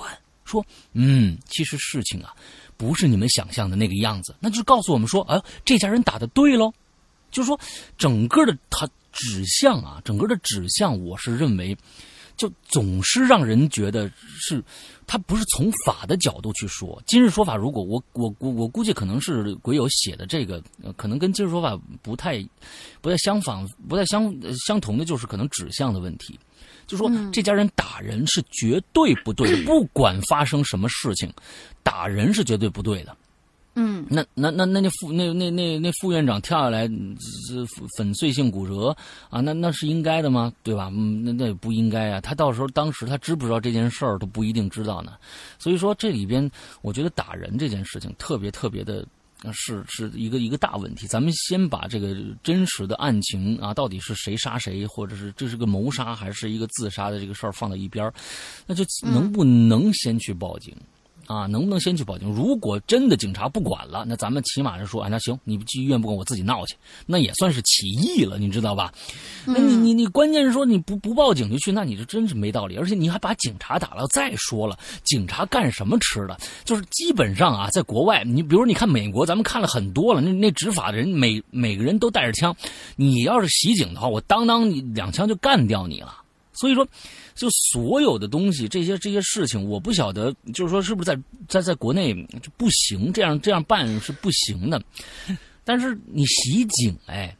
[0.46, 2.34] 说，嗯，其实事情啊
[2.76, 6.74] 不是你们想象的那个样子，那就是告诉我们说，啊，这家人打的对喽，
[7.30, 7.60] 就是说
[8.00, 11.78] 整个的他指向啊，整个的指向，我是认为。
[12.36, 14.64] 就总是让人觉得是，
[15.06, 17.02] 他不是从法的角度去说。
[17.06, 20.62] 今日说法，如果我我我我估计可能是鬼友写的这个，
[20.98, 22.44] 可能跟今日说法不太
[23.02, 24.34] 不太相仿、不太相
[24.66, 26.38] 相同的，就是可能指向的问题。
[26.86, 31.32] 就说这家人打人是绝对不对的，不管发生什么事情，
[31.82, 33.16] 打人是绝对不对的。
[33.76, 37.66] 嗯，那那那那那副那那那那副院长跳下来这
[37.98, 38.96] 粉碎性骨折
[39.30, 40.54] 啊，那那是应该的吗？
[40.62, 40.92] 对吧？
[40.94, 42.22] 嗯，那那也不应该啊。
[42.22, 45.14] 他到时候当时他知不知道这件事儿都不一定知道呢。
[45.58, 46.50] 所以说这里边，
[46.84, 49.04] 我觉得打人这件事情特别特别的，
[49.52, 51.08] 是是一个一个大问题。
[51.08, 58.12] 咱们先把这个真实的案情啊，到底是谁杀谁，或者是这是个谋杀还是一个自杀的这个事儿放到一边
[58.68, 60.76] 那就能不能先去报警？
[61.28, 62.30] 啊，能不能先去报警？
[62.30, 66.76] 如果真的警察不管了，那咱们起码是说，啊，那行，你去医院不管，我自己闹去，
[67.06, 68.94] 那也算是起义了，你知道吧？
[69.46, 72.76] 那你你你，关键是说你不不报警就去，那你这真是没道理。
[72.76, 74.06] 而且你还把警察打了。
[74.08, 76.38] 再说了，警察干什么吃的？
[76.66, 82.56] 就是基本上啊，在国外，你比如你看美国，咱们看了很多了，那那执法的人每每个人都带着枪，
[82.96, 86.18] 你要是袭警的话，我当当你两枪就干掉你了。
[86.52, 86.88] 所以说。
[87.36, 94.82] 就所有的东西，这些这些事情，我不晓得，就是说是不是在在在国内就不行，这样这样办是不行的。
[95.64, 97.36] 但是你袭警，哎，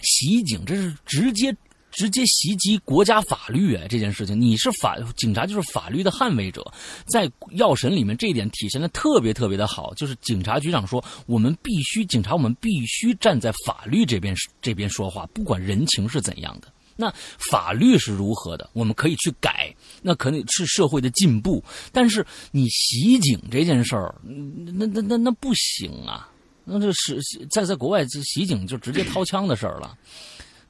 [0.00, 1.54] 袭警这是直接
[1.90, 6.62] 直接袭击国家法律哎，这件事情你是法警察就是法律的捍卫者，
[7.06, 16.68] 在药神里面这一点体现的特别特别的好，就是警察局长说，我们必须警察我们必须站在法律这边这边说话，不管人情是怎样的。
[16.96, 18.68] 那法律是如何的？
[18.72, 21.62] 我们可以去改，那可能是社会的进步。
[21.92, 26.28] 但是你袭警这件事儿，那那那那不行啊！
[26.64, 27.20] 那这是
[27.50, 29.96] 在在国外，袭警就直接掏枪的事儿了，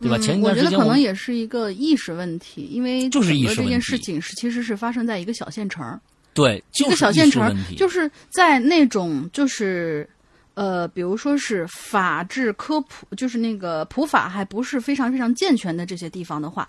[0.00, 0.18] 对吧？
[0.18, 5.98] 前一段时间我觉得可能也是一个意识问题，因为就是意识这件事情是其实是发生在一个小县城，
[6.34, 10.08] 对，一个小县城，就是在那种就是。
[10.56, 16.66] 呃，比如说是法治科普，就是那个普法还不是非常非常健全的这些地方的话，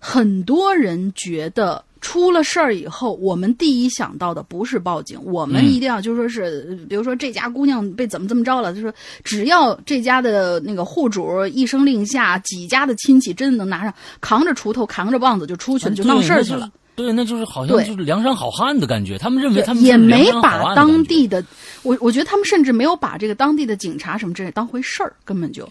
[0.00, 8.92] 很多人觉得出了事儿以后，我们第一想到的不是报警，我们一定要就说是，比如说这家姑娘被怎么怎么着了，就说
[9.22, 16.68] 只要这家的那个户主一声令下，几家的亲戚真的能拿上扛着锄头扛着棒子就出去了，就闹事儿去了。
[17.00, 19.18] 对，那就是好像就是梁山好汉的感觉。
[19.18, 21.44] 他们认为他们也没把当地的，
[21.82, 25.68] 我我觉得他们甚至没有把这个当地的警察什么之类当回事儿，根本就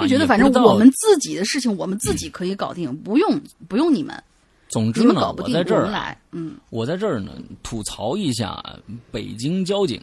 [0.00, 4.14] 就觉得反正我们自己的事情我们自己可以搞定，不用不用你们。
[4.68, 7.32] 总之呢，我在这儿来，嗯，我在这儿呢
[7.62, 8.62] 吐槽一下
[9.10, 10.00] 北京交警。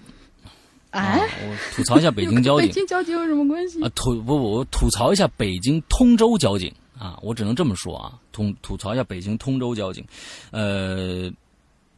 [0.91, 2.67] 哎，我吐槽一下北京交警。
[2.67, 3.81] 北京交警有什么关系？
[3.81, 6.73] 啊，吐不不，我吐槽一下北京通州交警。
[6.99, 10.03] 啊，我只能这么说啊，吐吐槽一下北京通州交警，
[10.51, 11.31] 呃，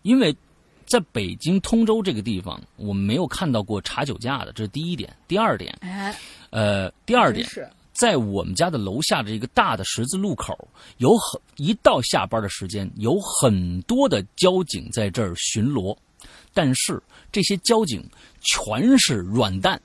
[0.01, 0.35] 因为
[0.85, 5.15] 在北京通州这个地方，我们没有看到过查酒驾的，这是第一点。
[5.27, 6.15] 第二点，哎，
[6.49, 7.47] 呃，第二点，
[7.93, 10.67] 在我们家的楼下的一个大的十字路口，
[10.97, 15.95] 有很一到下班的时间，有很多的交警在这儿巡逻，
[16.53, 17.01] 但是
[17.31, 18.03] 这些交警
[18.41, 19.81] 全是软蛋，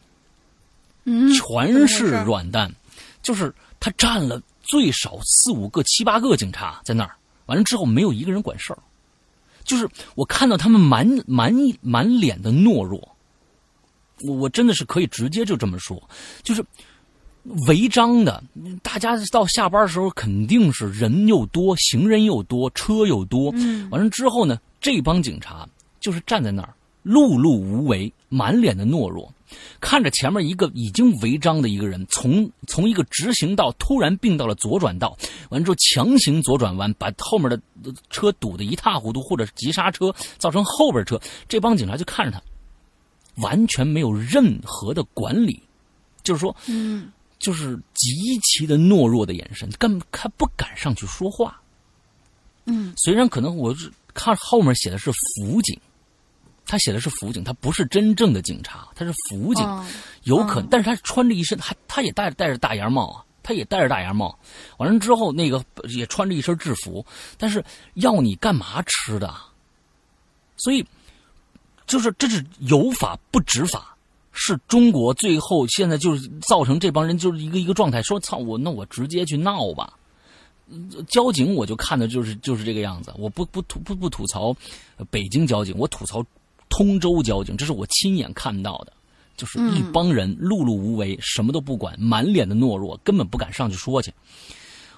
[1.04, 2.74] 嗯，全是软蛋，
[3.22, 4.42] 就是他占了。
[4.74, 7.14] 最少四五个、七八个警察在那儿，
[7.46, 8.78] 完了之后没有一个人管事儿，
[9.62, 13.16] 就是我看到他们满满满脸的懦弱，
[14.22, 16.02] 我我真的是可以直接就这么说，
[16.42, 16.64] 就是
[17.68, 18.42] 违章的，
[18.82, 23.52] 大家到下班的时候肯定是人又多，行人又多，车又多。
[23.54, 25.64] 嗯，完了之后呢，这帮警察
[26.00, 26.74] 就是站在那儿，
[27.04, 29.32] 碌碌无为，满脸的懦弱，
[29.80, 35.16] 看着前面一个已经违章的一个人，从从一个直行道突然并到了左转道，
[35.50, 37.60] 完了之后强行左转弯，把后面的
[38.08, 41.20] 车堵得一塌糊涂，或者急刹车，造成后边车。
[41.46, 42.42] 这帮警察就看着他，
[43.42, 45.62] 完全没有任何的管理，
[46.22, 51.60] 就是说，嗯，就是极其的懦弱的眼神，根本他不敢上去说话。
[52.64, 55.78] 嗯，虽然可能我是看后面写的是辅警，
[56.66, 59.84] 他写的是辅警，他不是真正的警察，他是辅警，哦
[60.22, 64.38] 有可能，哦但是他穿着一身，他他也戴着戴着大檐帽啊，他也戴着大檐帽，
[64.78, 65.62] 完了之后那个
[65.96, 67.04] 也穿着一身制服，
[67.36, 67.62] 但是
[67.94, 69.34] 要你干嘛吃的？
[70.56, 70.86] 所以
[71.86, 73.94] 就是这是有法不执法，
[74.32, 79.92] 是中国最后现在就是造成这帮人就是一个一个状态，说操我那我直接去闹吧。
[81.08, 84.56] 交警我就看的就是就是这个样子，我不不吐不不吐槽
[84.96, 86.24] 呃北京交警，我吐槽
[86.68, 88.92] 通州交警，这是我亲眼看到的，
[89.36, 94.12] 就是一帮人碌碌无为，什么都不管，满脸的懦弱，根本不敢上去说去。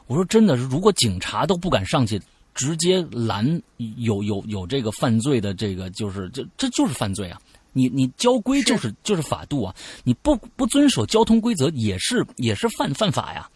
[0.06, 2.20] 我说真的，是如果警察都不敢上去
[2.55, 3.60] 直接拦
[3.98, 7.40] 有有有这个犯罪的这个，就是这这就是犯罪啊！
[7.72, 9.74] 你你交规就是就是法度啊！
[10.05, 13.51] 你不不遵守交通规则也是也是犯犯法呀！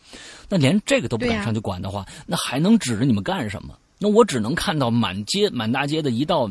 [0.48, 3.78] 那连这个都不敢上去管的话，那还能指着你们干什么？
[3.98, 6.50] 那我只能看到满街满大街的一到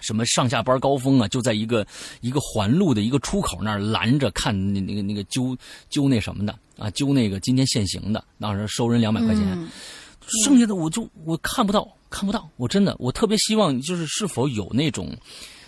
[0.00, 1.86] 什么上下班高峰啊，就在一个
[2.20, 5.56] 一个环路的一个出口那儿拦着看那那个那个揪
[5.88, 9.44] 揪那什么的啊，揪那个今天限行的，当时收人两百块钱。
[9.52, 9.68] 嗯
[10.42, 12.50] 剩下的我就我看不到，看不到。
[12.56, 15.16] 我真的，我特别希望就是是否有那种，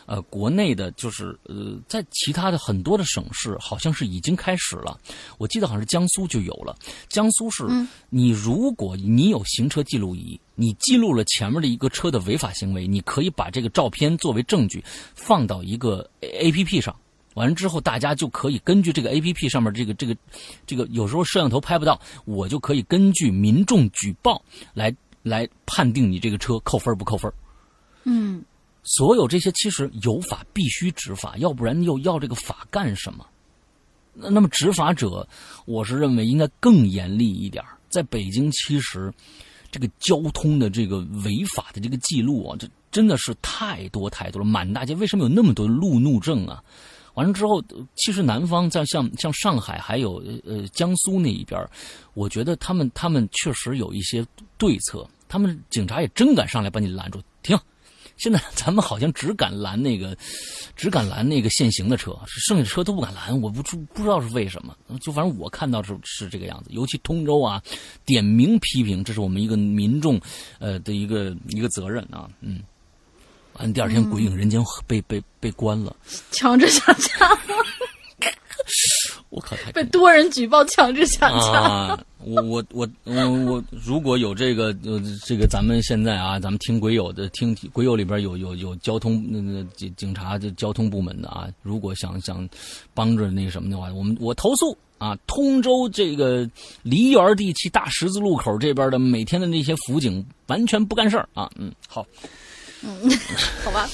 [0.04, 4.98] 呃，国内的，就是呃，在其他的很多的省市，好像是已经开始了。
[5.38, 6.76] 我记得好像是江苏就有了。
[7.08, 7.68] 江苏是，
[8.10, 14.82] 你如果你有行车记录仪，你记录了前面的一个车的违法行为，你可以把这个照片作为证据
[15.14, 16.94] 放到一个 A P P 上。
[17.34, 20.16] 完了之后，大家就可以根据这个 A P P 上面这个这个
[20.66, 24.42] 这个，有时候摄像头拍不到，我就可以根据民众举报
[24.74, 27.32] 来来判定你这个车扣分不扣分。
[28.02, 28.44] 嗯，
[28.82, 33.24] 所有这些其实有法必须执法，要不然又要这个法干什么？
[34.12, 35.28] 那那么执法者，
[35.66, 37.64] 我是认为应该更严厉一点。
[37.88, 39.12] 在北京，其实
[39.70, 44.44] 这个交通的这个违法的这个记录啊，这真的是太多太多了。
[44.44, 46.62] 满大街为什么有那么多路怒症啊？
[47.14, 47.60] 完了之后，
[47.96, 51.60] 其实南方在像像上海还有呃江苏那一边，
[52.14, 54.24] 我觉得他们他们确实有一些
[54.56, 57.58] 对策，他们警察也真敢上来把你拦住，停。
[58.18, 60.16] 现在咱们好像只敢拦那个，
[60.76, 63.40] 只敢拦那个限行的车，剩下的车都不敢拦。
[63.40, 66.70] 我不知不知道是为什么，就反正我看到是是这个样子。
[66.72, 67.62] 尤其通州啊，
[68.04, 70.20] 点名批评，这是我们一个民众
[70.58, 72.60] 呃的一个一个责任啊，嗯。
[73.54, 75.96] 完，第二天鬼影人间被被被关了，
[76.30, 77.38] 强制下架，
[79.30, 81.60] 我靠，太被多人举报强制下架。
[81.60, 82.00] 啊！
[82.24, 92.46] 我我我我我，如果有这个呃这个，咱们现在啊，咱们听鬼友的，听鬼友里边有有有交通那个警警察就交通部门的啊，如果想想
[92.92, 96.48] 帮着那什么的话，我们我投诉啊，通州这个
[96.82, 102.04] 梨园地区大十字路口这边的每天的那些辅警完全不干事儿啊，嗯，好
[103.64, 103.88] 好吧，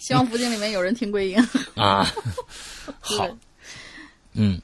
[0.00, 1.36] 希望附近里面有人听归音。
[1.74, 2.04] 啊，
[3.00, 3.28] 好，
[4.38, 4.60] 嗯，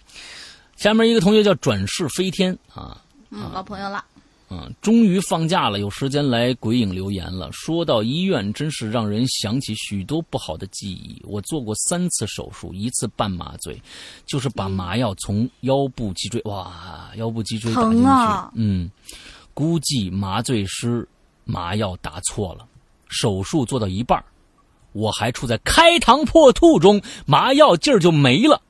[0.76, 4.04] 下面一个同学叫转世飞天啊，嗯，老朋友了。
[4.50, 7.50] 嗯，终于放假了，有时间来鬼影留言了。
[7.50, 11.20] 说到医院，真是让人想起许多不好的记忆。
[11.24, 13.82] 我做过三次手术，一次半麻醉，
[14.26, 18.08] 就是把麻药从腰部脊椎，哇，腰部脊椎打进去。
[18.54, 18.88] 嗯，
[19.54, 21.08] 估计麻醉师
[21.44, 22.64] 麻药打错了，
[23.08, 24.22] 手术做到一半
[24.92, 28.60] 我还处在开膛破肚中，麻药劲儿就没了。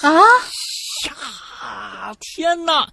[0.00, 0.10] 啊，
[1.06, 2.14] 呀！
[2.20, 2.88] 天哪！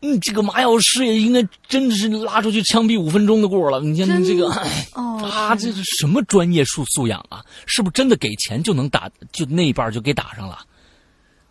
[0.00, 3.78] 嗯，这个麻药师也应该真的是拉出去枪毙五分钟的过了。
[3.80, 4.50] 你看真这个，
[4.92, 7.44] 啊，这是什么专业素素养啊？
[7.66, 10.58] 是不是真的给钱就能打，就那一半就给打上了？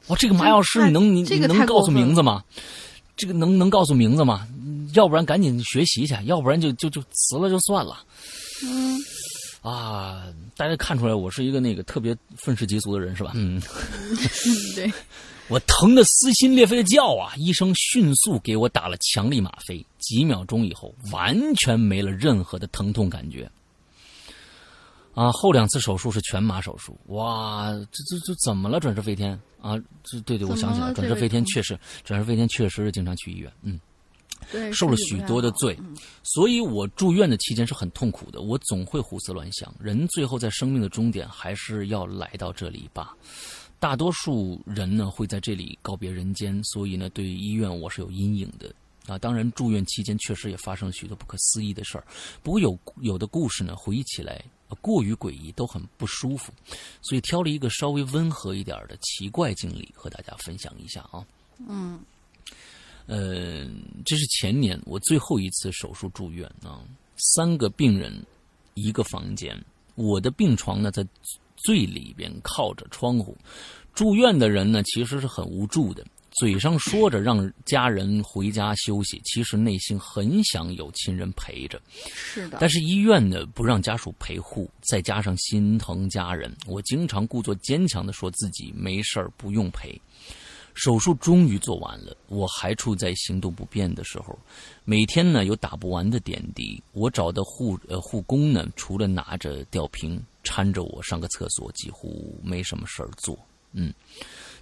[0.07, 2.43] 哇，这个麻药师你能你这个能告诉名字吗？
[3.15, 4.45] 这个能能告诉名字吗？
[4.95, 8.03] 要不然赶紧学习去，要不然就就就辞了就算了。
[8.63, 8.99] 嗯，
[9.61, 10.25] 啊，
[10.55, 13.31] 大家看出来我是一个那个特别愤世嫉俗的人是吧？
[13.35, 13.61] 嗯。
[14.75, 14.91] 对，
[15.49, 17.33] 我疼得撕心裂肺的叫啊！
[17.37, 23.49] 医生迅速给我打了强力吗啡，几秒钟以后，完全没了任何的疼痛感觉。
[25.13, 28.79] 啊，后两次手术是全麻手术，哇，这这这怎么了？
[28.79, 33.90] 转世飞天啊，这对对，我想起来，转世飞天确实，转世飞天确实是经常去医院，嗯，对，
[34.73, 35.77] 受了许多的罪，
[36.23, 39.73] 所以我住院的期间是很痛苦的，我总会胡思乱想。
[39.79, 43.15] 人最后在生命的终点还是要来到这里吧，
[43.79, 48.73] 大多数人呢会在这里告别人间，所以呢，对于医院我是有阴影的。
[49.07, 52.03] 啊，当然，住院期间确实也发生了许多不可思议的事儿。
[52.43, 54.39] 不过有有的故事呢，回忆起来
[54.79, 56.53] 过于诡异，都很不舒服，
[57.01, 61.25] 所以挑了一个稍微温和一点的奇怪经历和大家分享一下啊。
[61.67, 61.99] 嗯，
[63.11, 63.67] 呃，
[64.05, 66.79] 这是前年我最后一次手术住院啊，
[67.17, 68.25] 三个病人
[68.75, 69.61] 一个房间，
[69.95, 71.05] 我的病床呢在
[71.57, 73.37] 最里边靠着窗户，
[73.93, 76.05] 住院的人呢其实是很无助的。
[76.39, 81.81] 嘴上说着让家人回家休息，其实内心很想有亲人陪着。
[81.91, 90.01] 是的，但是医院呢不让家属陪护，再加上心疼家人，我经常故作坚强的说自己没事儿不用陪。
[90.73, 94.37] 手术终于做完了，我还处在行动不便的时候，
[94.85, 96.81] 每天呢有打不完的点滴。
[96.93, 103.37] 我找的护呃护工呢，除了拿着吊瓶搀着我上个厕所，几乎没什么事儿做。
[103.73, 103.93] 嗯。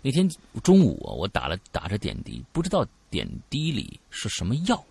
[0.01, 0.29] 那天
[0.63, 4.81] 中午啊，我打了打着点滴，不知道点滴里是什么药，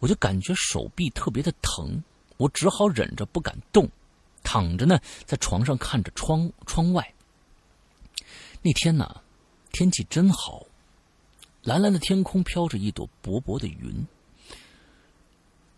[0.00, 2.02] 我就感觉手臂特别的疼，
[2.36, 3.88] 我只好忍着不敢动，
[4.42, 7.14] 躺着呢，在床上看着窗窗外。
[8.62, 9.22] 那天呢，
[9.72, 10.64] 天气真好，
[11.62, 14.06] 蓝蓝的天空飘着一朵薄薄的云，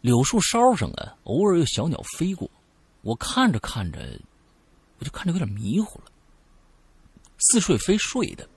[0.01, 2.49] 柳树梢上啊，偶尔有小鸟飞过，
[3.03, 4.21] 我看着看着，
[4.99, 6.05] 我就看着有点迷糊了。
[7.39, 8.49] 似睡非睡的，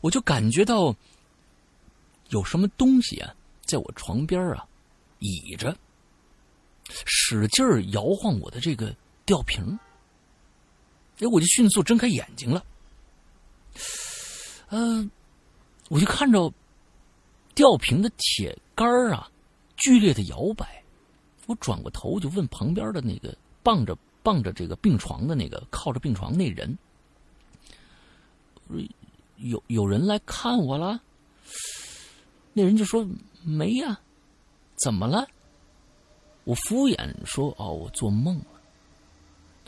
[0.00, 0.94] 我就感觉到
[2.28, 4.66] 有什么东西啊，在我床边啊
[5.18, 5.76] 倚着，
[7.04, 8.94] 使劲摇晃我的这个
[9.26, 9.78] 吊瓶。
[11.18, 12.64] 哎，我就迅速睁开眼睛了。
[14.70, 15.10] 嗯，
[15.88, 16.52] 我就看着
[17.54, 19.30] 吊瓶的铁杆啊
[19.76, 20.82] 剧烈的摇摆。
[21.46, 26.76] 我转过头就问旁边的那个傍着傍着这个病床的那个靠着病床那人。
[29.36, 31.00] 有有人来看我了，
[32.52, 33.08] 那人就说
[33.42, 33.98] 没呀，
[34.74, 35.26] 怎么了？
[36.44, 38.57] 我敷衍说哦，我做梦了。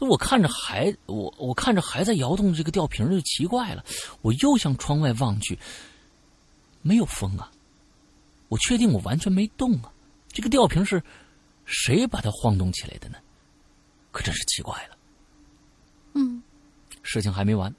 [0.09, 3.85] 我看着还我我看着还在摇动这个吊瓶就奇怪了。
[4.22, 5.59] 我又向窗外望去，
[6.82, 7.51] 没有风啊。
[8.48, 9.93] 我确定我完全没动啊。
[10.32, 11.02] 这个吊瓶是
[11.64, 13.16] 谁把它晃动起来的呢？
[14.10, 14.97] 可真是奇怪了。
[16.14, 16.43] 嗯，
[17.02, 17.72] 事情还没完。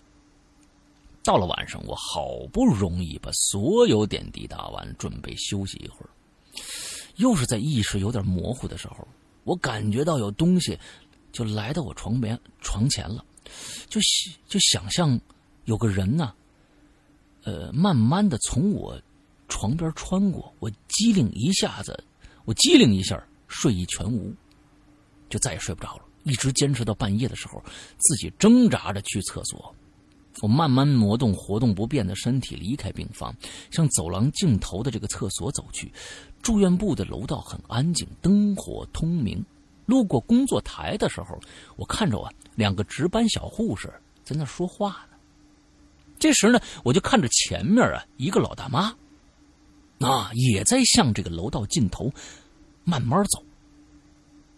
[1.23, 6.09] 到了晚上，我好不容易把所有点滴打完，准备休息一会儿。
[7.17, 9.07] 又是在意识有点模糊的时候，
[9.43, 10.79] 我感觉到有东西
[11.31, 13.23] 就来到我床边床前了，
[13.87, 13.99] 就
[14.47, 15.19] 就想象
[15.65, 16.33] 有个人呢，
[17.43, 18.99] 呃，慢慢的从我
[19.47, 20.53] 床边穿过。
[20.59, 22.03] 我机灵一下子，
[22.45, 24.33] 我机灵一下，睡意全无，
[25.29, 26.05] 就再也睡不着了。
[26.23, 27.63] 一直坚持到半夜的时候，
[27.97, 29.73] 自己挣扎着去厕所。
[30.41, 33.35] 我慢慢挪动活动不便的身体，离开病房，
[33.69, 35.91] 向走廊尽头的这个厕所走去。
[36.41, 39.43] 住院部的楼道很安静，灯火通明。
[39.85, 41.39] 路过工作台的时候，
[41.75, 43.91] 我看着啊，两个值班小护士
[44.23, 45.17] 在那说话呢。
[46.19, 48.95] 这时呢，我就看着前面啊，一个老大妈，
[49.99, 52.11] 啊，也在向这个楼道尽头
[52.83, 53.43] 慢慢走。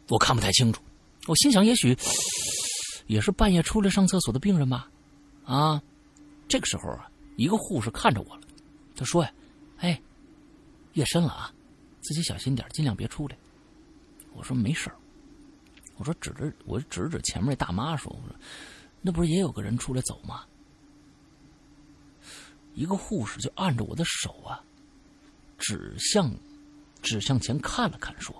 [0.09, 0.81] 我看不太清楚，
[1.25, 1.97] 我心想，也许
[3.07, 4.89] 也是半夜出来上厕所的病人吧。
[5.45, 5.81] 啊，
[6.47, 8.41] 这个时候啊，一个护士看着我了，
[8.95, 9.33] 他说：“呀，
[9.77, 10.01] 哎，
[10.93, 11.53] 夜深了啊，
[12.01, 13.37] 自己小心点，尽量别出来。”
[14.35, 14.91] 我说：“没事
[16.03, 18.35] 我说：“指着我指指前面大妈说：‘我说，
[19.01, 20.43] 那不是也有个人出来走吗？’
[22.75, 24.61] 一个护士就按着我的手啊，
[25.57, 26.29] 指向
[27.01, 28.35] 指向前看了看，说：‘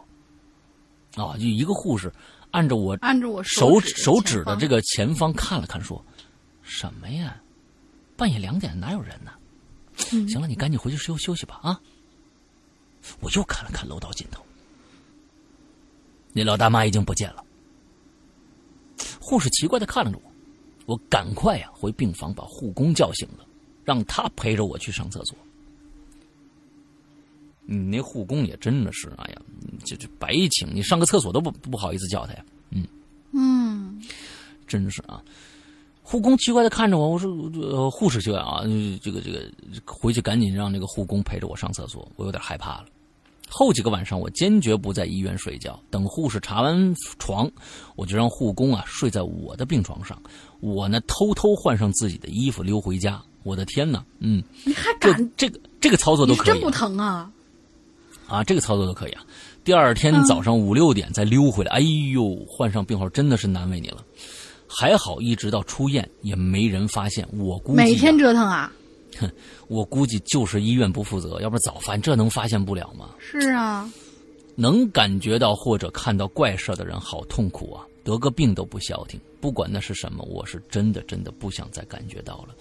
[1.16, 2.12] 啊，就一个护士
[2.52, 6.04] 按着我按着我手指手指的这个前方看了看，说。”
[6.64, 7.42] 什么呀？
[8.18, 9.32] 半夜两点哪有人呢？
[9.96, 11.80] 行了，你赶紧回去休休息吧啊！
[13.22, 14.46] 我又看了看楼道尽头，
[16.32, 17.44] 那老大妈已经不见了。
[19.20, 20.32] 护士奇怪的看着我，
[20.86, 23.46] 我赶快呀回病房把护工叫醒了，
[23.84, 25.38] 让他陪着我去上厕所。
[27.66, 29.42] 你那护工也真的是，哎呀，
[29.86, 32.46] 这这白请，你上个厕所都不不好意思叫他呀。
[32.72, 32.86] 嗯
[33.32, 34.04] 嗯，
[34.68, 35.24] 真是啊。
[36.06, 38.62] 护工奇怪的看着我，我说：“呃，护士去啊，
[39.02, 39.50] 这个这个，
[39.86, 42.86] 回去赶紧让那个护工陪着我上厕所。”我有点害怕了。
[43.56, 45.80] 后几个晚上，我坚决不在医院睡觉。
[45.92, 47.48] 等护士查完床，
[47.96, 50.20] 我就让护工啊睡在我的病床上。
[50.60, 53.22] 我呢，偷偷换上自己的衣服溜回家。
[53.44, 55.30] 我的天哪，嗯，你还敢？
[55.38, 57.30] 这个这个操作都可以、啊，真不疼啊？
[58.28, 59.22] 啊，这个操作都可以啊。
[59.64, 61.80] 第二天早上五六点再溜回来，哎
[62.12, 64.04] 呦，换上病号真的是难为你了。
[64.68, 67.28] 还好，一直到出院也没人发现。
[67.34, 68.72] 我估计、啊、每天折腾啊。
[69.20, 69.32] 哼，
[69.68, 73.16] 我估计就是医院不负责，要不然早发现，这能发现不了吗？
[73.20, 73.92] 是啊，
[74.56, 79.20] 能感觉到或者看到怪事的人好痛苦啊，得个病都不消停。
[79.42, 82.56] 不管那是什么，我是真的真的不想再感觉到了。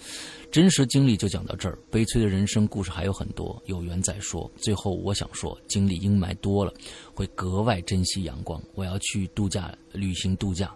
[0.50, 4.50] 真实经历就讲到这儿，悲催的人生故事还有很多，有缘再说。
[4.56, 6.74] 最后我想说，经历阴霾多了，
[7.14, 8.60] 会格外珍惜阳光。
[8.74, 10.74] 我要去度假旅行度假，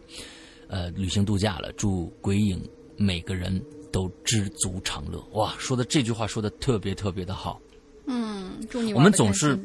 [0.69, 1.73] 呃，旅行度假了。
[1.73, 2.63] 祝鬼影
[2.97, 3.61] 每个人。
[3.97, 5.55] 都知足常乐，哇！
[5.59, 7.59] 说的这句话说的特别特别的好。
[8.07, 9.59] 嗯，祝你我们总是，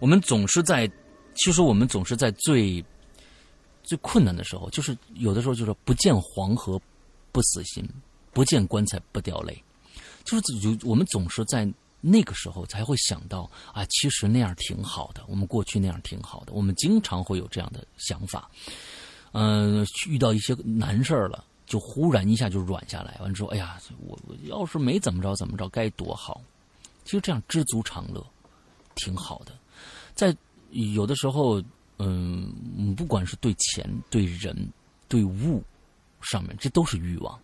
[0.00, 0.90] 我们总是在，
[1.34, 2.82] 其实我们总是在最
[3.82, 6.80] 最困难的时候，就是有的时候就是不见黄河
[7.32, 7.86] 不死心，
[8.32, 9.62] 不见棺材不掉泪，
[10.24, 11.70] 就是有我们总是在
[12.00, 13.42] 那个时候才会想到
[13.74, 18.50] 啊，其实那样挺好的，我们过去那样挺好的，我们经常会有这样的想法。
[19.32, 21.44] 嗯、呃，遇到一些难事儿了。
[21.66, 23.76] 就忽然一下就软下来，完之后，哎呀，
[24.06, 26.40] 我我要是没怎么着怎么着，该多好。
[27.04, 28.24] 其实这样知足常乐，
[28.94, 29.52] 挺好的。
[30.14, 30.34] 在
[30.70, 31.60] 有的时候，
[31.98, 34.56] 嗯，不管是对钱、对人、
[35.08, 35.60] 对物
[36.20, 37.38] 上面，这都是欲望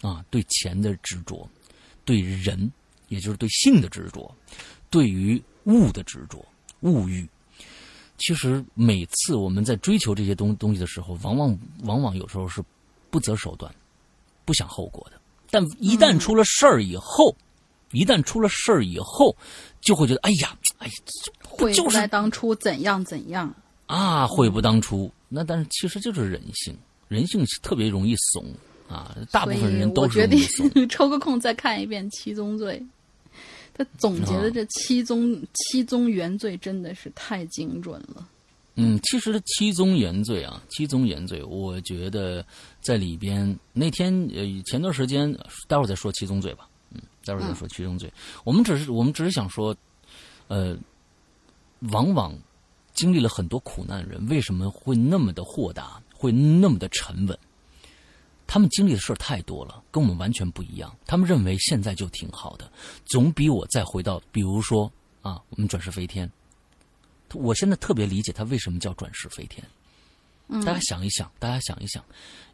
[0.00, 0.24] 啊。
[0.28, 1.48] 对钱的执着，
[2.04, 2.70] 对人，
[3.08, 4.34] 也就是对性的执着，
[4.90, 6.44] 对于物的执着，
[6.80, 7.28] 物欲。
[8.18, 12.60] 其实每次我们在追求这些东东西的时候，往往往往有时候是。
[13.10, 13.74] 不择手段，
[14.44, 15.20] 不想后果的，
[15.50, 17.34] 但一旦出了事儿以后，
[17.90, 19.36] 嗯、一旦出了事儿以后，
[19.80, 20.92] 就会觉得，哎呀，哎呀，
[21.46, 23.52] 悔不在当初怎样怎样
[23.86, 25.10] 啊，悔不当初。
[25.28, 26.76] 那但是其实就是人性，
[27.08, 28.44] 人性特别容易怂
[28.88, 30.70] 啊，大部分人都是容易怂。
[30.88, 32.84] 抽个空再看一遍《七宗罪》，
[33.72, 38.28] 他总结的这七宗、哦、七宗原罪真的是太精准了。
[38.76, 42.44] 嗯，其实七宗原罪啊，七宗原罪，我觉得
[42.80, 45.30] 在里边那天呃前段时间，
[45.68, 48.08] 待会儿再说七宗罪吧，嗯，待会儿再说七宗罪。
[48.08, 49.76] 嗯、我们只是我们只是想说，
[50.48, 50.76] 呃，
[51.90, 52.32] 往往
[52.94, 57.38] 经历了很多苦难的人，为什么会那么的豁达，会那么的沉稳？
[58.46, 60.96] 他们经历的事儿太多了，跟我们完全不一样。
[61.06, 62.70] 他们认为现在就挺好的，
[63.04, 64.90] 总比我再回到，比如说
[65.22, 66.30] 啊，我们转世飞天。
[67.34, 69.64] 我现在特别理解他为什么叫转世飞天。
[70.52, 72.04] 嗯、大家想一想，大家想一想，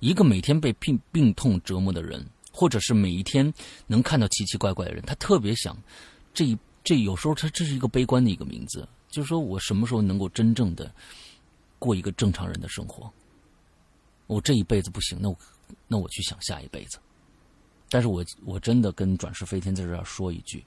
[0.01, 2.23] 一个每天被病病痛折磨的人，
[2.53, 3.51] 或者是每一天
[3.87, 5.75] 能看到奇奇怪怪的人，他特别想，
[6.35, 10.95] 这一这有时候他这是一个悲观的一个名字，就是说我什么时候能够真正的
[11.79, 13.11] 过一个正常人的生活？
[14.27, 15.37] 我这一辈子不行，那我
[15.89, 16.99] 那我去想下一辈子。
[17.89, 20.63] 但是我我真的跟转世飞天在这儿说一句，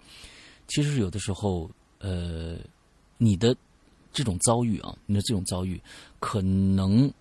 [0.67, 1.69] 其实有的时候，
[1.99, 2.57] 呃，
[3.19, 3.55] 你的。
[4.11, 5.79] 这种遭遇啊，你的这种遭遇，
[6.19, 7.11] 可能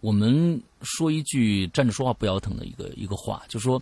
[0.00, 3.80] 我们说一句站着说话不腰疼的一个一个话，就是说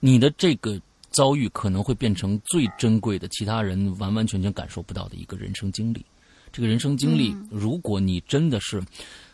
[0.00, 0.80] 你的这个
[1.10, 6.04] 遭遇可能会变成最珍贵的，其他人完完全全感受不到的一个人生经历。
[6.52, 8.82] 这个人生经历，如果你真的是，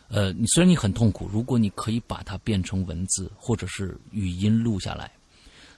[0.07, 5.11] 呃，你虽然你很痛苦，如果你可以把它变成文字或者是语音录下来，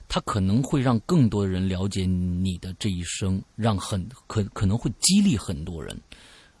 [0.08, 5.98] 它可能会让更多人了解你的这一生，让很可可能会激励很多人。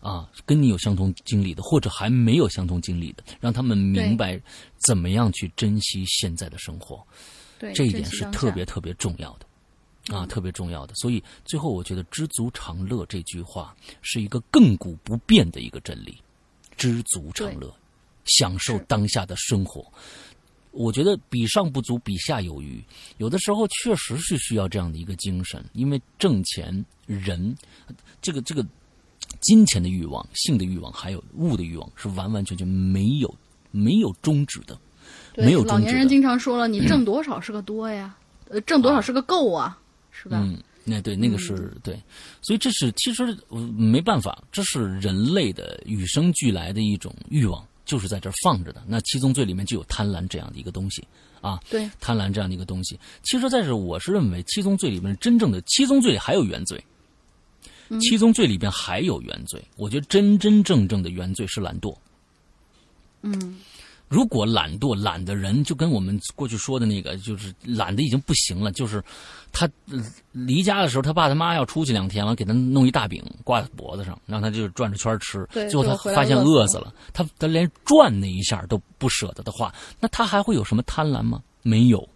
[0.04, 4.38] 啊，跟你有相同经历的，或者还没有相同经历的，让他们明白
[4.86, 7.02] 怎么样去珍惜现在的生活。
[7.58, 10.94] 对，这一点是特别特别重要的，啊，特别重要的。
[10.96, 16.18] 所以最后，我觉得“知足常乐”这句话是一个亘古不变的一个真理。
[16.76, 17.74] 知足常乐，
[18.26, 19.90] 享受当下的生活。
[20.70, 22.84] 我觉得比上不足，比下有余。
[23.16, 27.56] 有的时候确实是需要这样的一个精神，因为挣钱人，
[28.20, 28.62] 这个这个。
[29.44, 33.32] 金钱的欲望、性的欲望，还有物的欲望，是完完全全没有
[33.70, 34.78] 没有终止的，
[35.36, 35.72] 没有终止。
[35.72, 38.16] 老年人经常说了，你挣多少是个多呀？
[38.48, 39.78] 呃、嗯，挣多少是个够啊？
[40.10, 40.40] 是吧？
[40.42, 42.02] 嗯，那对，那个是、嗯、对，
[42.40, 43.36] 所以这是其实
[43.76, 48.82] 没办法，这是人类的与生俱来的一种欲望，就是在这放着的。
[48.86, 51.06] 那七宗罪里面就有贪婪这样的一个东西
[51.40, 52.98] 啊，对，贪婪这样的一个东西。
[53.22, 56.82] 其实在这，我是认为七宗罪里面真正的七宗罪里还有原罪。
[58.00, 61.94] 七宗罪里边还有原罪，我觉得真真正正的原罪是懒惰。
[63.22, 63.56] 嗯，
[64.08, 69.02] 如果懒惰懒的人，就跟我们过去说的那个，就是懒的已经不行了，就是
[69.50, 81.42] 他呃离家的时候，他爸他妈要出去两天，了给他弄一大饼挂在脖子上，让他就转着圈吃，对最后他发现饿死了他他连转那一下都不舍得的话，那他还会有什么贪婪吗？
[81.62, 82.06] 没有，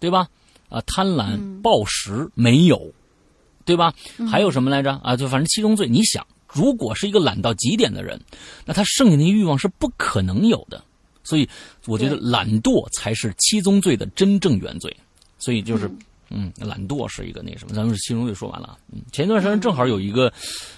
[0.00, 0.26] 对吧？
[0.68, 2.92] 啊，贪婪嗯暴食没有，
[3.70, 3.94] 对吧？
[4.28, 4.90] 还有什么来着？
[5.04, 8.20] 啊，就反正七宗罪，你想，如果是一个懒到极点的人，
[8.64, 10.82] 那他剩下那些欲望是不可能有的。
[11.22, 11.48] 所以，
[11.86, 14.94] 我觉得懒惰才是七宗罪的真正原罪。
[15.38, 15.88] 所以就是，
[16.30, 18.76] 嗯，懒惰是一个那什么，咱们是七宗罪说完了啊。
[18.92, 20.32] 嗯，前一段时间正好有一个，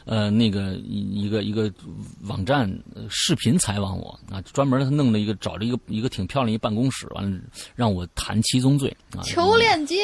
[0.06, 1.70] 呃，那个一一个一个
[2.22, 7.38] 网站呃视频采访我啊，专门他弄了一个找了一个一个挺漂亮一办公室，完了
[7.74, 9.20] 让我谈七宗罪啊。
[9.22, 9.96] 求链接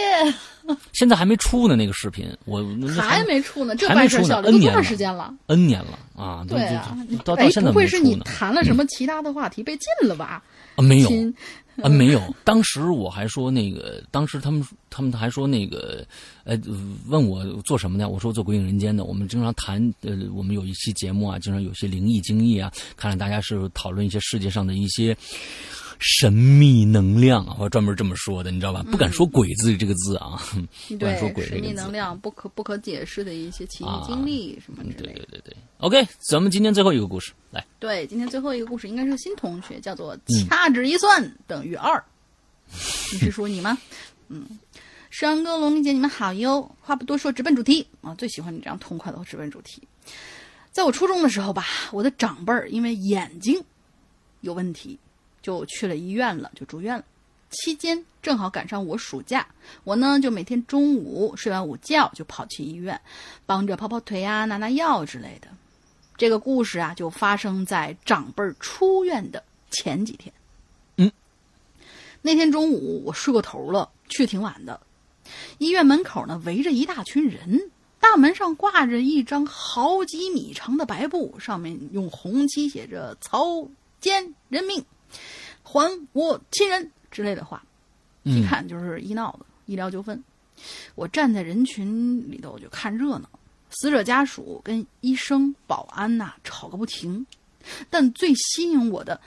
[0.93, 6.95] 现在还没出呢，那个视频我那还没出呢，这办事效率都多长时间了？N 年了啊，对啊，
[7.25, 10.43] 到哎到现在不会是你谈了什么其他的话题被禁了吧？
[10.77, 11.35] 啊，没有亲
[11.83, 12.35] 啊，没有。
[12.45, 16.05] 当时我还说那个，当时他们他们还说那个，
[16.45, 16.59] 呃，
[17.07, 19.05] 问我做什么呢，我说做鬼影人间的。
[19.05, 25.17] 我们经常谈，呃，我们有一期节目啊，经常有些灵异经历啊，看看大家是讨论一些世界上的一些
[25.99, 28.85] 神秘能量啊，我专门这么说的，你知道吧？
[28.91, 30.41] 不敢说“鬼”字这个字啊，
[30.89, 35.27] 不敢说“鬼”对，神秘这个字能量不可不可解释的一些奇异啊经历什么之类的。
[35.27, 37.65] 对对对，OK，咱们今天最后一个故事来。
[37.79, 42.03] 对，今天最后一个故事应该是新同学，叫做嗯“掐指一算等于二”。
[43.13, 43.77] 你是说你吗？
[44.29, 44.47] 嗯，
[45.11, 46.71] 山哥、龙玲姐，你们好哟。
[46.81, 48.15] 话不多说，直奔主题啊！
[48.15, 49.83] 最喜欢你这样痛快的直奔主题。
[50.71, 53.59] 在我初中的时候吧，我的长辈儿因为眼睛
[54.43, 54.99] 有问题，
[55.49, 57.03] 就去了医院了，就住院了。
[57.49, 59.47] 期间正好赶上我暑假，
[59.83, 63.01] 我呢就每天中午睡完午觉就跑去医院，
[63.47, 65.49] 帮着跑跑腿啊、拿拿药之类的。
[66.19, 70.31] 这个故事啊，就发生在长辈出院的前几天。
[70.99, 71.11] 嗯，
[72.21, 74.79] 那天中午我睡过头了，去挺晚的。
[75.57, 77.71] 医院门口呢围着一大群人，
[78.01, 83.47] 大门上挂着一张好几米长的白布，上面用红漆写着“草
[84.03, 84.85] 菅人命，
[85.69, 87.63] 还我亲人”之类的话。
[88.25, 90.23] 一嗯看就是医闹的医疗纠纷。
[90.95, 93.29] 我站在人群里头我就看热闹，
[93.71, 97.25] 死者家属跟医生、保安呐、吵个不停。
[97.89, 99.21] 但最吸引我的，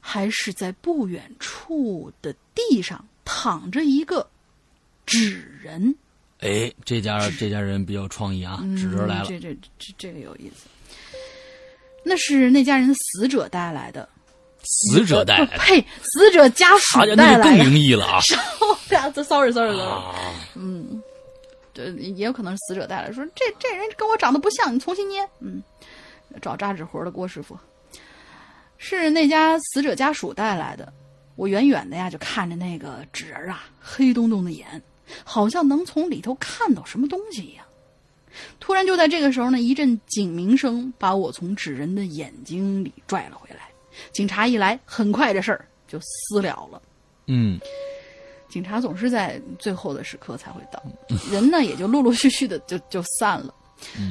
[0.00, 4.28] 还是在不远处的地上躺着一个
[5.06, 5.94] 纸人。
[6.40, 9.28] 哎，这家这家人比较创意啊，纸人来了嗯、。
[9.28, 10.66] 这这这这个有意思。
[12.04, 14.08] 那是那家人死者带来的，
[14.64, 17.64] 死者带来的，呸，死者家属就更带来的。
[17.64, 18.20] 灵异了啊！
[19.24, 20.14] sorry sorry sorry，啊，
[21.72, 25.28] 对，也有可能是死者带来，说这这人跟我长得不像，你重新捏。
[25.40, 25.62] 嗯，
[26.40, 27.58] 找扎纸活的郭师傅，
[28.78, 30.92] 是那家死者家属带来的。
[31.36, 34.80] 我远远的呀就看着那个纸人啊，黑洞洞的眼，
[35.24, 37.64] 好像能从里头看到什么东西一样。
[38.60, 43.68] 突然就在这个时候呢，一阵警鸣声把我从纸人的眼睛里拽了回来。
[44.12, 46.80] 警察一来，很快这事儿就私了了。
[47.26, 47.58] 嗯
[48.48, 50.80] 警察总是在最后的时刻才会到，
[51.30, 53.52] 人呢也就陆陆续续的就就散了。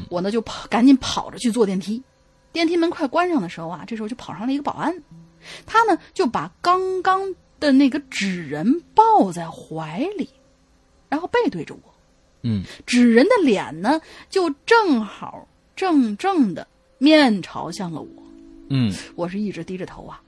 [0.10, 2.04] 我呢就跑，赶紧跑着去坐电梯。
[2.52, 4.94] 电梯门快关上的时候啊，这时候就跑上了一个保安，
[5.66, 10.30] 他呢就把刚刚的那个纸人抱在怀里，
[11.10, 11.94] 然后背对着我。
[12.42, 18.23] 嗯纸人的脸呢就正好正正的面朝向了我。
[18.69, 20.22] 嗯我是一直低着头啊，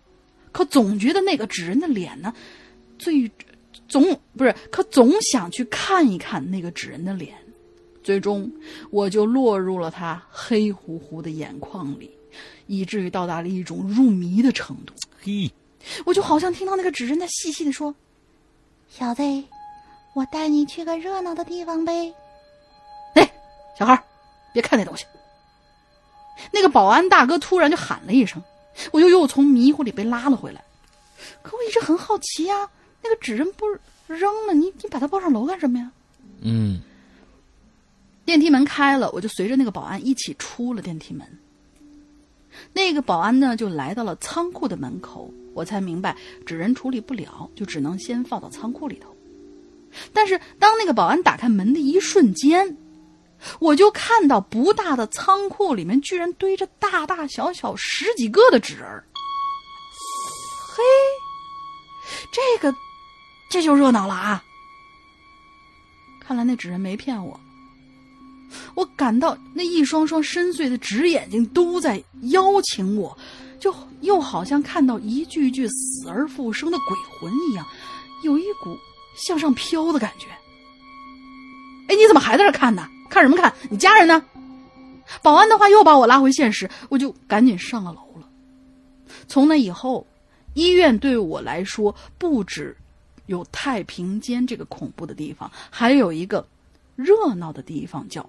[0.51, 2.33] 可总觉得那个纸人的脸呢，
[2.99, 3.31] 最
[3.87, 4.03] 总
[4.37, 7.35] 不是，可总想去看一看那个纸人的脸，
[8.03, 8.51] 最终
[8.89, 12.11] 我就落入了他黑乎乎的眼眶里，
[12.67, 14.93] 以至于到达了一种入迷的程度。
[15.21, 15.51] 嘿，
[16.05, 17.93] 我就好像听到那个纸人在细细的说
[18.89, 19.23] ：“小子，
[20.13, 22.13] 我带你去个热闹的地方呗。”
[23.15, 23.31] 哎，
[23.77, 24.03] 小孩，
[24.53, 25.05] 别看那东西。
[26.51, 28.41] 那个保安大哥突然就喊了一声，
[28.91, 30.63] 我就又从迷糊里被拉了回来。
[31.41, 32.69] 可我一直很好奇呀、
[33.03, 35.91] 那个纸人不是扔了，你你把它抱上楼干什么呀？
[36.41, 36.81] 嗯
[38.25, 41.25] 电梯门开了，我就随着那个保安一起出了电梯门。
[42.73, 49.15] 那个保安呢，就来到了仓库的门口，我才明白纸人处理不了，就只能先放到仓库里头。
[50.11, 52.75] 但是当那个保安打开门的一瞬间，
[53.59, 59.03] 我就看到不大的仓库里面居然堆着大大小小十几个的纸人。
[60.75, 60.83] 嘿，
[62.31, 62.75] 这个
[63.49, 64.43] 这就热闹了啊！
[66.19, 67.39] 看来那纸人没骗我。
[68.73, 73.17] 我感到那一双双深邃的纸眼睛都在邀请我
[73.59, 77.65] 就又好像看到一具具死而复生的鬼魂一样，
[78.23, 78.77] 有一股
[79.17, 80.27] 向上飘的感觉。
[81.87, 82.89] 哎，你怎么还在这看呢？
[83.09, 83.53] 看什么看？
[83.69, 84.23] 你家人呢？
[85.21, 88.27] 保安的话又把我拉回现实，我就赶紧上了楼了。
[89.27, 90.05] 从那以后，
[90.55, 92.75] 医院对我来说不止
[93.27, 96.45] 有太平间这个恐怖的地方，还有一个
[96.95, 98.27] 热闹的地方叫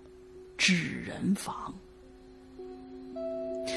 [0.59, 1.75] 纸人房。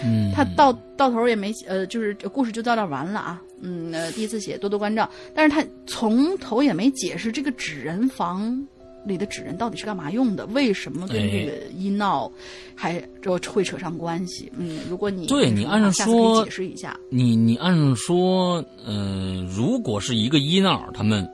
[0.03, 3.41] 嗯，他到到头也没呃，就是故事就到这完了啊。
[3.61, 8.67] 嗯，呃，第一次写多多关照，但是他从头也没解释这个纸人房
[9.05, 12.31] 里的纸人到底是干嘛用的，为什么跟这个医闹
[12.75, 14.51] 还就会扯上关系？
[14.57, 21.27] 嗯，如果你对你按说解释一下，你你按说，嗯、如果是一个医闹，他们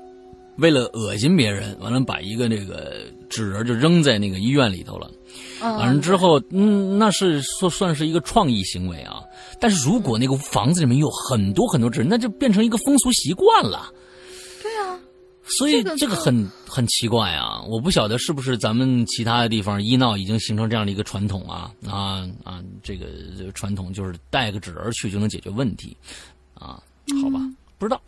[0.58, 5.12] 为了恶心别人，完了把一个这个纸人就扔在那个医院里头了。
[5.62, 9.22] 嗯，完了之后，嗯，那是说算是一个创意行为啊。
[9.60, 13.92] 但是如果那个房子里面有很多很多纸人，那就变成一个风俗习惯了。
[14.62, 15.00] 对啊，
[15.48, 17.62] 所以这个很很奇怪啊！
[17.64, 22.64] 我不晓得是不是咱们其他的地方医闹已经形成这样的一个传统啊啊啊！
[22.82, 25.96] 这个传统就是带个纸人去就能解决问题
[26.56, 26.82] 啊？
[27.22, 27.40] 好吧，
[27.78, 28.02] 不知道。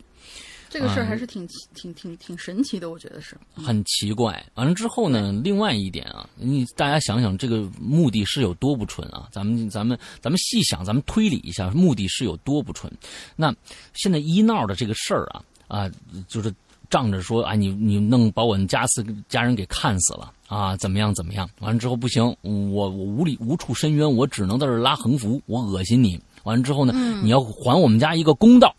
[0.70, 3.34] 这个事儿嗯还是挺挺挺挺神奇的，我觉得是。
[3.54, 4.44] 很奇怪。
[4.54, 9.28] 完了之后呢，另外一点啊，你大家想想，这个目的是有多不纯啊？
[9.32, 12.92] 咱们咱们咱们细想，咱们推理一下，目的是有多不纯。
[13.34, 13.54] 那
[13.94, 15.90] 现在医闹的这个事儿啊啊，
[16.28, 16.52] 就是
[16.90, 21.48] 仗着说啊，你你弄把我们家四家人给看死了啊，怎么样怎么样？
[21.60, 26.20] 完了之后不行，我我无理无处申冤，我只能在这拉横幅，我恶心你。
[26.44, 26.92] 完了之后呢，
[27.22, 28.74] 你要还我们家一个公道。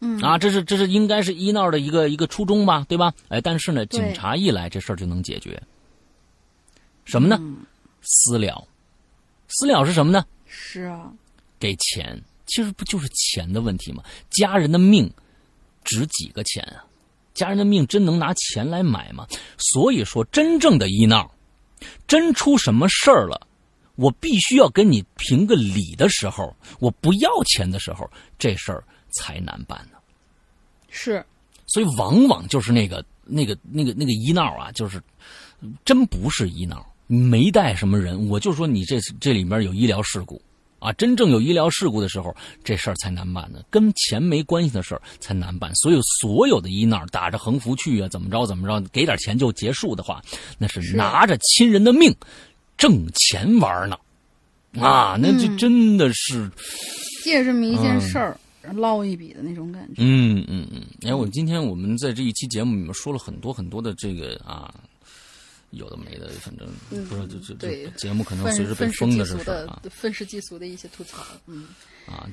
[0.00, 3.12] 嗯啊，这是这是应该是一闹的一个一个初衷吧，对吧？
[3.28, 5.60] 哎，但是呢，警察一来，这事儿就能解决。
[7.04, 7.36] 什么呢？
[7.40, 7.56] 嗯
[8.00, 8.64] 私了，
[9.48, 10.24] 私了是什么呢？
[10.46, 11.12] 是啊，
[11.58, 14.02] 给钱，其实不就是钱的问题吗？
[14.30, 15.10] 家人的命
[15.84, 16.86] 值几个钱啊？
[17.38, 19.24] 家人的命真能拿钱来买吗？
[19.56, 21.32] 所以说，真正的医闹，
[22.08, 23.46] 真出什么事儿了，
[23.94, 29.98] 我必须要跟你评个理的时候，我不要钱的时候，这事儿才难办呢。
[30.90, 31.24] 是
[31.66, 35.00] 所以往往就是那个那个那个那个医闹啊，就是
[35.84, 38.28] 真不是医闹，没带什么人。
[38.28, 40.40] 我就说你这这里面有医疗事故
[40.78, 45.74] 啊，真正有医疗事故的时候，这事儿才难办呢，跟钱没关系的事儿才难办。
[45.74, 50.22] 所以所有的医闹打着横幅去啊，怎么着怎么着，给点钱就结束的话，
[50.58, 52.14] 那是是拿着亲人的命
[52.76, 53.96] 挣钱玩呢。
[54.78, 56.48] 啊，那这嗯真的是，
[57.24, 58.38] 借这么一件嗯事儿
[58.74, 59.94] 捞一笔的那种感觉。
[59.96, 64.72] 嗯嗯嗯，哎，我今天我们在这一期节目里面说了很多很多的这个啊，
[65.70, 71.68] 有的没的，反正不知道这这这嗯对节目可能随时被封的这俗的事儿啊愤世嫉俗的一些吐槽，嗯，
[72.06, 72.26] 啊，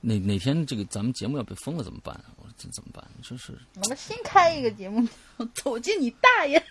[0.00, 2.24] 哪哪天这个咱们节目要被封了怎么办啊？
[2.36, 3.04] 我说这怎么办？
[3.22, 5.06] 真是我们新开一个节目，
[5.54, 6.62] 走进你大爷！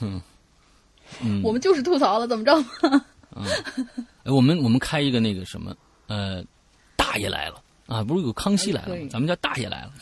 [1.22, 2.54] 嗯我们就是吐槽了，怎么着？
[4.24, 5.74] 哎，我们我们开一个那个什么
[6.06, 6.44] 呃，
[6.96, 9.08] 大爷来了啊，不是有康熙来了吗？
[9.10, 9.92] 咱们叫大爷来了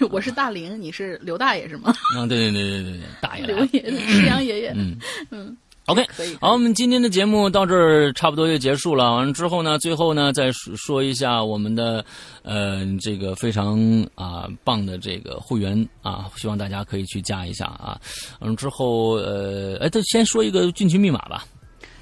[0.10, 1.92] 我是大玲，你是刘大爷是吗？
[2.16, 3.46] 啊，对对对对对对，大爷。
[3.46, 4.96] 刘爷爷、师阳爷爷， 嗯
[5.30, 5.56] 嗯
[5.86, 9.14] OK，可以好，我们今天的节目到这儿差不多就结束了。
[9.16, 12.02] 完了之后呢，最后呢再说说一下我们的
[12.42, 13.78] 呃这个非常
[14.14, 18.00] 啊、棒的这个会员啊，希望大家可以去加一下啊。
[18.40, 21.44] 完了之后呃，哎，对，先说一个进群密码吧。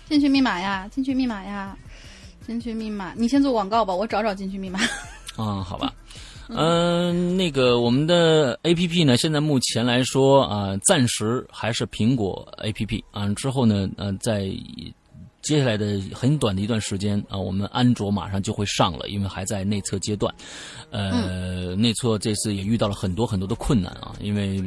[0.09, 1.77] 进群密码呀，进群密码呀，
[2.47, 4.79] 进群密码，你先做广告吧，我找找进群密码。
[5.35, 5.93] 啊，好吧。
[6.55, 13.29] 嗯、那个我们的 A P P 呢，现在目前来说啊、暂时还是苹果 A P P 啊。
[13.35, 14.51] 之后呢，呃，在
[15.43, 20.33] 接下来的很短的一段时间啊，我们安卓马上就会上了，因为还在内测阶段。
[20.91, 24.63] 呃，内测这次也遇到了很多很多的困难啊，因为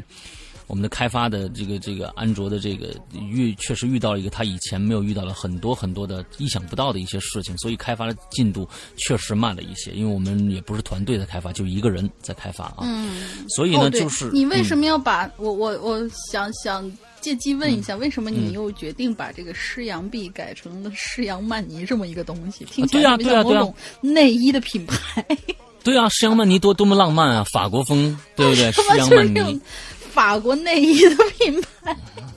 [0.67, 8.67] 我们的开发的这个这个安卓的这个遇确实遇到了一个他以前没有遇到了很多很多的意想不到的一些事情，所以开发的进度
[8.97, 9.91] 确实慢了一些。
[9.91, 12.77] 因为我们也不是团队在开发，就一个人在开发啊。
[12.81, 14.85] 嗯，所以呢，就是你为什么？
[14.85, 22.63] 要把、我我我想想借机问一嗯下，为什么你又决定把这个施阳碧改成了施阳曼尼这么一个东西？
[22.65, 25.25] 听起来对啊特别像某对啊种内衣的品牌。
[25.83, 28.71] 对啊，施阳曼尼多多么浪漫啊，法国风，对不对？
[28.73, 29.59] 施阳曼尼
[30.15, 31.95] 法国内衣的品牌。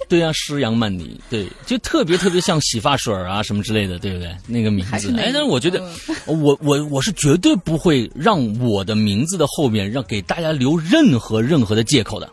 [0.08, 4.34] 对啊，施阳曼尼，对，就特别特别像洗发水啊什么之类的，对不对？
[4.46, 5.86] 那个名字，哎，但是我觉得，
[6.26, 12.28] 我我我是绝对不会让我的名字的后面让给大家留任何任何的借口的。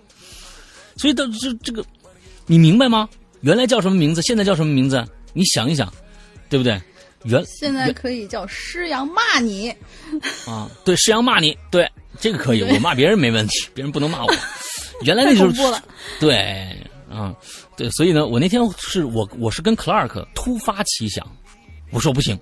[0.96, 1.84] 所以到这这个，
[2.48, 3.08] 你明白吗？
[3.42, 5.06] 原来叫什么名字，现在叫什么名字？
[5.34, 5.94] 你想一想，
[6.50, 6.82] 对不对？
[7.26, 9.70] 原现在可以叫师阳骂你，
[10.48, 11.90] 啊，对，师阳骂你，对，
[12.22, 14.34] 这个可以， 我骂别人没问题，别人不能骂我。
[15.02, 15.82] 原来那就是
[16.20, 16.76] 对，
[17.10, 17.36] 嗯，
[17.76, 21.26] 对，所以呢，我那天是我我是跟 Clark 突发奇想，
[21.92, 22.40] 我说不行，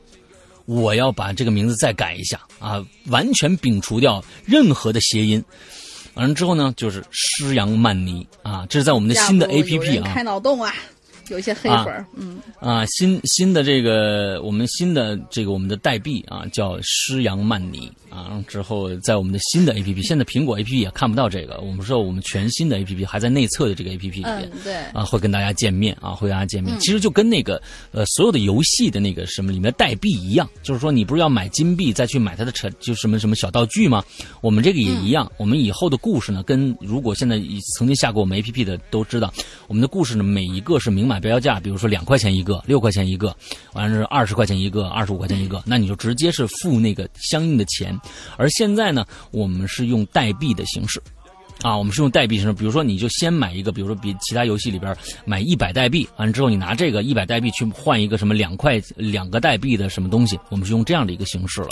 [0.66, 5.44] 我要把这个名字再改一下啊，完全摒除掉任何的谐音。
[6.16, 10.74] 完了之后呢，就是施阳曼尼啊，这是在我们的新的 A P P 啊，开脑洞啊。
[11.30, 18.44] 有一些黑粉，嗯啊，新新的这个我们新的这个我们的代币啊，叫施阳曼尼啊。
[18.48, 21.60] 之后在我们的新的 A P P，现在苹果 A P P 也看不到这个。
[21.62, 26.78] 我们说我们全新的 A P P 还在内测的这个 A P P 里边，对啊，会跟大家见面啊，会跟大家见面。
[26.80, 34.04] 其实就跟那个呃所有的游戏的那个什么里面代币一样，就是说你不是要买金币再去买它的成就什么什么小道具吗？
[34.42, 35.32] 我们这个也一样。
[35.38, 37.40] 我们以后的故事呢，跟如果现在
[37.78, 39.34] 曾经下过我们 A P P 的都知道，
[39.68, 41.84] 我们的故事呢每一个是明码标价，比如说。
[41.94, 43.36] 两块钱一个，六块钱一个，
[43.74, 47.96] 完了是二十块钱一个，二十五块钱一个，那你就直接是付那个相应的钱。
[48.36, 51.00] 而现在呢，我们是用代币的形式。
[51.64, 61.70] 啊，我们是用代币形式，比如说你就先买一个，比如说比其他游戏里边买一百代币，完了之后你拿这个一百代币去换一个什么两块两个代币的什么东西，我们是用这样的一个形式了。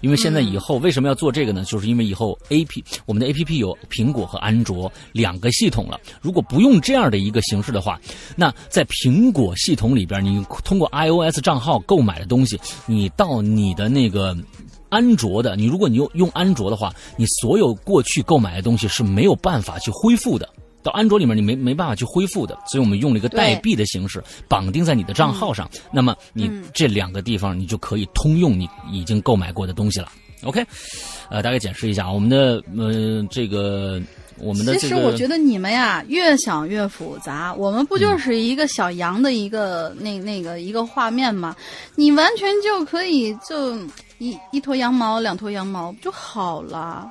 [0.00, 1.64] 因为现在以后为什么要做这个呢？
[1.64, 8.00] 就是因为以后 A P 我们的 A P P 有苹果和安卓两个系统了，如果不用这样的一个形式的话，
[8.36, 14.36] 那在苹果系统里边，你通过 I O S 账号购买的东西，你到你的那个。
[14.92, 20.46] 安卓的，你如果你用用安卓的话，你所有过去购买的东西是没有办法去恢复的。
[20.82, 22.58] 到安卓里面，你没没办法去恢复的。
[22.66, 25.66] 所以我们用了一个代币的形式，绑定在你的账号上。
[25.90, 30.12] 那么你这两个地方，你就可以通用你已经购买过的东西了。
[30.42, 30.62] OK，
[31.30, 33.98] 呃，大概解释一下我们的呃这个。
[34.38, 41.54] 我们的其实我觉得你们呀越想越复杂，我们不就是一个小羊的一个那那个一个画面吗？
[41.94, 43.76] 你完全就可以就
[44.22, 47.10] 一一坨羊毛两坨羊毛就好了，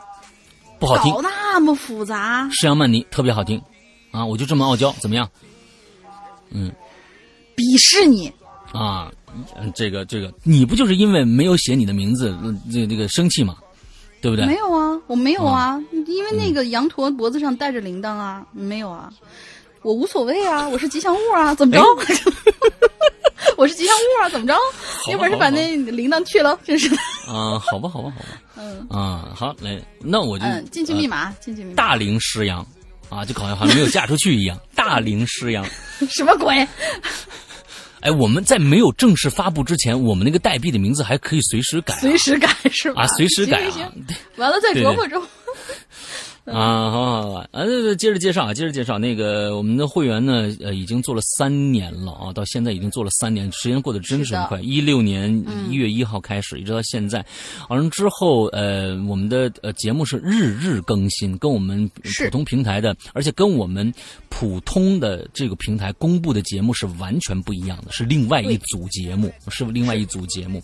[0.80, 2.48] 不好听，搞那么复杂。
[2.54, 3.62] 施阳曼尼特别好听，
[4.12, 5.30] 啊，我就这么傲娇，怎么样？
[6.52, 6.72] 嗯，
[7.54, 8.32] 鄙视你
[8.72, 9.12] 啊，
[9.76, 12.34] 这个这个，你不就是因为没有写你的名字，
[12.72, 13.58] 这这个生气吗？
[14.22, 14.46] 对不对？
[14.46, 15.78] 没有啊，我没有啊，
[16.08, 19.12] 因为那个羊驼脖子上带着铃铛啊，没有啊，
[19.82, 21.84] 我无所谓啊，我是吉祥物啊，怎么着？
[23.62, 24.56] 我是吉祥物啊，怎么着？
[25.12, 26.98] 有本事把那铃铛去了，真是的。
[27.28, 28.42] 啊，好吧，好吧，好吧。
[28.58, 31.76] 嗯啊，好来，那我就进去密码，进去密码。
[31.76, 32.66] 大龄失羊
[33.08, 34.60] 啊，就好像好像没有嫁出去一样。
[34.74, 35.64] 大龄失羊，
[36.10, 36.68] 什么鬼？
[38.00, 43.04] 哎，我们在没有正式发布之前，我们那个代币的名字还可以随时改，随时改是吧？
[43.04, 43.94] 啊，随时改啊，
[44.38, 45.28] 完了再琢磨琢磨。
[46.52, 47.66] 啊，好好好，啊，
[48.00, 54.60] 接着介绍啊，接着介绍那个我们的会员呢，呃，已经做了三年了啊，到现在已经做了三年，时间过得真是很快。
[54.60, 55.32] 一六年
[55.70, 57.24] 一月一号开始，一直到现在，
[57.70, 63.94] 完了之后，呃，我们的呃节目是日日更新，跟我们普通平台的，而且跟我们
[64.30, 70.60] 普通的这个平台公布的节目是完全不一样的，是另外一组节目，是另外一组节目，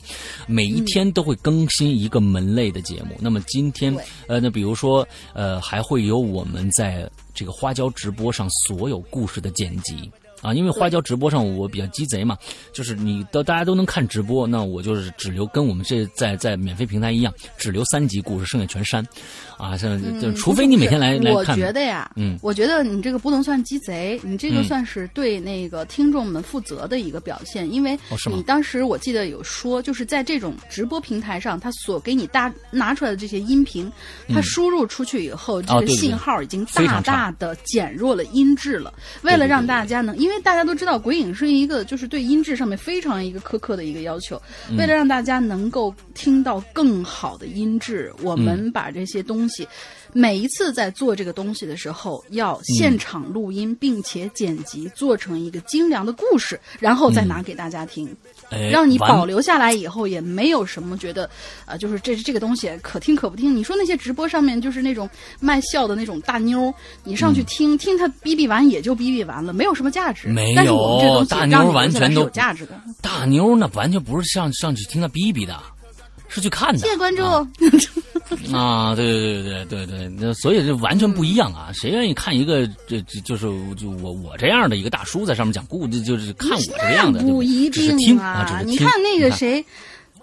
[0.48, 3.16] 每一天都会更新一个门类的节目。
[3.20, 3.96] 那么今天，
[4.26, 5.62] 呃，那比如说，呃。
[5.68, 10.10] 还会有我们在这个花椒直播上所有故事的剪辑。
[10.42, 12.38] 啊，因为花椒直播上我比较鸡贼嘛，
[12.72, 19.06] 就是你都大家都能看直播，那我就是只留跟我们这在在免费平台一样，只留三集故事，剩下全删。
[19.58, 21.34] 啊，像就除非你每天来来看。
[21.34, 33.92] 我觉得呀，嗯，我觉得你这个不能算鸡贼，你这个算是对那个听众们负责的一个表现，因为你当时我记得有说，就是在这种直播平台上，他所给你大拿出来的这些音频，
[34.30, 38.94] 它输入出去以后，这个信号已经大大的减弱了音质了。
[39.24, 44.40] 为了让大家能因为大家都知道，鬼影是一个就是对音质上面非常一个苛刻的一个要求。
[44.78, 49.68] 为了让大家能够听到更好的音质，我们把这些东西，
[50.14, 58.08] 每一次在做这个东西的时候，要现场录音，并且剪辑，做成一个精良的故事，然后再拿给大家听。
[58.72, 61.30] 让你保留下来以后，也没有什么觉得，
[61.66, 63.54] 啊，就是这这个东西可听可不听。
[63.54, 65.10] 你说那些直播上面就是那种
[65.42, 70.30] 卖笑的那种大妞，你上去听听他逼逼完也就逼逼完了，没有什么价值。
[70.30, 72.80] 没有，大妞完全都有价值的。
[73.02, 75.60] 大妞那完全不是上上去听他逼逼的。
[76.38, 77.24] 是去看的，谢谢关注。
[78.54, 81.72] 啊， 对对对对对对，那所以这完全不一样啊！
[81.74, 88.62] 谁愿意看一个这这就是就我我这样的一个大叔在上面讲故事，就是看我这样的，不一定啊！
[88.66, 89.64] 你看那个谁，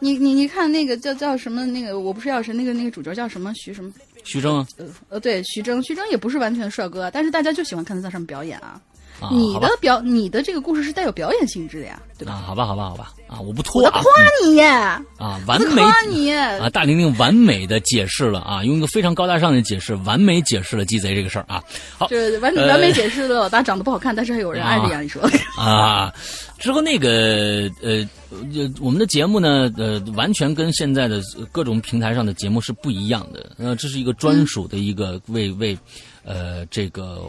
[0.01, 3.91] 你你你看那个叫叫什么那个我不是药神那个那个主角叫什么徐什么
[4.23, 4.65] 徐峥？
[4.77, 8.81] 呃呃，对，徐峥，徐峥也不是完全帅哥，但是大家就喜欢看他在上面表演啊。
[9.21, 12.35] 啊，你的表，你的这个故事是带有表演性质的呀，对吧？
[12.35, 14.13] 啊，好吧，好吧，好吧，啊，我不拖啊，夸
[14.45, 15.01] 你， 啊，
[15.47, 21.63] 完美我夸你，啊，大玲玲完美的解释了啊，用一个非常高大上的解释，完美解释了鸡贼这个事儿啊。
[21.97, 25.23] 好这完呃完美解释了老大长得不好看，但是还有人爱着呀，你说。
[25.57, 26.13] 啊，
[26.59, 33.53] 之后那个呃呃，我们的节目呢，呃，完全跟现在的呃各种平台上的节目是不一样的。
[33.59, 35.79] 呃，这是一个专属的一个为为
[36.25, 37.23] 呃这个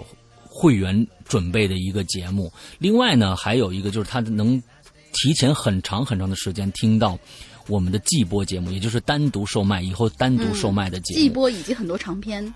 [0.49, 2.51] 会员准备的一个节目。
[2.79, 4.61] 另外呢，还有一个就是他能
[5.13, 7.17] 提前很长很长的时间听到
[7.67, 11.19] 我们的季播节目，也就是单独售卖以后单独售卖的节目。
[11.19, 12.53] 季播以及很多长篇，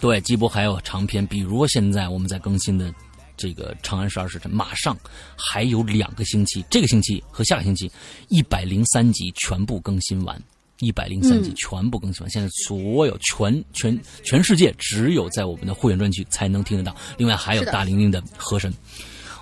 [0.00, 2.92] 对，季播还有长篇，比如现在我们在更新的
[3.36, 4.96] 这个《长安十二时辰》，马上
[5.36, 7.88] 还有两个星期，这个星期和下个星期
[8.28, 10.42] 一百零三集全部更新完，
[10.80, 12.30] 一百零三集嗯全部更新完。
[12.30, 18.72] 现在所有全全全世界只有在我们的会员专区才能听得到，另外还有大玲玲的和声。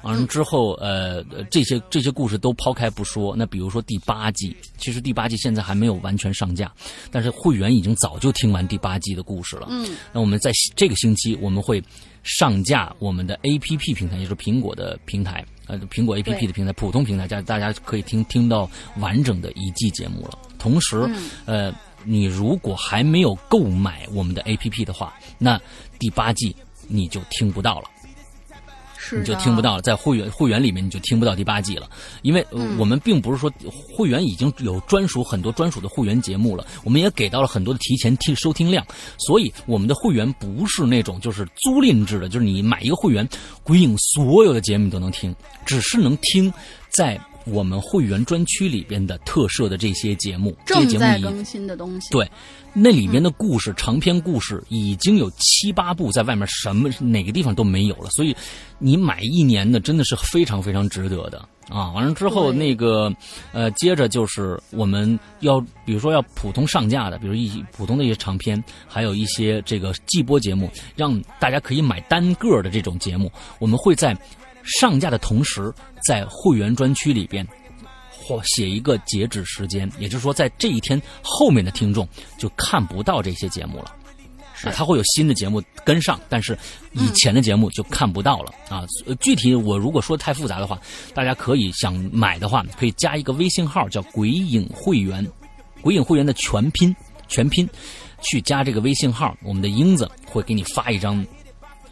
[0.02, 3.34] 完了之后，呃，呃这些这些故事都抛开不说。
[3.34, 6.72] 那比如说第八季，其实第八季现在还没有完全上架，
[7.10, 9.66] 但是会员已经早就听完第八季的故事了。
[9.68, 11.82] 嗯，那我们在这个星期我们会
[12.22, 20.38] 上架我们的 A P P 平台，也就是苹果的平台，呃，苹果 A P P 的平台，普通平台，大大家可以听听到完整的一季节目了。
[20.58, 21.74] 同时，嗯呃，
[22.04, 25.60] 你如果还没有购买我们的 A P P 的话，那
[25.98, 26.54] 第八季
[26.88, 27.90] 你就听不到了。
[29.08, 31.88] 是你就听不到了，在会员会员里面你就听不到第八季了，
[32.22, 32.76] 因为、呃嗯。
[32.78, 33.50] 我们并不是说
[33.94, 38.86] 会员已经有专属很多专属的会员节目了，我们也给到了很多的提前听收听量，
[39.18, 43.26] 所以我们的会员不是那种就是租赁制的，就是你买一个会员，
[43.62, 45.34] 鬼影所有的节目你都能听，
[45.64, 46.52] 只是能听
[46.90, 52.08] 在我们会员专区里边的特设的这些节目，这节目更新的东西。
[52.10, 52.28] 对，
[52.74, 58.36] 那里面的故事、长篇故事已经有七八部在外面，什么哪个地方都没有了，所以
[58.78, 61.90] 你买一年的真的是非常非常值得的啊！
[61.92, 63.12] 完了之后，那个
[63.52, 74.16] 呃，接着就是我们要，比如说要普通上架的，比如一普通的一些长篇，还有一些这个季播节目，让大家可以买单个的这种节目，我们会在
[74.62, 75.72] 上架的同时，
[76.06, 77.46] 在会员专区里边
[78.08, 82.08] 或写一个截止时间，也就是说，在这一天后面的听众
[82.38, 83.92] 就看不到这些节目了。
[84.54, 86.56] 是啊，它会有新的节目跟上，但是
[86.92, 88.86] 以前的节目就看不到了、啊。
[89.04, 90.80] 呃具体我如果说太复杂的话，
[91.12, 95.26] 大家可以想买的话，可以加一个微信号叫“鬼影会员”，
[95.82, 96.94] 鬼影会员的全拼
[97.28, 97.68] 全拼，
[98.22, 101.24] 去加这个微信号，我们的英子会给你发一张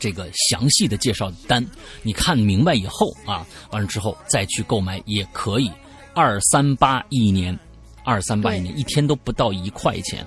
[0.05, 1.67] 这个详细的介绍单，
[2.03, 5.73] 你看明白以后啊，完了之后再去购买也可以，
[6.15, 7.59] 二三八一年，
[8.05, 10.23] 二三八一年，一天都不到一块钱。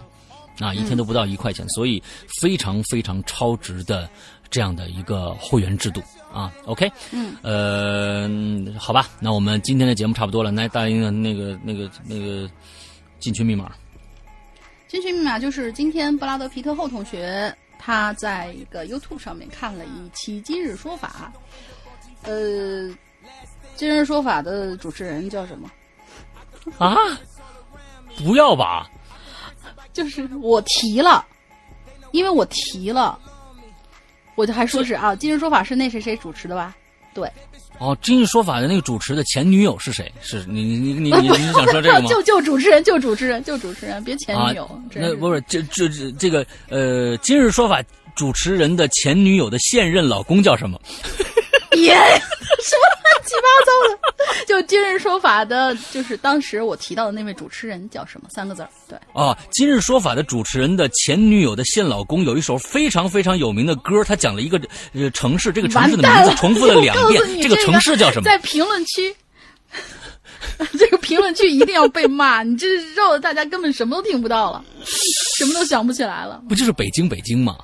[0.60, 2.02] 啊，一天都不到一块钱，所以
[2.42, 4.10] 非常非常超值的
[4.50, 6.02] 这样的一个会员制度
[6.34, 6.52] 啊。
[6.66, 12.50] OK，嗯，呃，好吧，那我们今天的节目差不多了，来大英的那个那个那个
[13.20, 13.72] 进群密码。
[14.88, 17.56] 进群密码就是今天布拉德皮特后同学
[17.88, 21.32] 他在一个 YouTube 上面看了一期《今日说法》，
[22.28, 22.90] 呃，
[23.78, 25.72] 《今日说法》的主持人叫什么？
[26.78, 26.98] 啊，
[28.18, 28.92] 不要吧？
[29.94, 31.26] 就是我提了，
[32.12, 33.18] 因为我提了，
[34.36, 36.76] 我就还说是啊，《今日说法》是那谁谁主持的吧？
[37.14, 37.32] 对，
[37.80, 40.12] 哦，今日说法的那个主持的前女友是谁？
[40.22, 42.08] 是你你你你你想说这个吗？
[42.10, 44.66] 就就主持人，就主持人，就主持人，别前女友。
[44.66, 47.82] 啊、那不是这这这这个呃，今日说法
[48.16, 50.80] 主持人的前女友的现任老公叫什么？
[51.78, 51.94] 别
[52.64, 58.28] 什么乱七八糟的，就今日说法的，就是当时我提到的那位主持人叫什么？
[58.30, 64.60] 三个字儿，对，啊，今日说法的主持人的前女友的现老公有一首非常非常有名的歌，他讲了一个
[64.94, 68.24] 呃城市，这个城市的名字重复了两遍这个城市叫什么？
[68.24, 69.16] 在评论区。
[70.78, 74.64] 这个评论区一定要被骂，你这绕的大家根本什么都听不到了，
[75.38, 76.42] 什么都想不起来了。
[76.48, 77.58] 不就是北京北京吗？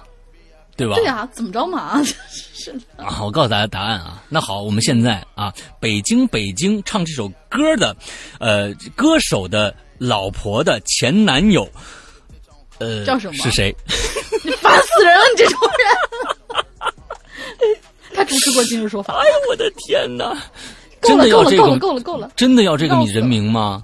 [0.76, 0.96] 对吧？
[0.96, 2.02] 对啊、怎么着嘛？
[2.04, 4.24] 是的，啊，我告诉大家答案啊。
[4.30, 7.96] 那好，我们现在啊，北京北京唱这首歌的，
[8.40, 11.68] 呃，歌手的老婆的前男友，
[12.80, 13.76] 呃，叫什么是谁？
[14.44, 15.24] 你烦死人了！
[15.32, 15.80] 你这种人。
[18.16, 20.36] 他主持过《今日说法》哎呦，我的天哪！
[21.02, 21.80] 够真了够了够了的要这个？
[21.80, 23.84] 够了够了，真的要这个你人名吗？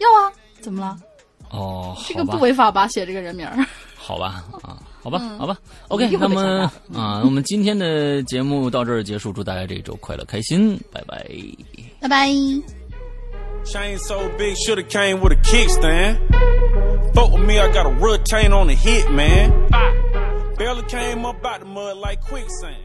[0.00, 0.32] 要啊？
[0.60, 0.96] 怎么了？
[1.50, 2.86] 哦，这个不，违法吧？
[2.88, 3.48] 写这个人名。
[3.96, 5.58] 好吧，啊，好吧，嗯好吧
[5.88, 11.26] ，OK，那么啊，我们今天的节目到这儿结束，祝大家这一周快乐开心，拜拜。
[12.00, 12.28] 拜拜。
[13.64, 16.16] Chain so big, shoulda came with a kickstand.
[17.14, 19.52] Fuck with me, I got a real chain on the hit, man.
[20.56, 22.76] Barely came up out the mud like quicksand.